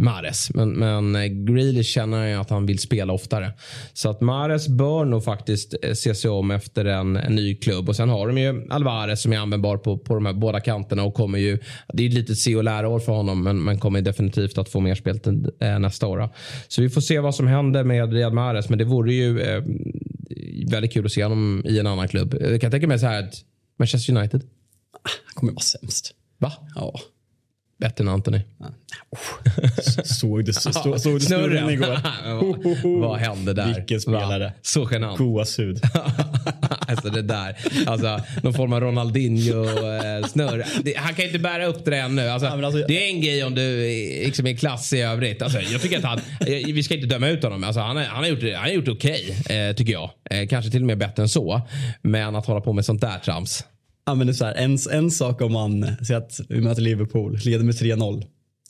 Mares. 0.00 0.50
Men, 0.54 0.70
men 0.70 1.12
Grealish 1.46 1.86
känner 1.86 2.26
jag 2.26 2.40
att 2.40 2.50
han 2.50 2.66
vill 2.66 2.78
spela 2.78 3.12
oftare. 3.12 3.52
Så 3.92 4.10
att 4.10 4.20
Mares 4.20 4.68
bör 4.68 5.04
nog 5.04 5.24
faktiskt 5.24 5.74
eh, 5.82 5.92
se 5.92 6.14
sig 6.14 6.30
om 6.30 6.50
efter 6.50 6.84
en, 6.84 7.16
en, 7.16 7.34
ny 7.34 7.54
klubb. 7.54 7.88
Och 7.88 7.96
sen 7.96 8.08
har 8.08 8.26
de 8.26 8.38
ju 8.38 8.66
Alvarez 8.70 9.22
som 9.22 9.32
är 9.32 9.38
användbar 9.38 9.76
på, 9.76 9.98
på 9.98 10.14
de 10.14 10.26
här 10.26 10.32
båda 10.32 10.60
kanterna 10.60 11.02
och 11.02 11.14
kommer 11.14 11.38
ju. 11.38 11.58
Det 11.92 12.06
är 12.06 12.10
lite 12.10 12.34
se 12.34 12.56
och 12.56 12.64
lära 12.64 12.88
år 12.88 13.00
för 13.00 13.12
honom 13.12 13.42
men, 13.42 13.64
men 13.64 13.78
kommer 13.78 14.00
definitivt 14.00 14.58
att 14.58 14.68
få 14.68 14.80
mer 14.80 14.94
speltid 14.94 15.50
eh, 15.60 15.78
nästa 15.78 16.06
år. 16.06 16.28
Så 16.68 16.82
vi 16.82 16.90
får 16.90 17.00
se 17.00 17.20
vad 17.20 17.34
som 17.34 17.46
händer 17.46 17.84
med 17.84 18.12
Riyad 18.12 18.32
Mahrez. 18.32 18.68
Men 18.68 18.78
det 18.78 18.84
vore 18.84 19.12
ju 19.12 19.40
eh, 19.40 19.62
väldigt 20.70 20.92
kul 20.92 21.06
att 21.06 21.12
se 21.12 21.22
honom 21.22 21.62
i 21.66 21.78
en 21.78 21.86
annan 21.86 22.08
klubb. 22.08 22.36
Jag 22.40 22.60
kan 22.60 22.70
tänka 22.70 22.86
mig 22.86 22.98
så 22.98 23.06
här 23.06 23.22
att 23.22 23.34
Manchester 23.78 24.16
United. 24.16 24.42
Han 25.02 25.34
kommer 25.34 25.52
vara 25.52 25.60
sämst. 25.60 26.14
Va? 26.38 26.52
Ja. 26.74 27.00
Bättre 27.82 28.04
än 28.04 28.08
Anthony. 28.08 28.40
såg 30.04 30.44
du, 30.44 30.52
så, 30.52 30.72
såg 30.98 31.14
du 31.14 31.20
snurren 31.20 31.70
igår? 31.70 31.98
vad, 32.84 33.10
vad 33.10 33.18
hände 33.18 33.52
där? 33.52 33.74
Vilken 33.74 34.00
spelare. 34.00 34.44
Va? 34.44 34.52
Så 34.62 34.88
genant. 34.92 35.18
Gåshud. 35.18 35.80
alltså 36.88 37.10
det 37.10 37.22
där. 37.22 37.56
Alltså, 37.86 38.20
någon 38.42 38.54
form 38.54 38.72
av 38.72 38.80
Ronaldinho-snurr. 38.80 40.64
Eh, 40.84 40.92
han 40.96 41.14
kan 41.14 41.24
inte 41.24 41.38
bära 41.38 41.66
upp 41.66 41.84
det 41.84 41.96
ännu. 41.96 42.28
Alltså, 42.28 42.48
ja, 42.48 42.66
alltså, 42.66 42.84
det 42.88 43.04
är 43.04 43.08
en 43.08 43.20
grej 43.20 43.44
om 43.44 43.54
du 43.54 43.76
liksom 44.24 44.46
är 44.46 44.56
klass 44.56 44.92
i 44.92 45.00
övrigt. 45.00 45.42
Alltså, 45.42 45.60
jag 45.60 45.82
tycker 45.82 45.98
att 45.98 46.04
han, 46.04 46.20
vi 46.46 46.82
ska 46.82 46.94
inte 46.94 47.06
döma 47.06 47.28
ut 47.28 47.42
honom. 47.42 47.64
Alltså, 47.64 47.80
han, 47.80 47.96
han 47.96 48.16
har 48.16 48.26
gjort, 48.26 48.42
han 48.42 48.54
har 48.54 48.68
gjort 48.68 48.88
okej, 48.88 49.36
okay, 49.40 49.56
eh, 49.56 49.74
tycker 49.74 49.92
jag. 49.92 50.10
Eh, 50.30 50.48
kanske 50.48 50.70
till 50.70 50.80
och 50.80 50.86
med 50.86 50.98
bättre 50.98 51.22
än 51.22 51.28
så. 51.28 51.60
Men 52.02 52.36
att 52.36 52.46
hålla 52.46 52.60
på 52.60 52.72
med 52.72 52.84
sånt 52.84 53.00
där 53.00 53.18
trams. 53.18 53.64
Ja, 54.06 54.14
men 54.14 54.26
det 54.26 54.30
är 54.30 54.34
så 54.34 54.44
här, 54.44 54.54
en, 54.54 54.78
en 54.90 55.10
sak 55.10 55.40
om 55.40 55.52
man 55.52 55.96
säger 56.06 56.20
att 56.20 56.40
vi 56.48 56.60
möter 56.60 56.82
Liverpool, 56.82 57.38
leder 57.44 57.64
med 57.64 57.74
3-0. 57.74 58.24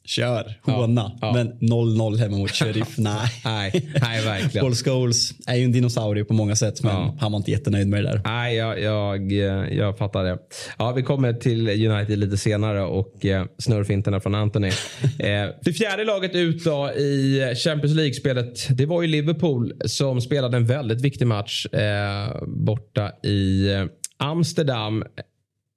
Kör, 0.05 0.55
håna. 0.62 1.12
Ja, 1.21 1.27
ja. 1.27 1.33
Men 1.33 1.53
0-0 1.71 2.16
hemma 2.16 2.37
mot 2.37 2.51
Sheriff, 2.55 2.99
nej. 2.99 3.29
nej. 3.45 3.90
Nej, 4.01 4.25
verkligen. 4.25 4.64
Paul 4.64 4.75
Scholes 4.75 5.33
är 5.47 5.57
ju 5.57 5.64
en 5.64 5.73
dinosaurie 5.73 6.25
på 6.25 6.35
många 6.35 6.57
sätt, 6.57 6.83
men 6.83 6.92
ja. 6.92 7.16
han 7.21 7.33
var 7.33 7.37
inte 7.37 7.51
jättenöjd 7.51 7.88
med 7.88 8.05
det 8.05 8.11
där. 8.11 8.21
Nej, 8.25 8.57
jag, 8.57 8.81
jag, 8.81 9.33
jag 9.73 9.99
fattar 9.99 10.25
det. 10.25 10.38
Ja, 10.79 10.92
vi 10.92 11.03
kommer 11.03 11.33
till 11.33 11.68
United 11.90 12.18
lite 12.18 12.37
senare 12.37 12.83
och 12.83 13.27
eh, 13.27 13.45
snurrfinterna 13.59 14.21
från 14.21 14.35
Anthony. 14.35 14.68
eh, 15.18 15.49
det 15.62 15.73
fjärde 15.73 16.05
laget 16.05 16.35
ut 16.35 16.64
då 16.64 16.90
i 16.90 17.40
Champions 17.64 17.95
League-spelet, 17.95 18.68
det 18.77 18.87
var 18.87 19.03
ju 19.03 19.09
Liverpool 19.09 19.73
som 19.85 20.21
spelade 20.21 20.57
en 20.57 20.66
väldigt 20.66 21.01
viktig 21.01 21.27
match 21.27 21.66
eh, 21.66 22.42
borta 22.47 23.11
i 23.23 23.73
eh, 23.73 23.85
Amsterdam 24.23 25.05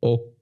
och 0.02 0.35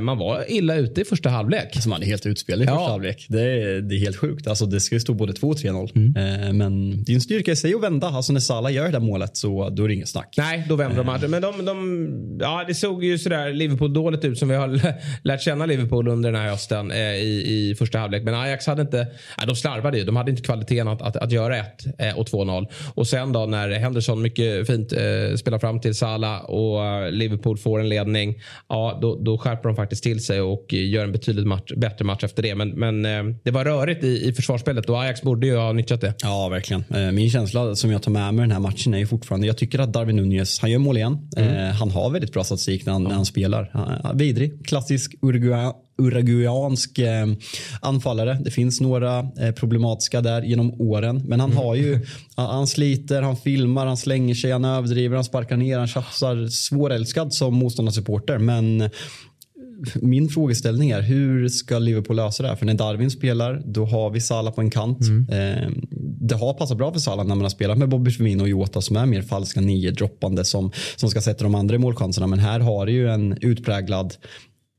man 0.00 0.18
var 0.18 0.44
illa 0.48 0.74
ute 0.74 1.00
i 1.00 1.04
första 1.04 1.28
halvlek. 1.28 1.70
Alltså 1.74 1.88
man 1.88 2.02
är 2.02 2.06
helt 2.06 2.26
utspelad 2.26 2.62
i 2.62 2.64
ja. 2.66 2.76
första 2.76 2.90
halvlek. 2.90 3.26
Det 3.28 3.40
är, 3.40 3.80
det 3.80 3.94
är 3.94 3.98
helt 3.98 4.16
sjukt. 4.16 4.46
Alltså 4.46 4.66
det 4.66 4.80
ska 4.80 4.94
ju 4.94 5.00
stå 5.00 5.14
både 5.14 5.32
2 5.32 5.48
och 5.48 5.56
3-0. 5.56 5.90
Mm. 5.96 6.16
Eh, 6.16 6.52
men 6.52 7.04
det 7.04 7.12
är 7.12 7.14
en 7.14 7.20
styrka 7.20 7.52
i 7.52 7.56
sig 7.56 7.74
att 7.74 7.82
vända. 7.82 8.06
Alltså 8.06 8.32
när 8.32 8.40
Salah 8.40 8.72
gör 8.72 8.84
det 8.84 8.90
där 8.90 9.00
målet 9.00 9.36
så 9.36 9.68
då 9.68 9.84
är 9.84 9.88
det 9.88 9.94
inget 9.94 10.08
snack. 10.08 10.34
Nej, 10.36 10.64
då 10.68 10.76
vänder 10.76 10.96
de 10.96 11.06
matchen. 11.06 11.24
Eh. 11.24 11.30
Men 11.30 11.42
de, 11.42 11.64
de, 11.64 12.38
ja, 12.40 12.64
det 12.68 12.74
såg 12.74 13.04
ju 13.04 13.18
sådär 13.18 13.52
Liverpool 13.52 13.92
dåligt 13.92 14.24
ut 14.24 14.38
som 14.38 14.48
vi 14.48 14.54
har 14.54 14.80
lärt 15.22 15.42
känna 15.42 15.66
Liverpool 15.66 16.08
under 16.08 16.32
den 16.32 16.40
här 16.40 16.50
hösten 16.50 16.90
eh, 16.90 16.98
i, 16.98 17.70
i 17.70 17.74
första 17.74 17.98
halvlek. 17.98 18.22
Men 18.22 18.34
Ajax 18.34 18.66
hade 18.66 18.82
inte, 18.82 19.06
ja, 19.38 19.46
de 19.46 19.56
slarvade 19.56 19.98
ju. 19.98 20.04
De 20.04 20.16
hade 20.16 20.30
inte 20.30 20.42
kvaliteten 20.42 20.88
att, 20.88 21.02
att, 21.02 21.16
att 21.16 21.32
göra 21.32 21.56
1 21.56 21.84
eh, 21.98 22.18
och 22.18 22.26
2-0. 22.26 22.66
Och 22.94 23.06
sen 23.06 23.32
då 23.32 23.46
när 23.46 23.70
Henderson 23.70 24.22
mycket 24.22 24.66
fint 24.66 24.92
eh, 24.92 25.36
spelar 25.36 25.58
fram 25.58 25.80
till 25.80 25.94
Salah 25.94 26.40
och 26.40 27.12
Liverpool 27.12 27.58
får 27.58 27.80
en 27.80 27.88
ledning. 27.88 28.42
Ja, 28.68 28.98
då, 29.02 29.16
då 29.16 29.38
skärper 29.50 29.68
de 29.68 29.76
faktiskt 29.76 30.02
till 30.02 30.24
sig 30.24 30.40
och 30.40 30.72
gör 30.72 31.04
en 31.04 31.12
betydligt 31.12 31.46
match, 31.46 31.72
bättre 31.76 32.04
match 32.04 32.24
efter 32.24 32.42
det. 32.42 32.54
Men, 32.54 32.68
men 32.68 33.04
eh, 33.04 33.36
det 33.44 33.50
var 33.50 33.64
rörigt 33.64 34.04
i, 34.04 34.28
i 34.28 34.32
försvarsspelet 34.32 34.90
och 34.90 35.02
Ajax 35.02 35.22
borde 35.22 35.46
ju 35.46 35.56
ha 35.56 35.72
nyttjat 35.72 36.00
det. 36.00 36.14
Ja, 36.22 36.48
verkligen. 36.48 36.84
Eh, 36.94 37.12
min 37.12 37.30
känsla 37.30 37.74
som 37.76 37.90
jag 37.90 38.02
tar 38.02 38.10
med 38.10 38.34
mig 38.34 38.42
den 38.42 38.52
här 38.52 38.60
matchen 38.60 38.94
är 38.94 38.98
ju 38.98 39.06
fortfarande, 39.06 39.46
jag 39.46 39.58
tycker 39.58 39.78
att 39.78 39.92
Darwin 39.92 40.16
Nunez, 40.16 40.60
han 40.60 40.70
gör 40.70 40.78
mål 40.78 40.96
igen. 40.96 41.28
Mm. 41.36 41.72
Han 41.72 41.90
har 41.90 42.10
väldigt 42.10 42.32
bra 42.32 42.44
statistik 42.44 42.86
när 42.86 42.92
han, 42.92 43.04
när 43.04 43.10
han 43.10 43.26
spelar. 43.26 43.70
Vidrig, 44.14 44.66
klassisk 44.66 45.14
Uruguay 45.22 45.72
uruguayansk 46.00 46.98
eh, 46.98 47.26
anfallare. 47.80 48.38
Det 48.44 48.50
finns 48.50 48.80
några 48.80 49.18
eh, 49.18 49.50
problematiska 49.54 50.20
där 50.20 50.42
genom 50.42 50.80
åren. 50.80 51.22
Men 51.26 51.40
han 51.40 51.52
har 51.52 51.74
ju, 51.74 52.06
han 52.36 52.66
sliter, 52.66 53.22
han 53.22 53.36
filmar, 53.36 53.86
han 53.86 53.96
slänger 53.96 54.34
sig, 54.34 54.52
han 54.52 54.64
överdriver, 54.64 55.14
han 55.14 55.24
sparkar 55.24 55.56
ner, 55.56 55.78
han 55.78 55.88
tjafsar. 55.88 56.48
Svårälskad 56.48 57.34
som 57.34 57.54
motståndarsupporter. 57.54 58.38
Men 58.38 58.90
min 59.94 60.28
frågeställning 60.28 60.90
är 60.90 61.02
hur 61.02 61.48
ska 61.48 61.78
Liverpool 61.78 62.16
lösa 62.16 62.42
det 62.42 62.48
här? 62.48 62.56
För 62.56 62.66
när 62.66 62.74
Darwin 62.74 63.10
spelar 63.10 63.62
då 63.66 63.84
har 63.84 64.10
vi 64.10 64.20
Salah 64.20 64.54
på 64.54 64.60
en 64.60 64.70
kant. 64.70 65.00
Mm. 65.00 65.28
Eh, 65.28 65.70
det 66.20 66.34
har 66.34 66.54
passat 66.54 66.78
bra 66.78 66.92
för 66.92 67.00
Salah 67.00 67.26
när 67.26 67.34
man 67.34 67.44
har 67.44 67.50
spelat 67.50 67.78
med 67.78 67.88
Bobby 67.88 68.10
Firmino 68.10 68.42
och 68.42 68.48
Jota 68.48 68.80
som 68.80 68.96
är 68.96 69.06
mer 69.06 69.22
falska 69.22 69.60
nio 69.60 69.90
droppande 69.90 70.44
som, 70.44 70.72
som 70.96 71.10
ska 71.10 71.20
sätta 71.20 71.44
de 71.44 71.54
andra 71.54 71.78
målchanserna. 71.78 72.26
Men 72.26 72.38
här 72.38 72.60
har 72.60 72.86
du 72.86 72.92
ju 72.92 73.08
en 73.08 73.38
utpräglad 73.40 74.14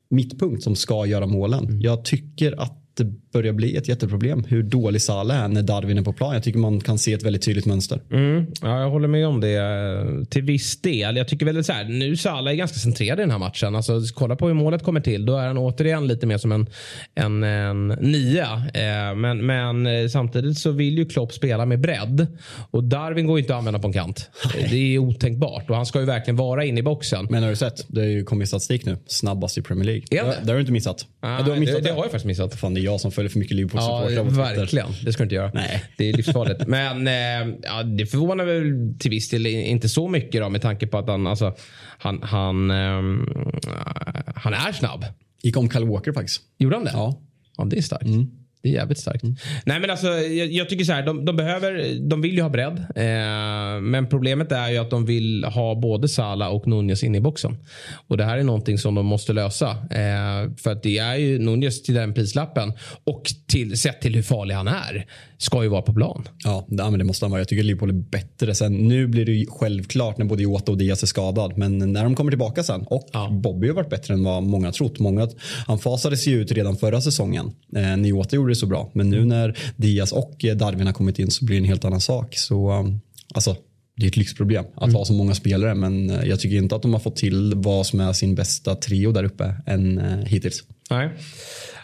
mittpunkt 0.09 0.63
som 0.63 0.75
ska 0.75 1.05
göra 1.05 1.27
målen. 1.27 1.65
Mm. 1.65 1.81
Jag 1.81 2.05
tycker 2.05 2.61
att 2.61 2.77
det 2.93 3.13
börjar 3.31 3.53
bli 3.53 3.77
ett 3.77 3.87
jätteproblem 3.87 4.43
hur 4.47 4.63
dålig 4.63 5.01
Salah 5.01 5.43
är 5.43 5.47
när 5.47 5.63
Darwin 5.63 5.97
är 5.97 6.01
på 6.01 6.13
plan. 6.13 6.33
Jag 6.33 6.43
tycker 6.43 6.59
man 6.59 6.79
kan 6.79 6.97
se 6.97 7.13
ett 7.13 7.23
väldigt 7.23 7.41
tydligt 7.41 7.65
mönster. 7.65 8.01
Mm. 8.11 8.45
Ja, 8.61 8.81
jag 8.81 8.89
håller 8.89 9.07
med 9.07 9.27
om 9.27 9.41
det 9.41 9.55
eh, 9.55 10.25
till 10.25 10.43
viss 10.43 10.81
del. 10.81 11.17
Jag 11.17 11.27
tycker 11.27 11.45
väl 11.45 11.63
så 11.63 11.73
här, 11.73 11.83
nu 11.83 12.17
Salah 12.17 12.53
är 12.53 12.57
ganska 12.57 12.79
centrerad 12.79 13.19
i 13.19 13.21
den 13.21 13.31
här 13.31 13.39
matchen. 13.39 13.75
Alltså, 13.75 14.01
kolla 14.13 14.35
på 14.35 14.47
hur 14.47 14.53
målet 14.53 14.83
kommer 14.83 15.01
till. 15.01 15.25
Då 15.25 15.37
är 15.37 15.47
han 15.47 15.57
återigen 15.57 16.07
lite 16.07 16.25
mer 16.25 16.37
som 16.37 16.51
en, 16.51 16.67
en, 17.15 17.43
en 17.43 17.87
nia. 17.87 18.63
Eh, 18.73 19.15
men, 19.15 19.45
men 19.45 19.87
eh, 19.87 20.07
samtidigt 20.07 20.57
så 20.57 20.71
vill 20.71 20.97
ju 20.97 21.05
Klopp 21.05 21.33
spela 21.33 21.65
med 21.65 21.79
bredd. 21.79 22.27
Och 22.71 22.83
Darwin 22.83 23.27
går 23.27 23.39
inte 23.39 23.53
att 23.53 23.59
använda 23.59 23.79
på 23.79 23.87
en 23.87 23.93
kant. 23.93 24.29
Nej. 24.55 24.67
Det 24.69 24.95
är 24.95 24.97
otänkbart. 24.97 25.69
Och 25.69 25.75
han 25.75 25.85
ska 25.85 25.99
ju 25.99 26.05
verkligen 26.05 26.35
vara 26.35 26.65
inne 26.65 26.79
i 26.79 26.83
boxen. 26.83 27.27
Men 27.29 27.43
har 27.43 27.49
du 27.49 27.55
sett? 27.55 27.85
Det 27.87 28.01
har 28.01 28.07
ju 28.07 28.23
kommit 28.23 28.47
statistik 28.47 28.85
nu. 28.85 28.97
Snabbast 29.07 29.57
i 29.57 29.61
Premier 29.61 29.85
League. 29.85 30.03
Ja. 30.09 30.23
Det, 30.23 30.37
det 30.43 30.47
har 30.47 30.55
du 30.55 30.59
inte 30.59 30.71
missat. 30.71 31.05
Ah, 31.19 31.41
du 31.41 31.51
har 31.51 31.57
missat 31.57 31.75
det, 31.75 31.81
det, 31.81 31.89
det 31.89 31.93
har 31.93 31.97
jag 31.97 32.11
faktiskt 32.11 32.25
missat. 32.25 32.55
Fan, 32.55 32.73
det 32.73 32.79
är 32.79 32.83
jag 32.83 33.01
som 33.01 33.11
följer 33.21 33.29
för 33.31 33.39
mycket 33.39 33.57
Liverpool-supportrar. 33.57 34.11
Ja, 34.11 34.23
verkligen. 34.23 34.87
Det 35.05 35.13
ska 35.13 35.23
du 35.23 35.25
inte 35.25 35.35
göra. 35.35 35.51
Nej. 35.53 35.83
Det 35.97 36.09
är 36.09 36.13
livsfarligt. 36.13 36.67
Men 36.67 37.07
eh, 37.07 37.55
ja, 37.63 37.83
det 37.83 38.05
förvånar 38.05 38.45
väl 38.45 38.99
till 38.99 39.11
viss 39.11 39.29
del 39.29 39.45
inte 39.45 39.89
så 39.89 40.07
mycket 40.07 40.41
då, 40.41 40.49
med 40.49 40.61
tanke 40.61 40.87
på 40.87 40.97
att 40.97 41.07
han, 41.07 41.27
alltså, 41.27 41.55
han, 41.97 42.23
han, 42.23 42.71
eh, 42.71 43.01
han 44.35 44.53
är 44.53 44.71
snabb. 44.71 45.05
Gick 45.43 45.57
om 45.57 45.69
Kyle 45.69 45.85
Walker 45.85 46.13
faktiskt. 46.13 46.41
Gjorde 46.57 46.75
han 46.75 46.85
det? 46.85 46.91
Ja. 46.93 47.21
Ja, 47.57 47.65
det 47.65 47.77
är 47.77 47.81
starkt. 47.81 48.05
Mm. 48.05 48.31
Det 48.61 48.69
är 48.69 48.73
jävligt 48.73 48.97
starkt. 48.97 49.23
Mm. 49.23 49.35
Nej 49.65 49.79
men 49.79 49.89
alltså 49.89 50.07
jag, 50.07 50.51
jag, 50.51 50.69
tycker 50.69 50.85
så 50.85 50.93
här. 50.93 51.05
De, 51.05 51.25
de, 51.25 51.35
behöver, 51.35 51.99
de 52.09 52.21
vill 52.21 52.35
ju 52.35 52.41
ha 52.41 52.49
bredd. 52.49 52.85
Eh, 52.95 53.81
men 53.81 54.07
problemet 54.09 54.51
är 54.51 54.69
ju 54.69 54.77
att 54.77 54.89
de 54.89 55.05
vill 55.05 55.43
ha 55.43 55.75
både 55.75 56.07
Sala 56.07 56.49
och 56.49 56.67
Nunez 56.67 57.03
inne 57.03 57.17
i 57.17 57.21
boxen. 57.21 57.57
Och 58.07 58.17
det 58.17 58.23
här 58.23 58.37
är 58.37 58.43
någonting 58.43 58.77
som 58.77 58.95
de 58.95 59.05
måste 59.05 59.33
lösa. 59.33 59.69
Eh, 59.69 60.55
för 60.57 60.71
att 60.71 60.83
det 60.83 60.97
är 60.97 61.15
ju 61.15 61.39
Nunez 61.39 61.83
till 61.83 61.95
den 61.95 62.13
prislappen. 62.13 62.73
Och 63.03 63.23
till, 63.47 63.77
sett 63.77 64.01
till 64.01 64.15
hur 64.15 64.23
farlig 64.23 64.55
han 64.55 64.67
är. 64.67 65.05
Ska 65.41 65.63
ju 65.63 65.69
vara 65.69 65.81
på 65.81 65.93
plan. 65.93 66.27
Ja, 66.43 66.65
men 66.69 66.99
det 66.99 67.03
måste 67.03 67.25
han 67.25 67.31
vara. 67.31 67.41
Jag 67.41 67.47
tycker 67.47 67.63
Liverpool 67.63 67.89
är 67.89 67.93
bättre. 67.93 68.55
Sen, 68.55 68.73
nu 68.73 69.07
blir 69.07 69.25
det 69.25 69.31
ju 69.31 69.45
självklart 69.49 70.17
när 70.17 70.25
både 70.25 70.43
Jota 70.43 70.71
och 70.71 70.77
Diaz 70.77 71.03
är 71.03 71.07
skadad. 71.07 71.57
Men 71.57 71.93
när 71.93 72.03
de 72.03 72.15
kommer 72.15 72.31
tillbaka 72.31 72.63
sen. 72.63 72.81
Och 72.81 73.09
ja. 73.13 73.29
Bobby 73.29 73.67
har 73.67 73.75
varit 73.75 73.89
bättre 73.89 74.13
än 74.13 74.23
vad 74.23 74.43
många 74.43 74.71
trott. 74.71 74.99
Många, 74.99 75.29
han 75.67 75.79
fasades 75.79 76.27
ju 76.27 76.41
ut 76.41 76.51
redan 76.51 76.77
förra 76.77 77.01
säsongen. 77.01 77.45
Eh, 77.75 77.81
när 77.81 78.09
Jota 78.09 78.35
gjorde 78.35 78.51
det 78.51 78.55
så 78.55 78.65
bra. 78.65 78.91
Men 78.93 79.09
nu 79.09 79.25
när 79.25 79.57
Diaz 79.75 80.11
och 80.11 80.45
Darwin 80.55 80.87
har 80.87 80.93
kommit 80.93 81.19
in 81.19 81.31
så 81.31 81.45
blir 81.45 81.55
det 81.55 81.61
en 81.61 81.69
helt 81.69 81.85
annan 81.85 82.01
sak. 82.01 82.37
Så 82.37 82.71
um, 82.71 83.01
alltså, 83.33 83.55
det 83.97 84.05
är 84.05 84.07
ett 84.07 84.17
lyxproblem 84.17 84.65
att 84.75 84.83
mm. 84.83 84.95
ha 84.95 85.05
så 85.05 85.13
många 85.13 85.35
spelare. 85.35 85.75
Men 85.75 86.09
eh, 86.09 86.23
jag 86.23 86.39
tycker 86.39 86.57
inte 86.57 86.75
att 86.75 86.81
de 86.81 86.93
har 86.93 86.99
fått 86.99 87.15
till 87.15 87.53
vad 87.55 87.85
som 87.85 87.99
är 87.99 88.13
sin 88.13 88.35
bästa 88.35 88.75
trio 88.75 89.11
där 89.11 89.23
uppe 89.23 89.55
än 89.65 90.01
hittills. 90.25 90.63
Nej. 90.89 91.09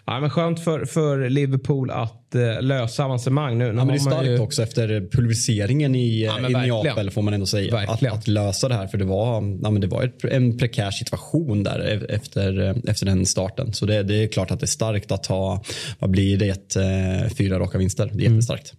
Ja, 0.09 0.19
men 0.19 0.29
skönt 0.29 0.59
för, 0.59 0.85
för 0.85 1.29
Liverpool 1.29 1.91
att 1.91 2.35
uh, 2.35 2.61
lösa 2.61 3.05
avancemang. 3.05 3.57
Nu, 3.57 3.71
nu 3.71 3.79
ja, 3.79 3.85
men 3.85 3.87
det 3.87 3.93
är 3.93 3.99
starkt 3.99 4.27
ju... 4.27 4.39
också 4.39 4.63
efter 4.63 5.09
pulveriseringen 5.11 5.95
i, 5.95 6.23
ja, 6.25 6.49
i 6.49 6.53
Neapel 6.53 7.11
får 7.11 7.21
man 7.21 7.33
ändå 7.33 7.45
säga. 7.45 7.77
Att, 7.77 8.03
att, 8.03 8.27
lösa 8.27 8.67
det 8.67 8.75
här 8.75 8.87
för 8.87 8.97
det 8.97 9.05
var, 9.05 9.33
ja, 9.63 9.71
men 9.71 9.81
det 9.81 9.87
var 9.87 10.03
ett, 10.03 10.23
en 10.23 10.57
prekär 10.57 10.91
situation 10.91 11.63
där 11.63 11.79
e- 11.79 12.15
efter, 12.15 12.61
eh, 12.61 12.75
efter 12.87 13.05
den 13.05 13.25
starten. 13.25 13.73
Så 13.73 13.85
det, 13.85 14.03
det 14.03 14.23
är 14.23 14.27
klart 14.27 14.51
att 14.51 14.59
det 14.59 14.65
är 14.65 14.67
starkt 14.67 15.11
att 15.11 15.25
ha, 15.25 15.63
vad 15.99 16.09
blir 16.09 16.37
det, 16.37 16.49
ett, 16.49 16.77
uh, 16.77 17.29
fyra 17.35 17.59
raka 17.59 17.77
vinster. 17.77 18.11
Det 18.13 18.25
är 18.25 18.29
jättestarkt. 18.29 18.73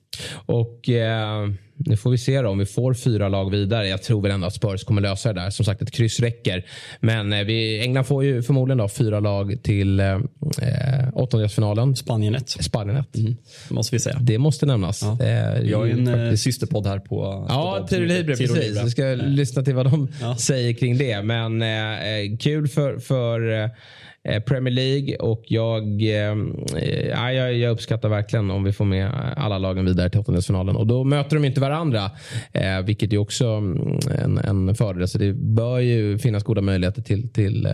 Mm. 0.49 0.61
Och... 0.61 0.89
Uh 0.89 1.55
nu 1.79 1.97
får 1.97 2.11
vi 2.11 2.19
se 2.19 2.43
då, 2.43 2.49
om 2.49 2.59
vi 2.59 2.67
får 2.67 2.95
fyra 2.95 3.29
lag 3.29 3.51
vidare. 3.51 3.89
Jag 3.89 4.03
tror 4.03 4.23
väl 4.23 4.31
ändå 4.31 4.47
att 4.47 4.55
Spurs 4.55 4.85
kommer 4.85 5.01
lösa 5.01 5.33
det 5.33 5.41
där. 5.41 5.51
Som 5.51 5.65
sagt, 5.65 5.83
ett 5.83 5.91
kryss 5.91 6.21
räcker. 6.21 6.65
Men 7.01 7.33
eh, 7.33 7.45
vi, 7.45 7.81
England 7.81 8.05
får 8.05 8.25
ju 8.25 8.43
förmodligen 8.43 8.79
då 8.79 8.89
fyra 8.89 9.21
lag 9.21 9.63
till 9.63 10.01
eh, 10.01 10.19
åttondelsfinalen. 11.13 11.97
Spanien 11.97 12.35
ett. 12.35 12.49
Spanien 12.49 12.97
ett. 12.97 13.17
Mm. 13.17 13.37
måste 13.69 13.95
vi 13.95 14.01
säga. 14.01 14.19
Det 14.21 14.39
måste 14.39 14.67
nämnas. 14.67 15.03
Ja. 15.03 15.27
Eh, 15.27 15.71
jag 15.71 15.91
är 15.91 15.93
en 15.93 16.07
faktiskt... 16.07 16.43
systerpodd 16.43 16.87
här 16.87 16.99
på 16.99 17.47
Ja, 17.49 17.87
Tiro 17.89 18.05
Libre. 18.05 18.37
Precis. 18.37 18.85
Vi 18.85 18.91
ska 18.91 19.03
lyssna 19.05 19.63
till 19.63 19.75
vad 19.75 19.87
de 19.87 20.09
ja. 20.21 20.37
säger 20.37 20.73
kring 20.73 20.99
det. 20.99 21.23
Men 21.23 21.63
eh, 21.63 22.39
kul 22.41 22.69
för, 22.69 22.99
för 22.99 23.63
eh, 23.65 23.65
Eh, 23.65 23.71
Eh, 24.29 24.41
Premier 24.41 24.75
League 24.75 25.17
och 25.17 25.43
jag, 25.47 26.03
eh, 26.03 26.37
eh, 26.77 27.33
jag, 27.35 27.55
jag 27.55 27.71
uppskattar 27.71 28.09
verkligen 28.09 28.51
om 28.51 28.65
vi 28.65 28.73
får 28.73 28.85
med 28.85 29.11
alla 29.37 29.59
lagen 29.59 29.85
vidare 29.85 30.11
till 30.11 30.21
åttondelsfinalen. 30.21 30.77
Och 30.77 30.87
då 30.87 31.05
möter 31.05 31.37
de 31.37 31.45
inte 31.45 31.61
varandra, 31.61 32.11
eh, 32.53 32.81
vilket 32.85 33.13
är 33.13 33.19
också 33.19 33.47
mm, 33.47 33.99
en, 34.23 34.39
en 34.39 34.75
fördel. 34.75 35.09
Så 35.09 35.19
det 35.19 35.33
bör 35.33 35.79
ju 35.79 36.19
finnas 36.19 36.43
goda 36.43 36.61
möjligheter 36.61 37.03
till, 37.03 37.33
till 37.33 37.67
eh, 37.67 37.73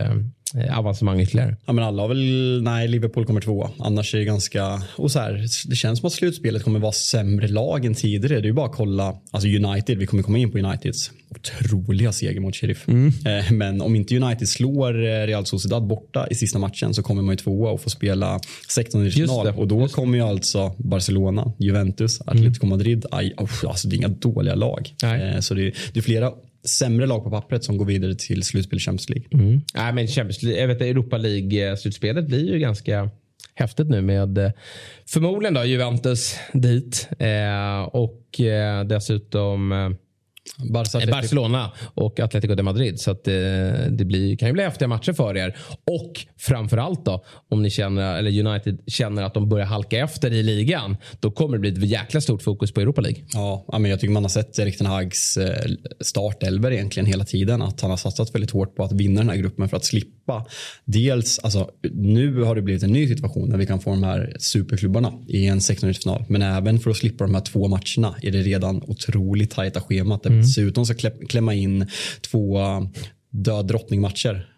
avancemang 0.71 1.19
ytterligare. 1.21 1.57
Ja, 1.65 1.73
men 1.73 1.83
alla 1.83 2.01
har 2.01 2.09
väl, 2.09 2.61
nej 2.63 2.87
Liverpool 2.87 3.25
kommer 3.25 3.41
tvåa. 3.41 3.71
Annars 3.79 4.13
är 4.13 4.19
det 4.19 4.25
ganska, 4.25 4.81
och 4.95 5.11
så 5.11 5.19
här, 5.19 5.45
det 5.69 5.75
känns 5.75 5.99
som 5.99 6.07
att 6.07 6.13
slutspelet 6.13 6.63
kommer 6.63 6.79
vara 6.79 6.91
sämre 6.91 7.47
lag 7.47 7.85
än 7.85 7.95
tidigare. 7.95 8.41
Det 8.41 8.45
är 8.45 8.49
ju 8.49 8.53
bara 8.53 8.65
att 8.65 8.75
kolla, 8.75 9.15
alltså 9.31 9.49
United, 9.49 9.97
vi 9.97 10.05
kommer 10.05 10.23
komma 10.23 10.37
in 10.37 10.51
på 10.51 10.57
Uniteds 10.57 11.11
otroliga 11.31 12.11
seger 12.11 12.39
mot 12.39 12.55
Sheriff. 12.55 12.87
Mm. 12.87 13.07
Eh, 13.25 13.51
men 13.51 13.81
om 13.81 13.95
inte 13.95 14.17
United 14.17 14.49
slår 14.49 15.03
eh, 15.03 15.27
Real 15.27 15.45
Sociedad 15.45 15.87
borta 15.87 16.27
i 16.31 16.35
sista 16.35 16.59
matchen 16.59 16.93
så 16.93 17.03
kommer 17.03 17.21
man 17.21 17.33
ju 17.33 17.37
tvåa 17.37 17.71
och 17.71 17.81
får 17.81 17.89
spela 17.89 18.39
16 18.69 19.05
i 19.05 19.11
final. 19.11 19.47
Och 19.47 19.67
då 19.67 19.87
kommer 19.87 20.17
ju 20.17 20.23
alltså 20.23 20.75
Barcelona, 20.77 21.53
Juventus, 21.59 22.21
Atletico 22.21 22.65
mm. 22.65 22.77
Madrid. 22.77 23.05
Aj, 23.11 23.33
oh, 23.37 23.49
alltså 23.67 23.87
det 23.87 23.95
är 23.95 23.97
inga 23.97 24.07
dåliga 24.07 24.55
lag. 24.55 24.93
Nej. 25.03 25.41
Så 25.41 25.53
det 25.53 25.75
det 25.93 25.99
är 25.99 26.01
flera 26.01 26.31
sämre 26.65 27.05
lag 27.05 27.23
på 27.23 27.29
pappret 27.29 27.63
som 27.63 27.77
går 27.77 27.85
vidare 27.85 28.15
till 28.15 28.43
slutspel 28.43 28.77
i 28.77 28.79
Champions 28.79 29.09
League. 29.09 29.27
Mm. 29.33 29.61
Nej, 29.73 29.93
men 29.93 30.07
Champions 30.07 30.43
League, 30.43 30.61
jag 30.61 30.67
vet, 30.67 30.81
Europa 30.81 31.17
League-slutspelet 31.17 32.27
blir 32.27 32.53
ju 32.53 32.59
ganska 32.59 33.09
häftigt 33.55 33.89
nu 33.89 34.01
med 34.01 34.37
eh, 34.37 34.51
förmodligen 35.05 35.53
då 35.53 35.63
Juventus 35.63 36.35
dit 36.53 37.09
eh, 37.19 37.81
och 37.81 38.39
eh, 38.39 38.83
dessutom 38.83 39.71
eh, 39.71 39.89
Barca, 40.57 41.01
eh, 41.01 41.09
Barcelona 41.09 41.71
och 41.93 42.19
Atletico 42.19 42.55
de 42.55 42.63
Madrid. 42.63 42.99
Så 42.99 43.11
att 43.11 43.23
det, 43.23 43.89
det 43.89 44.05
blir, 44.05 44.35
kan 44.35 44.47
ju 44.47 44.53
bli 44.53 44.63
häftiga 44.63 44.87
matcher 44.87 45.13
för 45.13 45.37
er. 45.37 45.57
Och 45.91 46.25
framförallt 46.37 47.05
då, 47.05 47.25
om 47.49 47.61
ni 47.61 47.69
känner, 47.69 48.17
eller 48.17 48.45
United 48.47 48.79
känner 48.87 49.23
att 49.23 49.33
de 49.33 49.49
börjar 49.49 49.65
halka 49.65 49.97
efter 49.97 50.33
i 50.33 50.43
ligan. 50.43 50.97
Då 51.19 51.31
kommer 51.31 51.57
det 51.57 51.61
bli 51.61 51.69
ett 51.69 51.89
jäkla 51.89 52.21
stort 52.21 52.41
fokus 52.41 52.71
på 52.71 52.81
Europa 52.81 53.01
League. 53.01 53.23
Ja, 53.33 53.65
men 53.79 53.91
jag 53.91 53.99
tycker 53.99 54.13
man 54.13 54.23
har 54.23 54.29
sett 54.29 54.59
Erik 54.59 54.77
Ten 54.77 54.87
Hags 54.87 55.37
eh, 55.37 55.71
startelver 55.99 56.71
egentligen 56.71 57.07
hela 57.07 57.25
tiden. 57.25 57.61
Att 57.61 57.81
han 57.81 57.89
har 57.89 57.97
satsat 57.97 58.35
väldigt 58.35 58.51
hårt 58.51 58.75
på 58.75 58.83
att 58.83 58.91
vinna 58.91 59.21
den 59.21 59.29
här 59.29 59.37
gruppen 59.37 59.69
för 59.69 59.77
att 59.77 59.85
slippa. 59.85 60.45
Dels, 60.85 61.39
alltså 61.39 61.69
nu 61.91 62.41
har 62.41 62.55
det 62.55 62.61
blivit 62.61 62.83
en 62.83 62.91
ny 62.91 63.07
situation 63.07 63.49
där 63.49 63.57
vi 63.57 63.65
kan 63.65 63.79
få 63.79 63.89
de 63.89 64.03
här 64.03 64.35
superklubbarna 64.39 65.13
i 65.27 65.47
en 65.47 65.59
16-final. 65.59 66.25
Men 66.27 66.41
även 66.41 66.79
för 66.79 66.89
att 66.89 66.97
slippa 66.97 67.23
de 67.23 67.33
här 67.35 67.41
två 67.41 67.67
matcherna 67.67 68.15
är 68.21 68.31
det 68.31 68.41
redan 68.41 68.83
otroligt 68.87 69.51
tajta 69.51 69.81
schemat. 69.81 70.25
Mm. 70.35 70.45
Dessutom 70.45 70.85
ska 70.85 71.09
klämma 71.29 71.53
in 71.53 71.87
två 72.21 72.59
död 73.29 73.67
drottningmatcher 73.67 74.55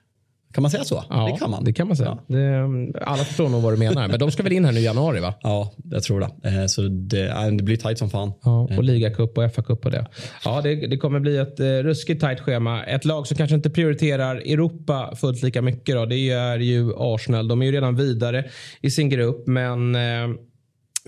kan 0.58 0.62
man 0.62 0.72
säga 0.72 0.84
så? 0.84 1.04
Ja, 1.10 1.30
det 1.34 1.40
kan 1.40 1.52
man. 1.52 1.64
Det 1.64 1.74
kan 1.74 1.88
man 1.88 1.98
säga. 1.98 2.18
Ja. 2.28 2.36
Det, 2.36 3.00
alla 3.02 3.24
förstår 3.24 3.50
nog 3.50 3.62
vad 3.62 3.74
du 3.74 3.78
menar. 3.78 4.08
Men 4.08 4.20
de 4.20 4.32
ska 4.32 4.44
väl 4.44 4.52
in 4.52 4.66
här 4.66 4.72
nu 4.72 4.80
i 4.80 4.84
januari 4.84 5.20
va? 5.20 5.34
Ja, 5.42 5.74
jag 5.92 6.04
tror 6.04 6.20
det. 6.20 6.50
Eh, 6.50 6.66
så 6.66 6.82
det, 6.82 7.52
det 7.58 7.64
blir 7.64 7.78
tajt 7.78 7.98
som 7.98 8.10
fan. 8.10 8.34
Ja, 8.44 8.62
och 8.62 8.72
eh. 8.72 8.82
ligacup 8.82 9.38
och 9.38 9.44
FA-cup 9.44 9.86
och 9.86 9.92
det. 9.92 10.06
Ja, 10.44 10.62
det, 10.62 10.76
det 10.76 10.98
kommer 10.98 11.20
bli 11.20 11.38
ett 11.38 11.60
eh, 11.60 11.66
ruskigt 11.66 12.22
tajt 12.22 12.40
schema. 12.40 12.84
Ett 12.84 13.06
lag 13.06 13.28
som 13.28 13.38
kanske 13.38 13.56
inte 13.56 13.70
prioriterar 13.70 14.36
Europa 14.36 15.16
fullt 15.16 15.44
lika 15.44 15.62
mycket 15.62 15.96
då, 15.96 16.06
det 16.06 16.30
är 16.30 16.60
ju 16.60 16.92
Arsenal. 16.98 17.48
De 17.48 17.62
är 17.62 17.66
ju 17.66 17.72
redan 17.72 17.96
vidare 17.96 18.46
i 18.82 18.92
sin 18.92 19.10
grupp, 19.10 19.48
men 19.48 19.96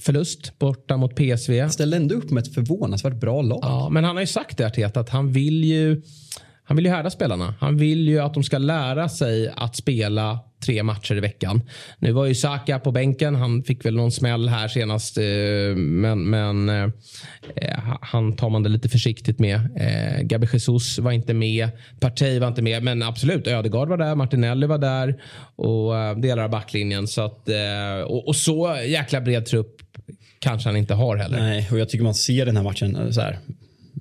förlust 0.01 0.59
borta 0.59 0.97
mot 0.97 1.15
PSV. 1.15 1.69
Ställde 1.69 1.97
ändå 1.97 2.15
upp 2.15 2.31
med 2.31 2.41
ett 2.41 2.53
förvånansvärt 2.53 3.13
bra 3.13 3.41
lag. 3.41 3.59
Ja, 3.61 3.89
men 3.89 4.03
han 4.03 4.15
har 4.15 4.21
ju 4.21 4.27
sagt 4.27 4.57
det 4.57 4.67
Arteta 4.67 4.99
att 4.99 5.09
han 5.09 5.31
vill 5.31 5.63
ju 5.63 6.01
Han 6.63 6.75
vill 6.75 6.85
ju 6.85 6.91
härda 6.91 7.09
spelarna. 7.09 7.53
Han 7.59 7.77
vill 7.77 8.09
ju 8.09 8.19
att 8.19 8.33
de 8.33 8.43
ska 8.43 8.57
lära 8.57 9.09
sig 9.09 9.53
att 9.55 9.75
spela 9.75 10.39
tre 10.65 10.83
matcher 10.83 11.15
i 11.15 11.19
veckan. 11.19 11.61
Nu 11.99 12.11
var 12.11 12.25
ju 12.25 12.35
Saka 12.35 12.79
på 12.79 12.91
bänken. 12.91 13.35
Han 13.35 13.63
fick 13.63 13.85
väl 13.85 13.95
någon 13.95 14.11
smäll 14.11 14.49
här 14.49 14.67
senast. 14.67 15.17
Eh, 15.17 15.23
men, 15.75 16.29
men 16.29 16.69
eh, 16.69 16.89
han 18.01 18.35
tar 18.35 18.49
man 18.49 18.63
det 18.63 18.69
lite 18.69 18.89
försiktigt 18.89 19.39
med. 19.39 19.55
Eh, 19.55 20.21
Gabi 20.21 20.47
Jesus 20.53 20.99
var 20.99 21.11
inte 21.11 21.33
med. 21.33 21.69
Partey 21.99 22.39
var 22.39 22.47
inte 22.47 22.61
med. 22.61 22.83
Men 22.83 23.03
absolut, 23.03 23.47
Ödegaard 23.47 23.89
var 23.89 23.97
där. 23.97 24.15
Martinelli 24.15 24.67
var 24.67 24.77
där. 24.77 25.21
Och 25.55 26.21
delar 26.21 26.43
av 26.43 26.49
backlinjen. 26.49 27.07
Så 27.07 27.21
att, 27.21 27.49
och, 28.07 28.27
och 28.27 28.35
så 28.35 28.77
jäkla 28.87 29.21
bred 29.21 29.45
trupp 29.45 29.88
kanske 30.39 30.69
han 30.69 30.77
inte 30.77 30.93
har 30.93 31.17
heller. 31.17 31.39
Nej, 31.39 31.67
och 31.71 31.79
jag 31.79 31.89
tycker 31.89 32.03
man 32.03 32.15
ser 32.15 32.45
den 32.45 32.57
här 32.57 32.63
matchen 32.63 33.13
så 33.13 33.21
här 33.21 33.39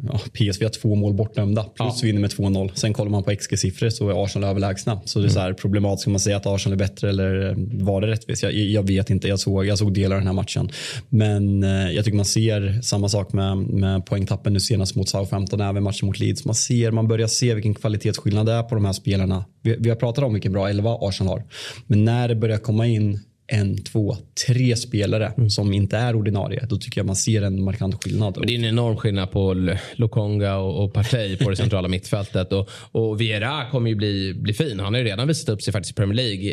ja, 0.03 0.21
PSV 0.33 0.65
har 0.65 0.71
två 0.71 0.95
mål 0.95 1.15
bortdömda 1.15 1.63
plus 1.63 2.03
ja. 2.03 2.07
vinner 2.07 2.21
med 2.21 2.31
2-0. 2.31 2.71
Sen 2.75 2.93
kollar 2.93 3.11
man 3.11 3.23
på 3.23 3.31
XG-siffror 3.31 3.91
så 3.91 4.09
är 4.09 4.25
Arsenal 4.25 4.51
överlägsna. 4.51 5.01
Så 5.05 5.21
det 5.21 5.27
är 5.27 5.31
så 5.31 5.41
här 5.41 5.53
problematiskt. 5.53 6.01
Ska 6.03 6.11
man 6.11 6.21
säga 6.21 6.37
att 6.37 6.47
Arsenal 6.47 6.73
är 6.73 6.79
bättre 6.79 7.09
eller 7.09 7.55
var 7.85 8.01
det 8.01 8.07
rättvist? 8.07 8.43
Jag, 8.43 8.53
jag 8.53 8.87
vet 8.87 9.11
inte. 9.11 9.29
Jag 9.29 9.41
såg, 9.41 9.67
jag 9.67 9.79
såg 9.79 9.95
delar 9.95 10.17
av 10.17 10.21
den 10.21 10.27
här 10.27 10.35
matchen. 10.35 10.71
Men 11.09 11.65
eh, 11.65 11.91
jag 11.91 12.05
tycker 12.05 12.17
man 12.17 12.25
ser 12.25 12.81
samma 12.83 13.09
sak 13.09 13.33
med, 13.33 13.57
med 13.57 14.07
poängtappen 14.07 14.53
nu 14.53 14.61
senast 14.61 14.95
mot 14.95 15.09
Southampton, 15.09 15.61
även 15.61 15.83
matchen 15.83 16.07
mot 16.07 16.19
Leeds. 16.19 16.45
Man, 16.45 16.55
ser, 16.55 16.91
man 16.91 17.09
börjar 17.09 17.27
se 17.27 17.55
vilken 17.55 17.75
kvalitetsskillnad 17.75 18.47
det 18.47 18.53
är 18.53 18.63
på 18.63 18.75
de 18.75 18.85
här 18.85 18.93
spelarna. 18.93 19.45
Vi, 19.63 19.77
vi 19.79 19.89
har 19.89 19.97
pratat 19.97 20.25
om 20.25 20.33
vilken 20.33 20.53
bra 20.53 20.69
elva 20.69 20.99
Arsenal 21.01 21.39
har. 21.39 21.45
Men 21.87 22.05
när 22.05 22.29
det 22.29 22.35
börjar 22.35 22.59
komma 22.59 22.87
in 22.87 23.21
en, 23.51 23.85
två, 23.85 24.17
tre 24.47 24.77
spelare 24.77 25.33
mm. 25.37 25.51
som 25.51 25.73
inte 25.73 25.97
är 25.97 26.17
ordinarie, 26.17 26.67
då 26.69 26.77
tycker 26.77 27.01
jag 27.01 27.07
man 27.07 27.17
ser 27.17 27.43
en 27.43 27.63
markant 27.63 28.05
skillnad. 28.05 28.39
Det 28.47 28.55
är 28.55 28.59
en 28.59 28.65
enorm 28.65 28.97
skillnad 28.97 29.31
på 29.31 29.75
Lokonga 29.95 30.57
och, 30.57 30.85
och 30.85 30.95
Partey 30.95 31.37
på 31.37 31.51
det 31.51 31.57
centrala 31.67 31.89
mittfältet. 31.89 32.53
Och, 32.53 32.71
och 32.93 33.21
Viera 33.21 33.71
kommer 33.71 33.91
ju 33.91 33.97
bli, 33.97 34.35
bli 34.35 34.55
fin. 34.55 34.81
Han 34.81 34.95
har 34.95 35.01
ju 35.01 35.07
redan 35.07 35.29
visat 35.29 35.49
upp 35.49 35.63
sig 35.63 35.73
faktiskt 35.73 35.93
i 35.93 35.95
Premier 35.95 36.17
League. 36.17 36.53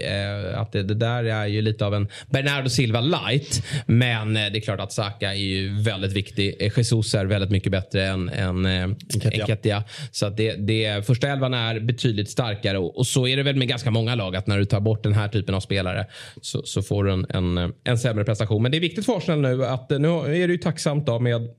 Eh, 0.51 0.61
att 0.61 0.71
det, 0.71 0.83
det, 0.83 0.95
där 0.95 1.23
är 1.23 1.45
ju 1.45 1.61
lite 1.61 1.85
av 1.85 1.93
en 1.93 2.07
Bernardo 2.29 2.69
Silva 2.69 3.01
light. 3.01 3.63
Men 3.85 4.37
eh, 4.37 4.51
det 4.51 4.57
är 4.57 4.61
klart 4.61 4.79
att 4.79 4.93
Saka 4.93 5.29
är 5.33 5.37
ju 5.37 5.81
väldigt 5.81 6.11
viktig. 6.11 6.55
Eh, 6.59 6.71
Jesus 6.77 7.15
är 7.15 7.25
väldigt 7.25 7.51
mycket 7.51 7.71
bättre 7.71 8.05
än, 8.05 8.29
än 8.29 8.65
eh, 8.65 8.83
Enketia. 9.23 9.83
Så 10.11 10.25
att 10.25 10.37
det, 10.37 10.53
det, 10.53 11.05
första 11.07 11.27
elvan 11.27 11.53
är 11.53 11.79
betydligt 11.79 12.29
starkare. 12.29 12.77
Och, 12.77 12.97
och, 12.97 13.07
så 13.07 13.27
är 13.27 13.37
det 13.37 13.43
väl 13.43 13.55
med 13.55 13.67
ganska 13.67 13.91
många 13.91 14.15
lag 14.15 14.35
att 14.35 14.47
när 14.47 14.57
du 14.57 14.65
tar 14.65 14.79
bort 14.79 15.03
den 15.03 15.13
här 15.13 15.27
typen 15.27 15.55
av 15.55 15.59
spelare 15.59 16.05
så, 16.41 16.61
så 16.65 16.81
får 16.88 17.03
du 17.03 17.11
en, 17.11 17.25
en, 17.29 17.73
en 17.83 17.97
sämre 17.97 18.23
prestation. 18.23 18.63
Men 18.63 18.71
det 18.71 18.77
är 18.77 18.81
viktigt 18.81 19.05
för 19.05 19.17
Arsenal 19.17 19.41
nu 19.41 19.65
att 19.65 19.89
nu 19.89 20.07
är 20.07 20.47
det 20.47 20.53
ju 20.53 20.57
tacksamt 20.57 21.05
då 21.05 21.19
med 21.19 21.49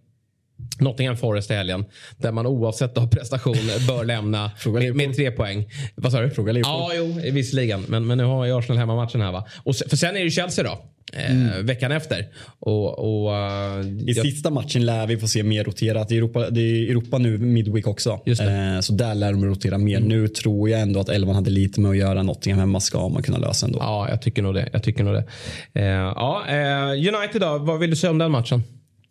Nottingham 0.80 1.16
Forest 1.16 1.50
i 1.50 1.54
helgen. 1.54 1.84
Där 2.16 2.32
man 2.32 2.46
oavsett 2.46 2.94
då 2.94 3.08
prestation 3.08 3.56
bör 3.88 4.04
lämna 4.04 4.50
med, 4.66 4.96
med, 4.96 5.16
tre 5.16 5.30
poäng. 5.30 5.70
Vad 5.94 6.12
sa 6.12 6.20
du? 6.20 6.30
Fråga 6.30 6.52
Liverpool. 6.52 6.74
Ja, 6.74 6.90
jo, 6.94 7.32
visserligen. 7.32 7.84
Men, 7.88 8.06
men 8.06 8.18
nu 8.18 8.24
har 8.24 8.44
ju 8.44 8.58
Arsenal 8.58 8.78
hemmamatchen 8.78 9.20
här 9.20 9.32
va. 9.32 9.46
Och, 9.62 9.76
för 9.76 9.96
sen 9.96 10.16
är 10.16 10.24
det 10.24 10.30
Chelsea 10.30 10.64
då. 10.64 10.78
Eh, 11.12 11.30
mm. 11.30 11.66
veckan 11.66 11.92
efter. 11.92 12.28
Och, 12.58 12.98
och, 12.98 13.32
uh, 13.32 13.86
I 13.86 14.12
jag... 14.12 14.26
sista 14.26 14.50
matchen 14.50 14.86
lär 14.86 15.06
vi 15.06 15.16
få 15.16 15.28
se 15.28 15.42
mer 15.42 15.64
roterat. 15.64 16.10
Europa, 16.10 16.50
det 16.50 16.60
är 16.60 16.90
Europa 16.90 17.18
nu 17.18 17.38
midweek 17.38 17.86
också. 17.86 18.10
Eh, 18.10 18.80
så 18.80 18.92
där 18.92 19.14
lär 19.14 19.32
de 19.32 19.44
rotera 19.44 19.78
mer. 19.78 19.96
Mm. 19.96 20.08
Nu 20.08 20.28
tror 20.28 20.70
jag 20.70 20.80
ändå 20.80 21.00
att 21.00 21.08
elvan 21.08 21.34
hade 21.34 21.50
lite 21.50 21.80
med 21.80 21.90
att 21.90 21.96
göra. 21.96 22.22
Nottingham 22.22 22.60
hemma 22.60 22.80
ska 22.80 23.08
man 23.08 23.22
kunna 23.22 23.38
lösa 23.38 23.66
ändå. 23.66 23.78
Ja, 23.78 24.08
jag 24.10 24.22
tycker 24.22 24.42
nog 24.42 24.54
det. 24.54 24.68
Jag 24.72 24.82
tycker 24.82 25.04
nog 25.04 25.14
det. 25.14 25.24
Eh, 25.72 25.86
ja, 25.86 26.44
eh, 26.48 26.90
United 26.90 27.40
då, 27.40 27.58
vad 27.58 27.78
vill 27.78 27.90
du 27.90 27.96
säga 27.96 28.10
om 28.10 28.18
den 28.18 28.30
matchen? 28.30 28.62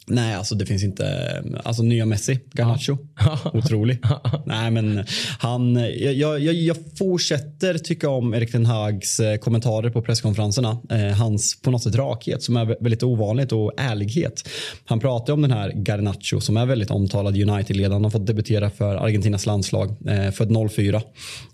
Nej, 0.07 0.35
alltså 0.35 0.55
det 0.55 0.65
finns 0.65 0.83
inte. 0.83 1.43
Alltså 1.63 1.83
nya 1.83 2.05
Messi, 2.05 2.39
Garnacho. 2.53 2.97
Otrolig. 3.53 3.99
Nej, 4.45 4.71
men 4.71 5.05
han. 5.39 5.75
Jag, 5.75 6.13
jag, 6.13 6.39
jag 6.39 6.77
fortsätter 6.97 7.77
tycka 7.77 8.09
om 8.09 8.33
Erik 8.33 8.51
Ten 8.51 8.65
Hags 8.65 9.19
eh, 9.19 9.37
kommentarer 9.37 9.89
på 9.89 10.01
presskonferenserna. 10.01 10.77
Eh, 10.89 11.17
hans 11.17 11.61
på 11.61 11.71
något 11.71 11.83
sätt 11.83 11.95
rakhet 11.95 12.43
som 12.43 12.57
är 12.57 12.65
väldigt 12.65 13.03
ovanligt 13.03 13.51
och 13.51 13.71
ärlighet. 13.77 14.49
Han 14.85 14.99
pratar 14.99 15.33
om 15.33 15.41
den 15.41 15.51
här 15.51 15.71
Garnacho 15.75 16.39
som 16.39 16.57
är 16.57 16.65
väldigt 16.65 16.91
omtalad 16.91 17.37
United-ledare. 17.37 17.93
Han 17.93 18.03
har 18.03 18.11
fått 18.11 18.27
debutera 18.27 18.69
för 18.69 18.95
Argentinas 18.95 19.45
landslag. 19.45 19.95
Eh, 20.07 20.31
född 20.31 20.71
04. 20.71 21.01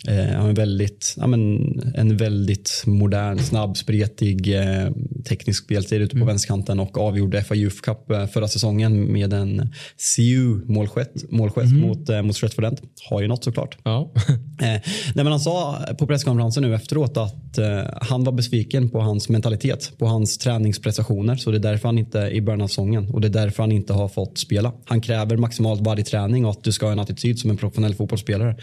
Eh, 0.07 0.15
han 0.15 0.49
är 0.49 0.55
väldigt, 0.55 1.15
ja, 1.17 1.27
men, 1.27 1.71
en 1.95 2.17
väldigt 2.17 2.83
modern, 2.85 3.39
snabb, 3.39 3.77
spretig, 3.77 4.55
eh, 4.55 4.91
teknisk 5.25 5.63
speltid 5.63 6.01
ute 6.01 6.11
på 6.11 6.17
mm. 6.17 6.27
vänsterkanten 6.27 6.79
och 6.79 6.97
avgjorde 6.97 7.43
FA 7.43 7.55
Youth 7.55 7.81
Cup 7.81 8.11
eh, 8.11 8.27
förra 8.41 8.47
säsongen 8.47 9.13
med 9.13 9.33
en 9.33 9.73
CU 10.15 10.61
målgest, 10.65 11.71
mm. 11.71 11.87
mot, 11.87 12.09
eh, 12.09 12.21
mot 12.21 12.35
Stretford 12.35 12.65
End. 12.65 12.81
Har 13.09 13.21
ju 13.21 13.27
något 13.27 13.43
såklart. 13.43 13.77
Ja. 13.83 14.11
eh, 14.61 14.67
nej, 14.67 14.81
men 15.13 15.27
han 15.27 15.39
sa 15.39 15.79
på 15.99 16.07
presskonferensen 16.07 16.63
nu 16.63 16.75
efteråt 16.75 17.17
att 17.17 17.57
eh, 17.57 17.81
han 18.01 18.23
var 18.23 18.31
besviken 18.31 18.89
på 18.89 18.99
hans 19.01 19.29
mentalitet, 19.29 19.91
på 19.97 20.05
hans 20.05 20.37
träningsprestationer. 20.37 21.35
Så 21.35 21.51
det 21.51 21.57
är 21.57 21.59
därför 21.59 21.87
han 21.87 21.97
inte 21.97 22.19
i 22.19 22.41
början 22.41 22.61
av 22.61 22.67
säsongen 22.67 23.09
och 23.09 23.21
det 23.21 23.27
är 23.27 23.29
därför 23.29 23.63
han 23.63 23.71
inte 23.71 23.93
har 23.93 24.07
fått 24.07 24.37
spela. 24.37 24.73
Han 24.85 25.01
kräver 25.01 25.37
maximalt 25.37 25.81
varje 25.81 26.03
träning 26.03 26.45
och 26.45 26.51
att 26.51 26.63
du 26.63 26.71
ska 26.71 26.85
ha 26.85 26.93
en 26.93 26.99
attityd 26.99 27.39
som 27.39 27.49
en 27.49 27.57
professionell 27.57 27.95
fotbollsspelare. 27.95 28.55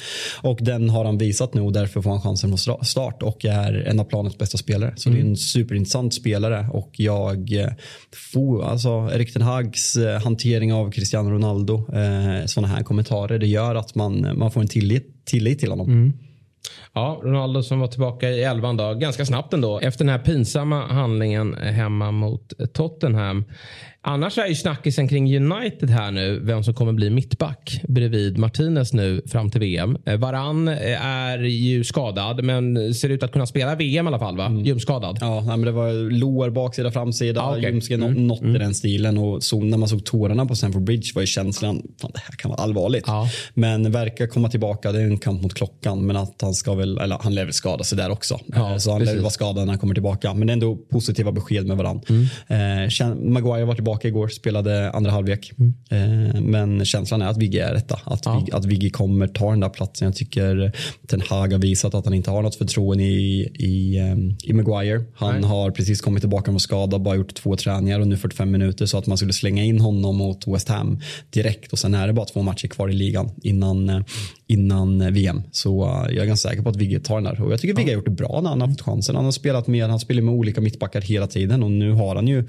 Och 0.42 0.58
den 0.62 0.90
har 0.90 1.04
han 1.04 1.18
visat 1.18 1.54
nu 1.54 1.60
och 1.60 1.72
därför 1.72 2.02
får 2.02 2.10
han 2.10 2.20
chansen 2.20 2.50
på 2.50 2.56
start 2.84 3.22
och 3.22 3.44
är 3.44 3.72
en 3.72 4.00
av 4.00 4.04
planets 4.04 4.38
bästa 4.38 4.58
spelare. 4.58 4.94
Så 4.96 5.08
mm. 5.08 5.16
det 5.16 5.20
är 5.20 5.22
en 5.22 5.26
mm. 5.26 5.36
superintressant 5.36 6.14
spelare 6.14 6.68
och 6.72 6.90
jag 6.92 7.52
eh, 7.52 7.68
får, 8.32 8.64
alltså 8.64 9.10
Erik 9.14 9.32
Ten 9.32 9.42
Hag 9.42 9.67
Hags 9.68 9.96
eh, 9.96 10.22
hantering 10.22 10.72
av 10.72 10.90
Cristiano 10.90 11.30
Ronaldo, 11.30 11.74
eh, 11.92 12.46
sådana 12.46 12.68
här 12.74 12.82
kommentarer, 12.82 13.38
det 13.38 13.46
gör 13.46 13.74
att 13.74 13.94
man, 13.94 14.38
man 14.38 14.50
får 14.50 14.60
en 14.60 14.68
tillit, 14.68 15.24
tillit 15.24 15.58
till 15.58 15.70
honom. 15.70 15.86
Mm. 15.86 16.12
Ja, 16.98 17.20
Ronaldo 17.22 17.62
som 17.62 17.80
var 17.80 17.86
tillbaka 17.86 18.30
i 18.30 18.42
elvan 18.42 18.76
då, 18.76 18.94
ganska 18.94 19.24
snabbt 19.24 19.54
ändå. 19.54 19.78
Efter 19.78 20.04
den 20.04 20.12
här 20.12 20.18
pinsamma 20.18 20.86
handlingen 20.86 21.54
hemma 21.54 22.10
mot 22.10 22.52
Tottenham. 22.72 23.44
Annars 24.02 24.38
är 24.38 24.46
ju 24.46 24.54
snackisen 24.54 25.08
kring 25.08 25.36
United 25.36 25.90
här 25.90 26.10
nu, 26.10 26.40
vem 26.42 26.64
som 26.64 26.74
kommer 26.74 26.92
bli 26.92 27.10
mittback 27.10 27.80
bredvid 27.88 28.38
Martinez 28.38 28.92
nu 28.92 29.22
fram 29.26 29.50
till 29.50 29.60
VM. 29.60 29.98
Eh, 30.06 30.16
Varann 30.16 30.68
eh, 30.68 31.06
är 31.06 31.38
ju 31.38 31.84
skadad, 31.84 32.44
men 32.44 32.94
ser 32.94 33.08
ut 33.08 33.22
att 33.22 33.32
kunna 33.32 33.46
spela 33.46 33.74
VM 33.74 34.06
i 34.06 34.08
alla 34.08 34.18
fall, 34.18 34.36
va? 34.36 34.46
Mm. 34.46 34.64
Ljumskadad. 34.64 35.18
Ja, 35.20 35.40
men 35.40 35.60
det 35.60 35.70
var 35.70 36.10
lår, 36.10 36.50
baksida, 36.50 36.90
framsida, 36.90 37.42
ah, 37.42 37.56
okay. 37.56 37.70
ljumske, 37.70 37.94
mm. 37.94 38.26
något 38.26 38.40
mm. 38.40 38.56
i 38.56 38.58
den 38.58 38.74
stilen. 38.74 39.18
Och 39.18 39.42
så 39.42 39.60
när 39.60 39.78
man 39.78 39.88
såg 39.88 40.04
tårarna 40.04 40.46
på 40.46 40.56
Stamford 40.56 40.82
Bridge 40.82 41.12
var 41.14 41.22
ju 41.22 41.26
känslan, 41.26 41.82
fan 42.00 42.10
det 42.14 42.20
här 42.20 42.36
kan 42.36 42.50
vara 42.50 42.62
allvarligt. 42.62 43.04
Ja. 43.06 43.28
Men 43.54 43.92
verkar 43.92 44.26
komma 44.26 44.48
tillbaka, 44.48 44.92
det 44.92 45.00
är 45.00 45.04
en 45.04 45.18
kamp 45.18 45.42
mot 45.42 45.54
klockan, 45.54 46.06
men 46.06 46.16
att 46.16 46.42
han 46.42 46.54
ska 46.54 46.74
väl, 46.74 46.87
eller 46.96 47.18
han 47.20 47.34
lär 47.34 47.44
väl 47.44 47.54
skada 47.54 47.84
sig 47.84 47.98
där 47.98 48.10
också. 48.10 48.40
Ja, 48.46 48.78
så 48.78 48.92
han 48.92 49.04
lär 49.04 49.18
vara 49.18 49.30
skadad 49.30 49.66
när 49.66 49.72
han 49.72 49.78
kommer 49.78 49.94
tillbaka. 49.94 50.34
Men 50.34 50.46
det 50.46 50.50
är 50.50 50.52
ändå 50.52 50.76
positiva 50.76 51.32
besked 51.32 51.66
med 51.66 51.76
varandra. 51.76 52.02
Mm. 52.08 52.86
Eh, 52.86 53.30
Maguire 53.32 53.64
var 53.64 53.74
tillbaka 53.74 54.08
igår, 54.08 54.28
spelade 54.28 54.90
andra 54.90 55.10
halvlek. 55.10 55.52
Mm. 55.58 55.74
Eh, 55.90 56.40
men 56.40 56.84
känslan 56.84 57.22
är 57.22 57.26
att 57.26 57.36
Vigge 57.36 57.64
är 57.64 57.74
detta. 57.74 58.00
Att, 58.04 58.24
ja. 58.24 58.38
Vigge, 58.38 58.56
att 58.56 58.64
Vigge 58.64 58.90
kommer 58.90 59.28
ta 59.28 59.50
den 59.50 59.60
där 59.60 59.68
platsen. 59.68 60.06
Jag 60.06 60.16
tycker 60.16 60.72
Ten 61.06 61.20
Hag 61.20 61.52
har 61.52 61.58
visat 61.58 61.94
att 61.94 62.04
han 62.04 62.14
inte 62.14 62.30
har 62.30 62.42
något 62.42 62.54
förtroende 62.54 63.04
i, 63.04 63.40
i, 63.54 63.98
ehm, 63.98 64.36
i 64.44 64.52
Maguire. 64.52 65.04
Han 65.14 65.40
Nej. 65.40 65.50
har 65.50 65.70
precis 65.70 66.00
kommit 66.00 66.22
tillbaka 66.22 66.44
från 66.44 66.60
skada, 66.60 66.98
bara 66.98 67.16
gjort 67.16 67.34
två 67.34 67.56
träningar 67.56 68.00
och 68.00 68.08
nu 68.08 68.16
45 68.16 68.50
minuter 68.50 68.86
så 68.86 68.98
att 68.98 69.06
man 69.06 69.18
skulle 69.18 69.32
slänga 69.32 69.64
in 69.64 69.80
honom 69.80 70.16
mot 70.16 70.46
West 70.46 70.68
Ham 70.68 71.00
direkt 71.30 71.72
och 71.72 71.78
sen 71.78 71.94
är 71.94 72.06
det 72.06 72.12
bara 72.12 72.26
två 72.26 72.42
matcher 72.42 72.68
kvar 72.68 72.88
i 72.88 72.92
ligan 72.92 73.30
innan, 73.42 73.88
eh, 73.88 74.00
innan 74.48 75.12
VM. 75.12 75.42
Så 75.52 75.84
uh, 75.84 76.14
jag 76.14 76.22
är 76.22 76.26
ganska 76.26 76.48
säker 76.48 76.62
på 76.62 76.68
att 76.68 76.76
Vigge 76.76 77.00
tar 77.00 77.14
den 77.14 77.24
där. 77.24 77.42
Och 77.42 77.52
jag 77.52 77.60
tycker 77.60 77.74
Vigge 77.74 77.90
har 77.90 77.94
gjort 77.94 78.04
det 78.04 78.10
bra 78.10 78.40
när 78.42 78.50
han 78.50 78.60
har 78.60 78.68
fått 78.68 78.82
chansen. 78.82 79.16
Han 79.16 79.24
har 79.24 79.32
spelat 79.32 79.66
med, 79.66 79.88
han 79.88 80.00
spelar 80.00 80.22
med 80.22 80.34
olika 80.34 80.60
mittbackar 80.60 81.00
hela 81.00 81.26
tiden 81.26 81.62
och 81.62 81.70
nu 81.70 81.92
har 81.92 82.16
han 82.16 82.28
ju 82.28 82.48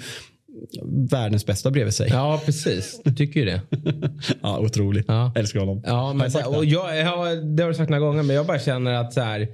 världens 1.11 1.45
bästa 1.45 1.71
bredvid 1.71 1.93
sig. 1.93 2.09
Ja, 2.09 2.41
precis. 2.45 3.01
Du 3.03 3.13
tycker 3.15 3.39
ju 3.39 3.45
det. 3.45 3.61
ja, 4.41 4.59
otroligt. 4.59 5.05
Ja. 5.07 5.31
Älskar 5.35 5.59
honom. 5.59 5.83
Ja, 5.85 6.13
men, 6.13 6.31
har 6.31 6.57
och 6.57 6.65
jag, 6.65 6.97
jag, 6.97 7.47
det 7.47 7.63
har 7.63 7.69
du 7.69 7.75
sagt 7.75 7.89
några 7.89 8.05
gånger, 8.05 8.23
men 8.23 8.35
jag 8.35 8.45
bara 8.45 8.59
känner 8.59 8.93
att 8.93 9.13
så 9.13 9.21
här, 9.21 9.47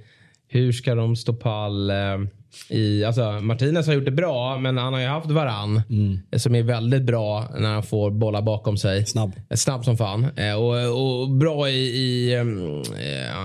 hur 0.47 0.71
ska 0.71 0.95
de 0.95 1.15
stå 1.15 1.33
pall? 1.33 1.89
Eh, 1.89 1.95
i, 2.69 3.03
alltså 3.03 3.31
Martinez 3.31 3.87
har 3.87 3.93
gjort 3.93 4.05
det 4.05 4.11
bra, 4.11 4.57
men 4.59 4.77
han 4.77 4.93
har 4.93 4.99
ju 4.99 5.07
haft 5.07 5.31
Varann 5.31 5.81
mm. 5.89 6.19
som 6.37 6.55
är 6.55 6.63
väldigt 6.63 7.03
bra 7.03 7.47
när 7.57 7.73
han 7.73 7.83
får 7.83 8.11
bollar 8.11 8.41
bakom 8.41 8.77
sig. 8.77 9.05
Snabb. 9.05 9.33
Snabb 9.55 9.85
som 9.85 9.97
fan. 9.97 10.27
Eh, 10.35 10.53
och, 10.53 11.21
och 11.21 11.29
bra 11.29 11.69
i, 11.69 11.73
i 11.73 12.35
um, 12.37 12.83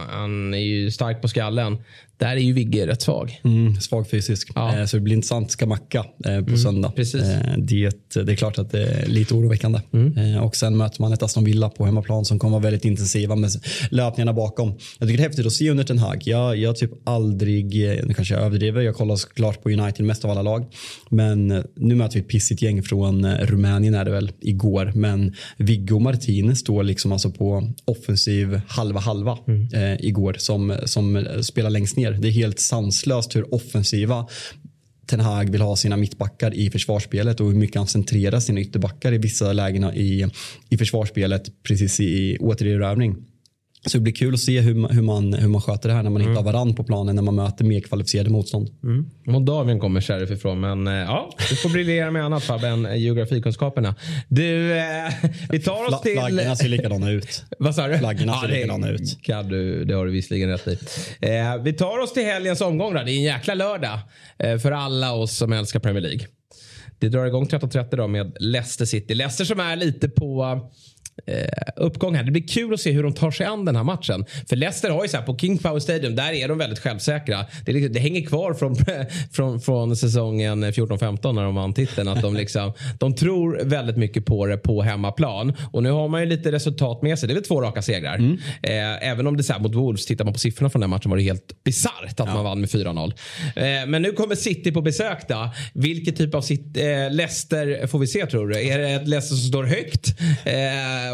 han 0.09 0.55
är 0.55 0.59
ju 0.59 0.91
stark 0.91 1.23
på 1.23 1.29
skallen. 1.29 1.79
Där 2.21 2.37
är 2.37 2.41
ju 2.41 2.53
Vigge 2.53 2.87
rätt 2.87 3.03
svag. 3.03 3.41
Mm, 3.45 3.81
svag 3.81 4.11
fysisk. 4.11 4.51
Ja. 4.55 4.79
Eh, 4.79 4.87
så 4.87 4.97
det 4.97 5.01
blir 5.01 5.15
intressant. 5.15 5.51
Ska 5.51 5.67
Macka 5.67 6.05
eh, 6.25 6.45
på 6.45 6.57
söndag. 6.57 6.93
precis. 6.97 7.23
Eh, 7.23 7.59
det, 7.59 8.15
det 8.15 8.33
är 8.33 8.37
klart 8.37 8.59
att 8.59 8.71
det 8.71 8.83
är 8.83 9.07
lite 9.07 9.35
oroväckande. 9.35 9.81
Mm. 9.93 10.43
Och 10.43 10.57
sen 10.57 10.77
möter 10.77 11.03
man 11.03 11.13
ett 11.13 11.23
Aston 11.23 11.45
Villa 11.45 11.69
på 11.69 11.85
hemmaplan 11.85 12.25
som 12.25 12.39
kommer 12.39 12.53
vara 12.53 12.63
väldigt 12.63 12.85
intensiva 12.85 13.37
med 13.37 13.51
löpningarna 13.91 14.33
bakom. 14.33 14.69
Jag 14.69 15.09
tycker 15.09 15.17
det 15.17 15.25
är 15.25 15.29
häftigt 15.29 15.47
att 15.47 15.53
se 15.53 15.71
under 15.71 15.85
Ten 15.85 15.99
Hag. 15.99 16.23
Jag, 16.25 16.57
jag 16.57 16.77
typ 16.77 16.91
aldrig, 17.05 17.75
nu 18.07 18.15
kanske 18.15 18.35
jag 18.35 18.43
överdriver, 18.43 18.81
jag 18.81 18.95
kollar 18.95 19.17
såklart 19.17 19.63
på 19.63 19.71
United 19.71 20.07
mest 20.07 20.25
av 20.25 20.31
alla 20.31 20.43
lag. 20.43 20.67
Men 21.09 21.65
nu 21.77 21.95
möter 21.95 22.15
vi 22.15 22.21
ett 22.21 22.29
pissigt 22.29 22.63
gäng 22.63 22.83
från 22.83 23.27
Rumänien 23.27 23.95
är 23.95 24.05
det 24.05 24.11
väl, 24.11 24.33
igår. 24.41 24.93
Men 24.95 25.35
Viggo 25.57 25.99
Martinez 25.99 26.59
står 26.59 26.83
liksom 26.83 27.13
alltså 27.13 27.31
på 27.31 27.73
offensiv 27.85 28.61
halva 28.69 29.01
halva 29.01 29.39
eh, 29.73 30.07
igår 30.07 30.37
som, 30.39 30.77
som 30.85 31.27
spelar 31.43 31.71
längst 31.71 31.97
ner. 31.97 32.10
Det 32.13 32.29
är 32.29 32.33
helt 32.33 32.59
sanslöst 32.59 33.37
hur 33.37 33.55
offensiva 33.55 34.27
Ten 35.07 35.21
Hag 35.21 35.51
vill 35.51 35.61
ha 35.61 35.77
sina 35.77 35.97
mittbackar 35.97 36.55
i 36.55 36.71
försvarsspelet 36.71 37.41
och 37.41 37.47
hur 37.47 37.55
mycket 37.55 37.77
han 37.77 37.87
centrerar 37.87 38.41
sina 38.41 38.61
ytterbackar 38.61 39.13
i 39.13 39.19
vissa 39.19 39.53
lägen 39.53 39.85
i, 39.85 40.27
i 40.69 40.79
försvarsspelet 40.79 41.63
precis 41.63 42.01
i, 42.01 42.05
i 42.05 42.39
återerövring. 42.39 43.17
Så 43.87 43.99
det 43.99 44.03
blir 44.03 44.13
kul 44.13 44.35
att 44.35 44.41
se 44.41 44.61
hur, 44.61 44.75
man- 44.75 44.91
hur, 44.91 45.03
man, 45.03 45.33
hur 45.35 45.49
man 45.49 45.61
sköter 45.61 45.89
det 45.89 45.95
här 45.95 46.03
när 46.03 46.11
man 46.11 46.23
inte 46.23 46.35
har 46.35 46.43
varann 46.43 46.75
på 46.75 46.85
planen 46.85 47.15
när 47.17 47.23
man 47.23 47.35
möter 47.35 47.65
mer 47.65 47.81
kvalificerade 47.81 48.31
motstånd. 48.31 48.69
Mm. 48.83 49.07
Moldavien 49.27 49.81
kommer 49.81 50.01
Sheriff 50.01 50.31
ifrån 50.31 50.61
men 50.61 50.87
eh, 50.87 50.93
ja, 50.95 51.31
du 51.51 51.57
får 51.57 51.69
briljera 51.71 52.11
med 52.11 52.25
annat 52.25 52.43
Fabbe 52.45 52.69
än 52.69 52.87
eh, 52.87 52.97
geografikunskaperna. 52.97 53.95
Du, 54.29 54.79
eh, 54.79 54.85
vi 55.51 55.61
tar 55.61 55.73
oss 55.89 55.95
Fla- 55.95 56.03
till... 56.03 56.13
Flaggorna 56.13 56.57
ser 56.57 56.69
likadana 56.69 57.11
ut. 57.11 57.45
Vad 57.59 57.75
sa 57.75 57.89
du? 57.89 57.99
Flaggorna 57.99 58.41
ser 58.41 58.49
det 58.49 58.55
likadana 58.55 58.89
ut. 58.89 59.19
Kan 59.23 59.49
du, 59.49 59.85
det 59.85 59.95
har 59.95 60.07
du 60.07 60.13
visserligen 60.13 60.49
rätt 60.51 60.67
i. 60.69 60.79
Eh, 61.21 61.57
vi 61.63 61.73
tar 61.73 61.99
oss 61.99 62.13
till 62.13 62.25
helgens 62.25 62.61
omgång 62.61 62.95
då. 62.95 63.03
Det 63.03 63.13
är 63.13 63.17
en 63.17 63.23
jäkla 63.23 63.55
lördag 63.55 63.99
eh, 64.39 64.59
för 64.59 64.73
alla 64.73 65.13
oss 65.13 65.37
som 65.37 65.53
älskar 65.53 65.81
Premier 65.81 66.03
League. 66.03 66.27
Det 66.99 67.09
drar 67.09 67.27
igång 67.27 67.47
13.30 67.47 67.97
då 67.97 68.07
med 68.09 68.37
Leicester 68.41 68.85
City. 68.85 69.15
Leicester 69.15 69.45
som 69.45 69.61
är 69.61 69.77
lite 69.77 70.09
på 70.09 70.43
eh, 70.43 70.71
uppgång 71.77 72.15
här. 72.15 72.25
Det 72.25 72.31
blir 72.31 72.49
kul 72.49 72.75
att 72.75 72.81
se 72.81 72.91
hur 72.91 73.03
de 73.03 73.13
tar 73.13 73.31
sig 73.31 73.47
an 73.47 73.65
den 73.65 73.77
här 73.77 73.85
matchen. 73.85 74.25
För 74.49 74.57
Leicester 74.57 74.91
har 74.91 75.03
ju 75.03 75.09
så 75.09 75.17
här 75.17 75.25
på 75.25 75.39
King 75.39 75.59
Power 75.59 75.81
Stadium, 75.81 76.17
där 76.17 76.33
är 76.33 76.49
de 76.49 76.59
väldigt 76.59 76.79
självsäkra. 76.79 77.47
Det, 77.65 77.71
är 77.71 77.75
liksom, 77.75 77.93
det 77.93 78.01
hänger 78.01 78.27
kvar 78.27 78.55
från, 78.55 78.77
från, 79.33 79.61
från 79.61 79.97
säsongen 79.97 80.65
14-15 80.65 81.33
när 81.33 81.43
de 81.43 81.55
vann 81.55 81.75
titeln. 81.75 82.09
Att 82.09 82.23
de, 82.23 82.35
liksom, 82.35 82.73
de 82.99 83.15
tror 83.15 83.61
väldigt 83.65 83.97
mycket 83.97 84.27
på 84.27 84.47
det 84.47 84.57
på 84.57 84.83
hemmaplan. 84.83 85.53
Och 85.73 85.83
nu 85.83 85.91
har 85.91 86.09
man 86.09 86.21
ju 86.21 86.27
lite 86.27 86.53
resultat 86.53 87.03
med 87.03 87.19
sig. 87.19 87.27
Det 87.27 87.33
är 87.33 87.35
väl 87.35 87.45
två 87.45 87.61
raka 87.63 87.83
segrar. 87.83 88.19
Eh, 88.63 89.09
även 89.09 89.27
om 89.27 89.37
det 89.37 89.43
så 89.43 89.53
här 89.53 89.61
mot 89.61 89.75
Wolves, 89.75 90.07
tittar 90.07 90.25
man 90.25 90.33
på 90.33 90.39
siffrorna 90.39 90.71
från 90.71 90.81
den 90.81 90.91
matchen 90.91 91.11
var 91.11 91.17
det 91.17 91.23
helt 91.23 91.65
bisarrt 91.65 92.21
att 92.21 92.35
man 92.35 92.45
vann 92.45 92.61
med 92.61 92.71
4-0. 92.71 93.13
Eh, 93.57 93.63
men 93.87 94.03
nu 94.03 94.13
kommer 94.13 94.35
City 94.35 94.73
på 94.73 94.83
besök 94.83 95.29
då. 95.29 95.51
Vilken 95.75 96.15
typ 96.15 96.35
av 96.35 96.41
sit, 96.41 96.77
eh, 96.77 97.11
Leicester 97.11 97.87
får 97.87 97.99
vi 97.99 98.07
se 98.07 98.27
tror 98.27 98.49
du? 98.49 98.69
Är 98.69 98.79
det 98.79 98.91
ett 98.91 99.09
Leicester 99.09 99.37
som 99.37 99.49
står 99.49 99.65
högt 99.65 100.09
eh, 100.45 100.55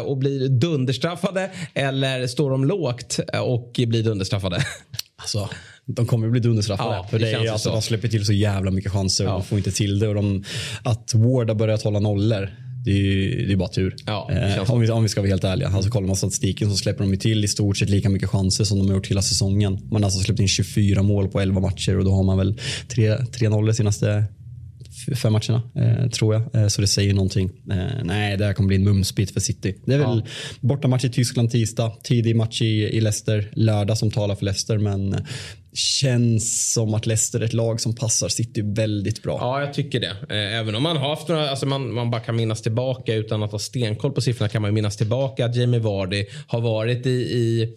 och 0.05 0.17
blir 0.17 0.49
dunderstraffade? 0.49 1.51
Eller 1.73 2.27
står 2.27 2.51
de 2.51 2.65
lågt 2.65 3.19
och 3.43 3.79
blir 3.87 4.03
dunderstraffade? 4.03 4.65
Alltså, 5.21 5.49
de 5.85 6.05
kommer 6.05 6.25
ju 6.27 6.31
bli 6.31 6.39
dunderstraffade. 6.41 6.95
Ja, 6.95 7.07
för 7.09 7.19
det 7.19 7.25
det 7.25 7.31
är, 7.31 7.51
alltså, 7.51 7.69
så. 7.69 7.75
de 7.75 7.81
släpper 7.81 8.07
till 8.07 8.25
så 8.25 8.33
jävla 8.33 8.71
mycket 8.71 8.91
chanser 8.91 9.23
och 9.25 9.29
Ja. 9.31 9.33
de 9.33 9.43
får 9.43 9.57
inte 9.57 9.71
till 9.71 9.99
det. 9.99 10.07
Och 10.07 10.15
de, 10.15 10.43
att 10.83 11.13
Ward 11.13 11.49
har 11.49 11.55
börjat 11.55 11.83
hålla 11.83 11.99
nollor, 11.99 12.49
det 12.85 12.91
är, 12.91 12.95
ju- 12.95 13.45
det 13.47 13.53
är 13.53 13.57
bara 13.57 13.69
tur. 13.69 13.95
Ja, 14.05 14.29
eh, 14.31 14.71
om, 14.71 14.79
vi, 14.81 14.89
om 14.89 15.03
vi 15.03 15.09
ska 15.09 15.21
vara 15.21 15.29
helt 15.29 15.43
ärliga. 15.43 15.67
Alltså, 15.69 15.89
kollar 15.91 16.07
man 16.07 16.15
statistiken 16.15 16.69
så 16.71 16.77
släpper 16.77 17.03
de 17.03 17.17
till 17.17 17.43
i 17.43 17.47
stort 17.47 17.77
sett 17.77 17.89
lika 17.89 18.09
mycket 18.09 18.29
chanser 18.29 18.63
som 18.63 18.77
de 18.79 18.87
har 18.87 18.95
gjort 18.95 19.07
hela 19.07 19.21
säsongen. 19.21 19.73
Man 19.91 20.03
har 20.03 20.07
alltså 20.07 20.19
släppt 20.19 20.39
in 20.39 20.47
24 20.47 21.03
mål 21.03 21.27
på 21.27 21.39
11 21.39 21.61
matcher 21.61 21.97
och 21.97 22.05
då 22.05 22.11
har 22.11 22.23
man 22.23 22.37
väl 22.37 22.59
3-0 22.89 23.65
de 23.67 23.73
senaste 23.73 24.23
fem 25.15 25.33
matcherna, 25.33 25.61
eh, 25.75 26.09
tror 26.09 26.33
jag. 26.33 26.55
Eh, 26.55 26.67
så 26.67 26.81
det 26.81 26.87
säger 26.87 27.13
någonting. 27.13 27.51
Eh, 27.71 28.03
nej, 28.03 28.37
det 28.37 28.45
här 28.45 28.53
kommer 28.53 28.67
bli 28.67 28.75
en 28.75 28.83
mumsbit 28.83 29.31
för 29.31 29.39
City. 29.39 29.75
Det 29.85 29.93
är 29.93 29.97
väl 29.97 30.23
bortamatch 30.59 31.05
i 31.05 31.09
Tyskland 31.09 31.51
tisdag, 31.51 31.91
tidig 32.03 32.35
match 32.35 32.61
i, 32.61 32.83
i 32.83 33.01
Leicester, 33.01 33.51
lördag 33.53 33.97
som 33.97 34.11
talar 34.11 34.35
för 34.35 34.45
Leicester. 34.45 34.77
Men 34.77 35.13
eh, 35.13 35.19
känns 35.73 36.73
som 36.73 36.93
att 36.93 37.05
Leicester 37.05 37.39
är 37.39 37.45
ett 37.45 37.53
lag 37.53 37.81
som 37.81 37.95
passar 37.95 38.29
City 38.29 38.61
väldigt 38.61 39.23
bra. 39.23 39.37
Ja, 39.41 39.61
jag 39.61 39.73
tycker 39.73 39.99
det. 39.99 40.35
Även 40.35 40.75
om 40.75 40.83
man 40.83 40.97
har 40.97 41.09
haft 41.09 41.27
några, 41.27 41.49
alltså 41.49 41.65
man, 41.65 41.93
man 41.93 42.11
bara 42.11 42.21
kan 42.21 42.35
minnas 42.35 42.61
tillbaka 42.61 43.13
utan 43.13 43.43
att 43.43 43.51
ha 43.51 43.59
stenkoll 43.59 44.11
på 44.11 44.21
siffrorna 44.21 44.49
kan 44.49 44.61
man 44.61 44.73
minnas 44.73 44.97
tillbaka 44.97 45.45
att 45.45 45.55
Jamie 45.55 45.79
Vardy 45.79 46.25
har 46.47 46.61
varit 46.61 47.05
i, 47.05 47.09
i 47.09 47.75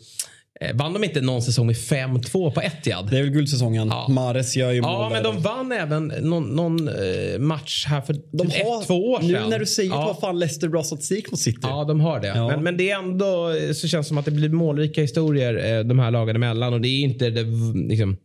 vann 0.75 0.93
de 0.93 1.05
inte 1.05 1.21
någon 1.21 1.43
säsong 1.43 1.67
med 1.67 1.77
5-2 1.77 2.51
på 2.51 2.61
Etihad? 2.61 3.11
Det 3.11 3.19
är 3.19 3.23
väl 3.23 3.31
guldsäsongen. 3.31 3.89
Ja. 3.89 4.07
Mares 4.09 4.57
gör 4.57 4.73
ju 4.73 4.81
mål 4.81 4.91
Ja, 4.91 5.09
men 5.13 5.23
de 5.23 5.43
vann 5.43 5.73
även 5.73 6.07
någon, 6.07 6.57
någon 6.57 6.89
eh, 6.89 7.39
match 7.39 7.87
här 7.87 8.01
för 8.01 8.17
de 8.33 8.51
typ 8.51 8.65
har, 8.65 8.81
ett, 8.81 8.87
två 8.87 9.11
år 9.11 9.21
sedan. 9.21 9.29
Nu 9.29 9.49
när 9.49 9.59
du 9.59 9.67
säger 9.67 9.91
det, 9.91 9.97
ja. 9.97 10.03
har 10.03 10.15
fan 10.15 10.39
Leicester 10.39 10.69
bra 10.69 10.83
statistik 10.83 11.31
mot 11.31 11.41
City. 11.41 11.59
Ja, 11.63 11.85
de 11.85 12.01
har 12.01 12.21
det. 12.21 12.29
Ja. 12.29 12.49
Men, 12.49 12.63
men 12.63 12.77
det 12.77 12.91
är 12.91 12.99
ändå 12.99 13.51
eh, 13.51 13.73
så 13.73 13.89
känns 13.89 14.09
som 14.09 14.19
att 14.19 14.25
det 14.25 14.31
blir 14.31 14.49
målrika 14.49 15.01
historier 15.01 15.79
eh, 15.79 15.85
de 15.85 15.99
här 15.99 16.11
lagen 16.11 16.37
emellan. 16.37 16.75
Och 16.75 16.81
det 16.81 16.89
är 16.89 17.01
inte 17.01 17.31
det, 17.31 17.45
liksom, 17.89 18.17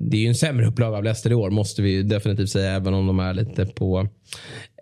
det 0.00 0.16
är 0.16 0.20
ju 0.20 0.28
en 0.28 0.34
sämre 0.34 0.66
upplaga 0.66 0.96
av 0.96 1.04
Leicester 1.04 1.30
i 1.30 1.34
år 1.34 1.50
måste 1.50 1.82
vi 1.82 1.90
ju 1.90 2.02
definitivt 2.02 2.50
säga 2.50 2.72
även 2.72 2.94
om 2.94 3.06
de 3.06 3.20
är 3.20 3.34
lite 3.34 3.66
på, 3.66 4.08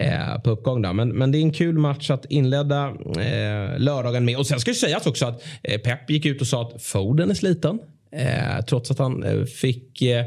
eh, 0.00 0.40
på 0.44 0.50
uppgång. 0.50 0.82
Där. 0.82 0.92
Men, 0.92 1.08
men 1.08 1.32
det 1.32 1.38
är 1.38 1.42
en 1.42 1.52
kul 1.52 1.78
match 1.78 2.10
att 2.10 2.24
inleda 2.24 2.88
eh, 3.18 3.78
lördagen 3.78 4.24
med. 4.24 4.38
Och 4.38 4.46
sen 4.46 4.60
ska 4.60 4.70
det 4.70 4.74
sägas 4.74 5.06
också 5.06 5.26
att 5.26 5.42
eh, 5.62 5.80
Pep 5.80 6.10
gick 6.10 6.26
ut 6.26 6.40
och 6.40 6.46
sa 6.46 6.62
att 6.62 6.82
Foden 6.82 7.30
är 7.30 7.34
sliten. 7.34 7.78
Eh, 8.12 8.64
trots 8.64 8.90
att 8.90 8.98
han 8.98 9.22
eh, 9.22 9.44
fick 9.44 10.02
eh, 10.02 10.24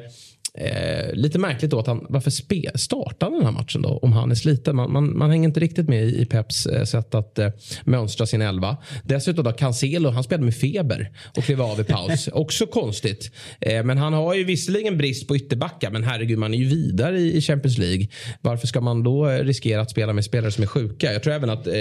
eh, 0.58 1.14
lite 1.14 1.40
märkligt 1.40 1.72
då 1.72 1.80
att 1.80 1.88
han, 1.88 2.06
varför 2.10 2.32
spe, 2.32 2.72
startar 2.76 3.28
han 3.28 3.34
den 3.34 3.46
här 3.46 3.52
matchen 3.52 3.82
då 3.82 3.90
om 4.02 4.14
han 4.14 4.32
är 4.32 4.36
sliten? 4.36 4.76
Man, 4.76 4.92
man, 4.92 5.18
man 5.18 5.30
hänger 5.30 5.48
inte 5.48 5.60
riktigt 5.60 5.90
med 5.90 6.06
i, 6.06 6.22
i 6.22 6.26
Peps 6.26 6.66
eh, 6.66 6.84
sätt 6.84 7.16
att 7.16 7.40
eh, 7.40 7.50
mönstra 7.84 8.26
sin 8.26 8.42
elva. 8.42 8.78
Dessutom 9.04 9.44
då 9.44 9.52
Cancelo, 9.52 10.10
han 10.10 10.24
spelade 10.24 10.46
med 10.46 10.56
feber 10.56 11.12
och 11.38 11.44
klev 11.44 11.62
av 11.62 11.80
i 11.80 11.84
paus. 11.84 12.28
Också 12.34 12.66
konstigt. 12.66 13.32
Eh, 13.62 13.84
men 13.84 13.98
han 13.98 14.14
har 14.14 14.34
ju 14.34 14.44
visserligen 14.44 14.98
brist 14.98 15.28
på 15.28 15.36
ytterbackar 15.36 15.92
men 15.92 16.04
herregud 16.04 16.40
man 16.40 16.54
är 16.54 16.58
ju 16.58 16.66
vidare 16.66 17.20
i, 17.20 17.38
i 17.38 17.42
Champions 17.42 17.78
League. 17.78 18.08
Varför 18.42 18.68
ska 18.68 18.82
man 18.82 19.04
då 19.04 19.30
eh, 19.30 19.44
riskera 19.44 19.82
att 19.82 19.92
spela 19.92 20.14
med 20.14 20.26
spelare 20.26 20.52
som 20.52 20.64
är 20.64 20.68
sjuka? 20.68 21.14
Jag 21.14 21.24
tror 21.24 21.34
även 21.34 21.50
att 21.50 21.68
eh, 21.68 21.74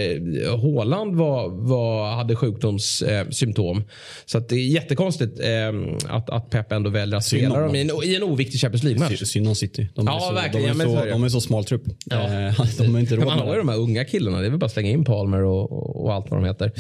Haaland 0.63 1.17
var, 1.17 1.49
var, 1.49 2.11
hade 2.15 2.37
sjukdomssymptom. 2.37 3.33
Symptom. 3.33 3.85
så 4.27 4.39
att 4.39 4.49
det 4.49 4.57
är 4.57 4.67
jättekonstigt 4.67 5.41
eh, 5.41 6.17
att, 6.17 6.31
att 6.31 6.51
Pep 6.51 6.73
ändå 6.73 6.91
väljer 6.91 7.17
att 7.17 7.25
spela 7.25 7.61
dem 7.61 7.75
i 7.75 7.81
en, 7.81 7.91
i 8.05 8.15
en 8.15 8.23
oviktig 8.23 8.61
Champions 8.67 8.83
League-match. 8.85 9.19
Sy- 9.19 9.27
Synd 9.27 9.49
om 9.49 9.55
City. 9.55 9.89
De 9.95 10.09
är, 10.09 10.13
Ja, 10.13 10.21
så, 10.21 10.35
verkligen. 10.35 10.79
de, 10.79 10.85
är 10.85 10.87
så 10.87 11.05
det. 11.05 11.11
de 11.11 11.25
är 11.25 11.29
så 11.29 11.41
smal 11.41 11.65
trupp. 11.65 11.83
Ja. 12.05 12.17
Eh, 12.23 12.31
de 12.79 12.95
är 12.95 13.01
inte 13.01 13.15
Men 13.17 13.25
råd 13.25 13.27
man 13.27 13.39
har 13.39 13.47
ju 13.47 13.53
det. 13.53 13.59
de 13.59 13.69
här 13.69 13.79
unga 13.79 14.05
killarna. 14.05 14.41
Det 14.41 14.47
är 14.47 14.51
väl 14.51 14.59
bara 14.59 14.67
att 14.67 14.73
slänga 14.73 14.91
in 14.91 15.05
Palmer 15.05 15.43
och, 15.45 16.05
och, 16.05 16.15
allt 16.15 16.31
vad 16.31 16.41
de 16.41 16.47
heter. 16.47 16.73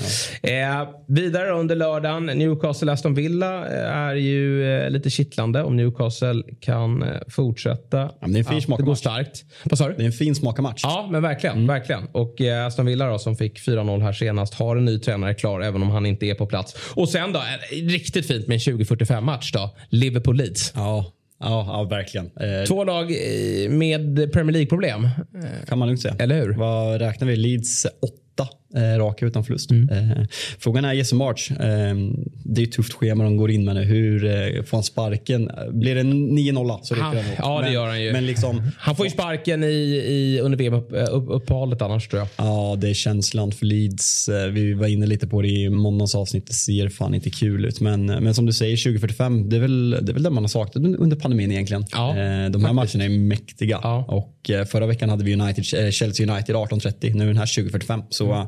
Eh, 0.42 0.88
vidare 1.08 1.50
under 1.50 1.76
lördagen. 1.76 2.30
Newcastle-Aston 2.30 3.14
Villa 3.14 3.66
eh, 3.66 3.96
är 3.96 4.14
ju 4.14 4.76
eh, 4.84 4.90
lite 4.90 5.10
kittlande 5.10 5.62
om 5.62 5.76
Newcastle 5.76 6.42
kan 6.60 7.02
eh, 7.02 7.08
fortsätta. 7.28 8.10
men 8.20 8.32
det 8.32 8.36
är 8.36 8.40
en 8.40 8.44
fin 8.44 8.56
att 8.58 8.64
smakmatch. 8.64 8.86
gå 8.86 8.96
starkt. 8.96 9.44
Vad 9.64 9.78
sa 9.78 9.88
du? 9.88 9.94
Det 9.94 10.02
är 10.02 10.06
en 10.06 10.12
fin 10.12 10.34
smakarmatch. 10.34 10.80
Ja, 10.84 11.08
men 11.10 11.22
verkligen. 11.22 11.56
Mm. 11.56 11.66
verkligen. 11.66 12.06
Och 12.12 12.40
eh, 12.40 12.66
Aston 12.66 12.86
Villa 12.86 13.06
då, 13.10 13.18
som 13.18 13.36
fick 13.36 13.58
4-0 13.66 14.00
här 14.02 14.12
senast 14.12 14.54
har 14.54 14.76
en 14.76 14.84
ny 14.84 14.98
tränare 14.98 15.34
klar 15.34 15.60
även 15.60 15.82
om 15.82 15.90
han 15.90 16.06
inte 16.06 16.26
är 16.26 16.34
på 16.34 16.46
plats. 16.46 16.76
Och 16.94 17.08
sen 17.08 17.32
då, 17.32 17.40
riktigt 17.72 18.26
fint 18.26 18.46
med 18.46 18.54
en 18.54 18.60
2045 18.60 19.24
match 19.24 19.52
då. 19.52 19.70
Liverpool-Leeds. 19.90 20.72
Ja, 20.74 21.12
ja, 21.40 21.64
ja 21.68 21.84
verkligen. 21.90 22.26
Eh, 22.26 22.64
Två 22.66 22.84
lag 22.84 23.10
eh, 23.10 23.70
med 23.70 24.32
Premier 24.32 24.52
League-problem. 24.52 25.08
kan 25.68 25.78
man 25.78 25.88
lugnt 25.88 26.00
säga. 26.00 26.14
Eller 26.18 26.34
hur? 26.40 26.52
Vad 26.52 27.00
räknar 27.00 27.28
vi? 27.28 27.36
Leeds 27.36 27.86
åtta 27.86 28.48
eh, 28.76 28.98
raka 28.98 29.26
utan 29.26 29.44
förlust. 29.44 29.70
Mm. 29.70 29.88
Eh, 30.10 30.26
frågan 30.58 30.84
är 30.84 30.92
Jesse 30.92 31.14
March. 31.14 31.50
Eh, 31.50 31.56
det 32.44 32.62
är 32.62 32.66
ett 32.66 32.72
tufft 32.72 32.92
schema 32.92 33.24
de 33.24 33.36
går 33.36 33.50
in 33.50 33.64
med 33.64 33.74
nu. 33.74 33.82
Hur 33.82 34.24
eh, 34.24 34.62
får 34.62 34.76
han 34.76 34.82
sparken? 34.84 35.50
Blir 35.72 35.94
det 35.94 36.00
en 36.00 36.38
9-0 36.38 36.78
så 36.82 36.94
räcker 36.94 37.04
Han- 37.04 37.14
det 37.16 37.22
ja, 37.38 37.56
det 37.58 37.64
men, 37.64 37.72
gör 37.72 37.86
han 37.86 38.02
ju. 38.02 38.12
Men 38.12 38.26
liksom, 38.26 38.62
Han 38.78 38.96
får 38.96 39.06
ju 39.06 39.10
sparken 39.10 39.64
i, 39.64 39.66
i, 40.06 40.40
under 40.42 40.58
VM-uppehållet 40.58 41.82
annars 41.82 42.08
tror 42.08 42.18
jag. 42.20 42.28
Ja, 42.36 42.76
det 42.78 42.88
är 42.90 42.94
känslan 42.94 43.52
för 43.52 43.66
Leeds. 43.66 44.28
Eh, 44.28 44.46
Vi 44.50 44.72
var 44.74 44.86
inne 44.86 45.06
lite 45.06 45.26
på 45.26 45.42
det 45.42 45.48
i 45.48 45.68
måndagens 45.70 46.14
avsnitt. 46.14 46.46
Det 46.46 46.52
ser 46.54 46.88
fan 46.88 47.14
inte 47.14 47.30
kul 47.30 47.64
ut. 47.64 47.80
Men, 47.80 48.06
men 48.06 48.34
som 48.34 48.46
du 48.46 48.52
säger, 48.52 48.76
2045, 48.76 49.48
det 49.48 49.56
är 49.56 49.60
väl 49.60 49.90
det, 49.90 50.12
är 50.12 50.14
väl 50.14 50.22
det 50.22 50.30
man 50.30 50.42
har 50.42 50.48
saknat 50.48 50.84
un- 50.84 50.96
under 50.98 51.16
pandemin 51.16 51.52
egentligen. 51.52 51.84
Ja, 51.92 52.16
Eh, 52.16 52.50
De 52.50 52.64
här 52.64 52.74
faktiskt. 52.74 52.94
matcherna 52.96 53.04
är 53.14 53.18
mäktiga. 53.18 53.80
Ja. 53.82 54.04
Och 54.08 54.50
eh, 54.50 54.64
förra 54.64 54.86
veckan 54.86 55.08
hade 55.08 55.24
vi 55.24 55.34
United, 55.34 55.84
eh, 55.84 55.90
Chelsea 55.90 56.32
United 56.32 56.56
18.30. 56.56 57.14
Nu 57.14 57.22
är 57.24 57.28
den 57.28 57.36
här 57.36 57.46
2045. 57.46 58.02
Så 58.10 58.32
Mm. 58.32 58.46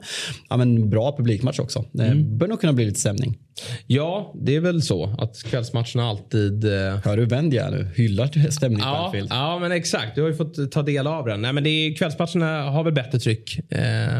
Ja, 0.49 0.57
men 0.57 0.91
bra 0.91 1.17
publikmatch 1.17 1.59
också. 1.59 1.85
Det 1.93 2.15
bör 2.15 2.47
nog 2.49 2.61
kunna 2.61 2.73
bli 2.73 2.85
lite 2.85 3.01
stämning. 3.01 3.39
Ja, 3.87 4.33
det 4.43 4.57
är 4.57 4.61
väl 4.61 4.83
så 4.83 5.15
att 5.19 5.43
kvällsmatcherna 5.43 6.09
alltid... 6.09 6.65
eh, 6.65 6.71
Hör 7.05 7.17
du 7.17 7.23
är 7.23 7.27
nu? 7.71 7.89
Hyllar 7.97 8.51
stämning 8.51 8.79
på 8.81 8.85
Ja, 8.87 9.07
Anfield. 9.07 9.29
ja, 9.31 9.59
men 9.59 9.73
exakt. 9.73 10.15
Du 10.15 10.23
har 10.23 10.29
ju 10.29 10.35
fått 10.35 10.73
ta 10.73 10.83
del 10.83 11.07
av 11.07 11.27
den. 11.27 11.43
Nej, 11.43 11.53
men 11.53 11.65
det 11.65 11.71
är, 11.71 11.95
kvällsmatcherna 11.95 12.63
har 12.63 12.85
väl 12.85 12.93
bättre 12.93 13.19
tryck 13.19 13.59
eh, 13.71 14.19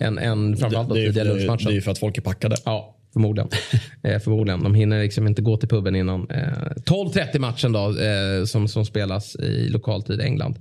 än, 0.00 0.18
än 0.18 0.56
framförallt 0.56 0.94
det, 0.94 1.10
det, 1.10 1.24
lunchmatchen. 1.24 1.64
det 1.66 1.72
är 1.72 1.74
ju 1.74 1.80
för 1.80 1.90
att 1.90 1.98
folk 1.98 2.18
är 2.18 2.22
packade. 2.22 2.56
Ja, 2.64 2.96
Förmodligen. 3.12 3.48
eh, 4.02 4.18
förmodligen. 4.18 4.62
De 4.62 4.74
hinner 4.74 5.02
liksom 5.02 5.26
inte 5.26 5.42
gå 5.42 5.56
till 5.56 5.68
puben 5.68 5.96
innan 5.96 6.30
eh, 6.30 6.38
12.30 6.86 7.38
matchen 7.38 7.72
då, 7.72 7.78
eh, 7.80 8.44
som, 8.44 8.68
som 8.68 8.84
spelas 8.84 9.36
i 9.36 9.68
lokaltid 9.68 10.20
i 10.20 10.22
England. 10.22 10.58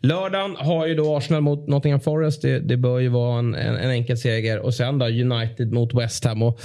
Lördagen 0.00 0.56
har 0.56 0.86
ju 0.86 0.94
då 0.94 1.16
Arsenal 1.16 1.42
mot 1.42 1.68
Nottingham 1.68 2.00
Forest. 2.00 2.42
Det, 2.42 2.60
det 2.60 2.76
bör 2.76 2.98
ju 2.98 3.08
vara 3.08 3.38
en, 3.38 3.54
en, 3.54 3.76
en, 3.76 3.90
enkel 3.90 4.18
seger. 4.18 4.58
Och 4.58 4.74
sen 4.74 4.98
då 4.98 5.06
United 5.06 5.72
mot 5.72 5.94
West 5.94 6.24
Ham. 6.24 6.42
Och 6.42 6.60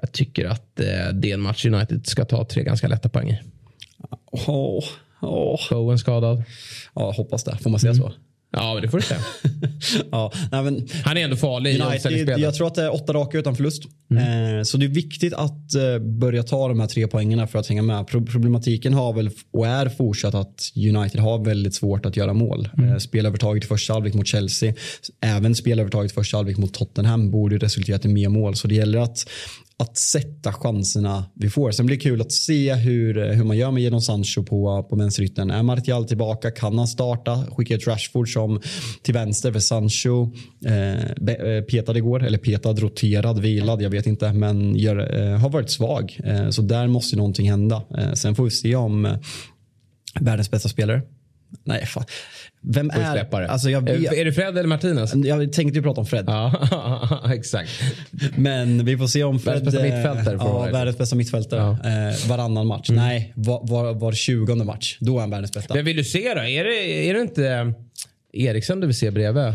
jag 0.00 0.12
tycker 0.12 0.44
att 0.44 0.80
eh, 0.80 1.08
det 1.12 1.30
är 1.30 1.34
en 1.34 1.40
match 1.40 1.66
United 1.66 2.06
ska 2.06 2.24
ta 2.24 2.44
tre 2.44 2.62
ganska 2.62 2.88
lätta 2.88 3.08
poäng 3.08 3.30
i. 3.30 3.40
Oh, 4.30 4.84
oh. 5.20 5.60
Bowen 5.70 5.98
skadad. 5.98 6.42
Ja, 6.94 7.12
hoppas 7.16 7.44
det. 7.44 7.56
Får 7.56 7.70
man 7.70 7.80
säga 7.80 7.92
mm. 7.92 8.02
så? 8.02 8.12
Ja, 8.52 8.74
men 8.74 8.82
det 8.82 8.88
får 8.88 8.98
du 8.98 9.04
säga. 9.04 9.20
ja, 10.10 10.32
nej, 10.52 10.62
men, 10.62 10.88
Han 11.04 11.16
är 11.16 11.24
ändå 11.24 11.36
farlig 11.36 11.80
United, 11.80 12.12
i 12.12 12.42
Jag 12.42 12.54
tror 12.54 12.66
att 12.66 12.74
det 12.74 12.82
är 12.82 12.94
åtta 12.94 13.12
raka 13.12 13.38
utan 13.38 13.56
förlust. 13.56 13.82
Mm. 14.10 14.58
Eh, 14.58 14.62
så 14.62 14.76
det 14.76 14.86
är 14.86 14.88
viktigt 14.88 15.32
att 15.32 15.74
eh, 15.74 15.98
börja 15.98 16.42
ta 16.42 16.68
de 16.68 16.80
här 16.80 16.86
tre 16.86 17.06
poängerna 17.06 17.46
för 17.46 17.58
att 17.58 17.66
hänga 17.66 17.82
med. 17.82 18.06
Pro 18.06 18.26
problematiken 18.26 18.94
har 18.94 19.12
väl 19.12 19.30
och 19.52 19.66
är 19.66 19.88
fortsatt 19.88 20.34
att 20.34 20.72
United 20.76 21.20
har 21.20 21.44
väldigt 21.44 21.74
svårt 21.74 22.06
att 22.06 22.16
göra 22.16 22.32
mål. 22.32 22.68
Mm. 22.78 22.90
Eh, 22.90 22.98
spelövertaget 22.98 23.64
i 23.64 23.66
första 23.66 23.92
halvlek 23.92 24.14
mot 24.14 24.26
Chelsea, 24.26 24.74
även 25.20 25.54
spelövertaget 25.54 26.12
i 26.12 26.14
första 26.14 26.36
halvlek 26.36 26.56
mot 26.56 26.74
Tottenham 26.74 27.30
borde 27.30 27.58
resulterat 27.58 28.04
i 28.04 28.08
mer 28.08 28.28
mål. 28.28 28.56
Så 28.56 28.68
det 28.68 28.74
gäller 28.74 28.98
att 28.98 29.28
att 29.78 29.96
sätta 29.96 30.52
chanserna 30.52 31.24
vi 31.34 31.50
får. 31.50 31.70
Sen 31.70 31.86
blir 31.86 31.96
det 31.96 32.02
kul 32.02 32.20
att 32.20 32.32
se 32.32 32.74
hur, 32.74 33.32
hur 33.32 33.44
man 33.44 33.56
gör 33.56 33.70
med 33.70 33.82
Jadon 33.82 34.02
Sancho 34.02 34.42
på, 34.42 34.82
på 34.90 34.96
vänsterytten. 34.96 35.50
Är 35.50 35.62
Martial 35.62 36.04
tillbaka? 36.04 36.50
Kan 36.50 36.78
han 36.78 36.88
starta? 36.88 37.44
Skicka 37.50 37.74
ut 37.74 37.86
Rashford 37.86 38.32
som 38.32 38.60
till 39.02 39.14
vänster 39.14 39.52
för 39.52 39.60
Sancho 39.60 40.32
eh, 40.66 40.94
eh, 40.94 41.62
petad 41.62 41.96
igår, 41.96 42.24
eller 42.24 42.38
petad, 42.38 42.72
roterad, 42.72 43.38
vilad, 43.38 43.82
jag 43.82 43.90
vet 43.90 44.06
inte, 44.06 44.32
men 44.32 44.76
gör, 44.76 45.20
eh, 45.20 45.38
har 45.38 45.50
varit 45.50 45.70
svag. 45.70 46.20
Eh, 46.24 46.50
så 46.50 46.62
där 46.62 46.86
måste 46.86 47.16
någonting 47.16 47.50
hända. 47.50 47.82
Eh, 47.98 48.12
sen 48.12 48.34
får 48.34 48.44
vi 48.44 48.50
se 48.50 48.76
om 48.76 49.06
eh, 49.06 49.18
världens 50.20 50.50
bästa 50.50 50.68
spelare 50.68 51.02
Nej, 51.64 51.86
fan. 51.86 52.04
Vem 52.60 52.90
är... 52.90 53.34
Alltså 53.48 53.70
jag 53.70 53.80
vet... 53.80 54.12
Är 54.12 54.24
det 54.24 54.32
Fred 54.32 54.58
eller 54.58 54.68
Martinez? 54.68 55.14
Jag 55.14 55.52
tänkte 55.52 55.78
ju 55.78 55.82
prata 55.82 56.00
om 56.00 56.06
Fred. 56.06 56.24
Ja, 56.28 57.30
exakt. 57.34 57.70
Men 58.36 58.84
vi 58.84 58.98
får 58.98 59.06
se 59.06 59.24
om 59.24 59.38
Fred... 59.38 59.54
Världens 59.54 59.74
bästa 59.74 59.82
mittfältare. 59.82 60.36
Ja, 60.38 60.68
världens 60.72 60.98
bästa 60.98 61.16
mittfältare. 61.16 61.60
Ja. 61.82 62.10
Eh, 62.10 62.28
varannan 62.28 62.66
match. 62.66 62.90
Mm. 62.90 63.04
Nej, 63.04 63.32
var, 63.36 63.60
var, 63.62 63.94
var 63.94 64.12
20 64.12 64.54
match. 64.54 64.96
Då 65.00 65.16
är 65.16 65.20
han 65.20 65.30
världens 65.30 65.52
bästa. 65.52 65.74
Men 65.74 65.84
vill 65.84 65.96
du 65.96 66.04
se 66.04 66.34
då? 66.34 66.40
Är 66.40 66.64
det, 66.64 67.08
är 67.08 67.14
det 67.14 67.20
inte 67.20 67.74
Eriksson 68.32 68.80
du 68.80 68.86
vill 68.86 68.96
se 68.96 69.10
bredvid? 69.10 69.54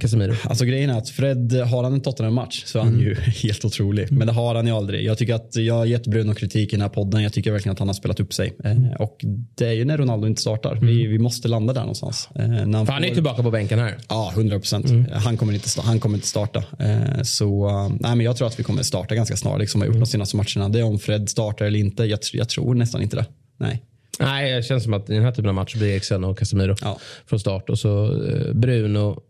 Casemiro. 0.00 0.34
Alltså 0.42 0.64
grejen 0.64 0.90
är 0.90 0.98
att 0.98 1.08
Fred, 1.08 1.52
har 1.52 1.84
han 1.84 1.92
en 1.92 2.00
Tottenham-match 2.00 2.62
så 2.66 2.78
är 2.78 2.82
han 2.82 2.94
mm. 2.94 3.06
ju 3.06 3.14
helt 3.42 3.64
otrolig. 3.64 4.12
Men 4.12 4.26
det 4.26 4.32
har 4.32 4.54
han 4.54 4.66
ju 4.66 4.72
aldrig. 4.72 5.04
Jag 5.04 5.18
tycker 5.18 5.34
att 5.34 5.56
jag 5.56 5.74
har 5.74 5.84
gett 5.84 6.06
Bruno 6.06 6.34
kritik 6.34 6.68
i 6.68 6.76
den 6.76 6.80
här 6.80 6.88
podden. 6.88 7.22
Jag 7.22 7.32
tycker 7.32 7.52
verkligen 7.52 7.72
att 7.72 7.78
han 7.78 7.88
har 7.88 7.94
spelat 7.94 8.20
upp 8.20 8.34
sig. 8.34 8.56
Eh, 8.64 8.94
och 8.98 9.24
det 9.54 9.66
är 9.66 9.72
ju 9.72 9.84
när 9.84 9.98
Ronaldo 9.98 10.26
inte 10.26 10.40
startar. 10.40 10.72
Mm. 10.72 10.86
Vi, 10.86 11.06
vi 11.06 11.18
måste 11.18 11.48
landa 11.48 11.72
där 11.72 11.80
någonstans. 11.80 12.28
Eh, 12.34 12.48
när 12.48 12.76
han, 12.76 12.86
får... 12.86 12.92
han 12.92 13.04
är 13.04 13.14
tillbaka 13.14 13.42
på 13.42 13.50
bänken 13.50 13.78
här. 13.78 13.96
Ja, 14.08 14.32
100 14.34 14.58
procent. 14.58 14.90
Mm. 14.90 15.06
Han, 15.12 15.36
kommer 15.36 15.52
inte, 15.52 15.68
han 15.80 16.00
kommer 16.00 16.16
inte 16.16 16.28
starta. 16.28 16.64
Eh, 16.78 17.22
så 17.22 17.68
nej, 17.88 18.16
men 18.16 18.20
jag 18.20 18.36
tror 18.36 18.46
att 18.46 18.58
vi 18.58 18.62
kommer 18.62 18.82
starta 18.82 19.14
ganska 19.14 19.36
snart. 19.36 19.60
Liksom, 19.60 19.80
har 19.80 19.86
gjort 19.86 19.94
mm. 19.94 20.04
de 20.04 20.06
senaste 20.06 20.36
matcherna. 20.36 20.68
Det 20.68 20.78
är 20.78 20.84
om 20.84 20.98
Fred 20.98 21.28
startar 21.28 21.64
eller 21.64 21.78
inte. 21.78 22.04
Jag, 22.04 22.18
jag 22.32 22.48
tror 22.48 22.74
nästan 22.74 23.02
inte 23.02 23.16
det. 23.16 23.26
Nej. 23.58 23.82
Nej, 24.18 24.56
det 24.56 24.62
känns 24.62 24.84
som 24.84 24.94
att 24.94 25.10
i 25.10 25.14
den 25.14 25.22
här 25.22 25.32
typen 25.32 25.48
av 25.48 25.54
match 25.54 25.74
blir 25.74 25.88
Eriksen 25.88 26.24
och 26.24 26.38
Casemiro 26.38 26.76
ja. 26.80 26.98
från 27.26 27.40
start. 27.40 27.70
Och 27.70 27.78
så 27.78 28.20
Bruno 28.54 29.22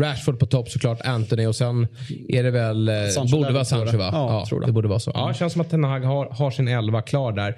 Rashford 0.00 0.38
på 0.38 0.46
topp 0.46 0.68
såklart, 0.68 1.00
Anthony 1.04 1.46
och 1.46 1.56
sen 1.56 1.86
är 2.28 2.42
det 2.42 2.50
väl... 2.50 2.88
Eh, 2.88 2.94
Sancho 3.14 3.36
borde 3.36 3.52
vara 3.52 3.64
Sancho 3.64 3.98
va? 3.98 4.08
Ja, 4.12 4.46
ja 4.50 4.56
det. 4.58 4.66
det. 4.66 4.72
borde 4.72 4.88
vara 4.88 4.98
så. 4.98 5.10
Ja, 5.14 5.34
känns 5.34 5.52
som 5.52 5.62
att 5.62 5.70
Ten 5.70 5.84
Hag 5.84 6.00
har, 6.00 6.26
har 6.26 6.50
sin 6.50 6.68
elva 6.68 7.02
klar 7.02 7.32
där. 7.32 7.56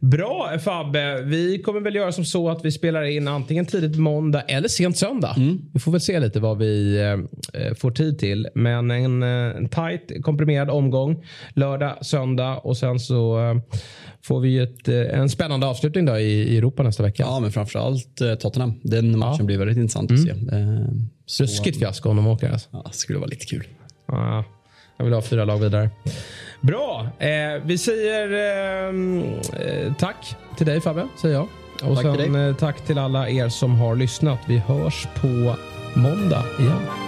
Bra 0.00 0.58
Fabbe, 0.58 1.22
vi 1.22 1.62
kommer 1.62 1.80
väl 1.80 1.94
göra 1.94 2.12
som 2.12 2.24
så 2.24 2.50
att 2.50 2.64
vi 2.64 2.72
spelar 2.72 3.02
in 3.02 3.28
antingen 3.28 3.66
tidigt 3.66 3.96
måndag 3.96 4.40
eller 4.40 4.68
sent 4.68 4.96
söndag. 4.96 5.34
Mm. 5.36 5.58
Vi 5.72 5.80
får 5.80 5.92
väl 5.92 6.00
se 6.00 6.20
lite 6.20 6.40
vad 6.40 6.58
vi 6.58 7.00
eh, 7.54 7.74
får 7.74 7.90
tid 7.90 8.18
till. 8.18 8.48
Men 8.54 8.90
en, 8.90 9.22
eh, 9.22 9.28
en 9.28 9.68
tight 9.68 10.24
komprimerad 10.24 10.70
omgång 10.70 11.24
lördag, 11.54 11.98
söndag 12.00 12.56
och 12.56 12.76
sen 12.76 13.00
så 13.00 13.40
eh, 13.40 13.54
får 14.22 14.40
vi 14.40 14.58
ett, 14.58 14.88
eh, 14.88 15.20
en 15.20 15.28
spännande 15.28 15.66
avslutning 15.66 16.04
då 16.04 16.18
i, 16.18 16.42
i 16.42 16.58
Europa 16.58 16.82
nästa 16.82 17.02
vecka. 17.02 17.22
Ja, 17.22 17.40
men 17.40 17.52
framförallt 17.52 18.20
eh, 18.20 18.34
Tottenham. 18.34 18.80
Den 18.82 19.18
matchen 19.18 19.36
ja. 19.38 19.44
blir 19.44 19.58
väldigt 19.58 19.76
intressant 19.76 20.10
att 20.10 20.18
mm. 20.18 20.48
se. 20.48 20.54
Ruskigt 21.40 21.78
fiasko 21.78 22.10
om 22.10 22.16
de 22.16 22.26
åker. 22.26 22.50
Alltså. 22.50 22.68
Ja, 22.72 22.84
det 22.86 22.96
skulle 22.96 23.18
vara 23.18 23.28
lite 23.28 23.46
kul. 23.46 23.66
Ja, 24.06 24.44
jag 24.96 25.04
vill 25.04 25.14
ha 25.14 25.22
fyra 25.22 25.44
lag 25.44 25.58
vidare. 25.58 25.90
Bra. 26.60 27.08
Eh, 27.18 27.62
vi 27.64 27.78
säger 27.78 28.32
eh, 28.86 29.92
tack 29.94 30.36
till 30.56 30.66
dig 30.66 30.80
Fabbe, 30.80 31.08
säger 31.20 31.34
jag. 31.34 31.48
Och 31.82 31.96
tack 31.96 32.04
sen 32.04 32.16
till 32.16 32.34
eh, 32.34 32.54
tack 32.54 32.80
till 32.86 32.98
alla 32.98 33.28
er 33.28 33.48
som 33.48 33.74
har 33.74 33.96
lyssnat. 33.96 34.38
Vi 34.48 34.58
hörs 34.58 35.06
på 35.20 35.54
måndag 35.94 36.44
igen. 36.58 37.07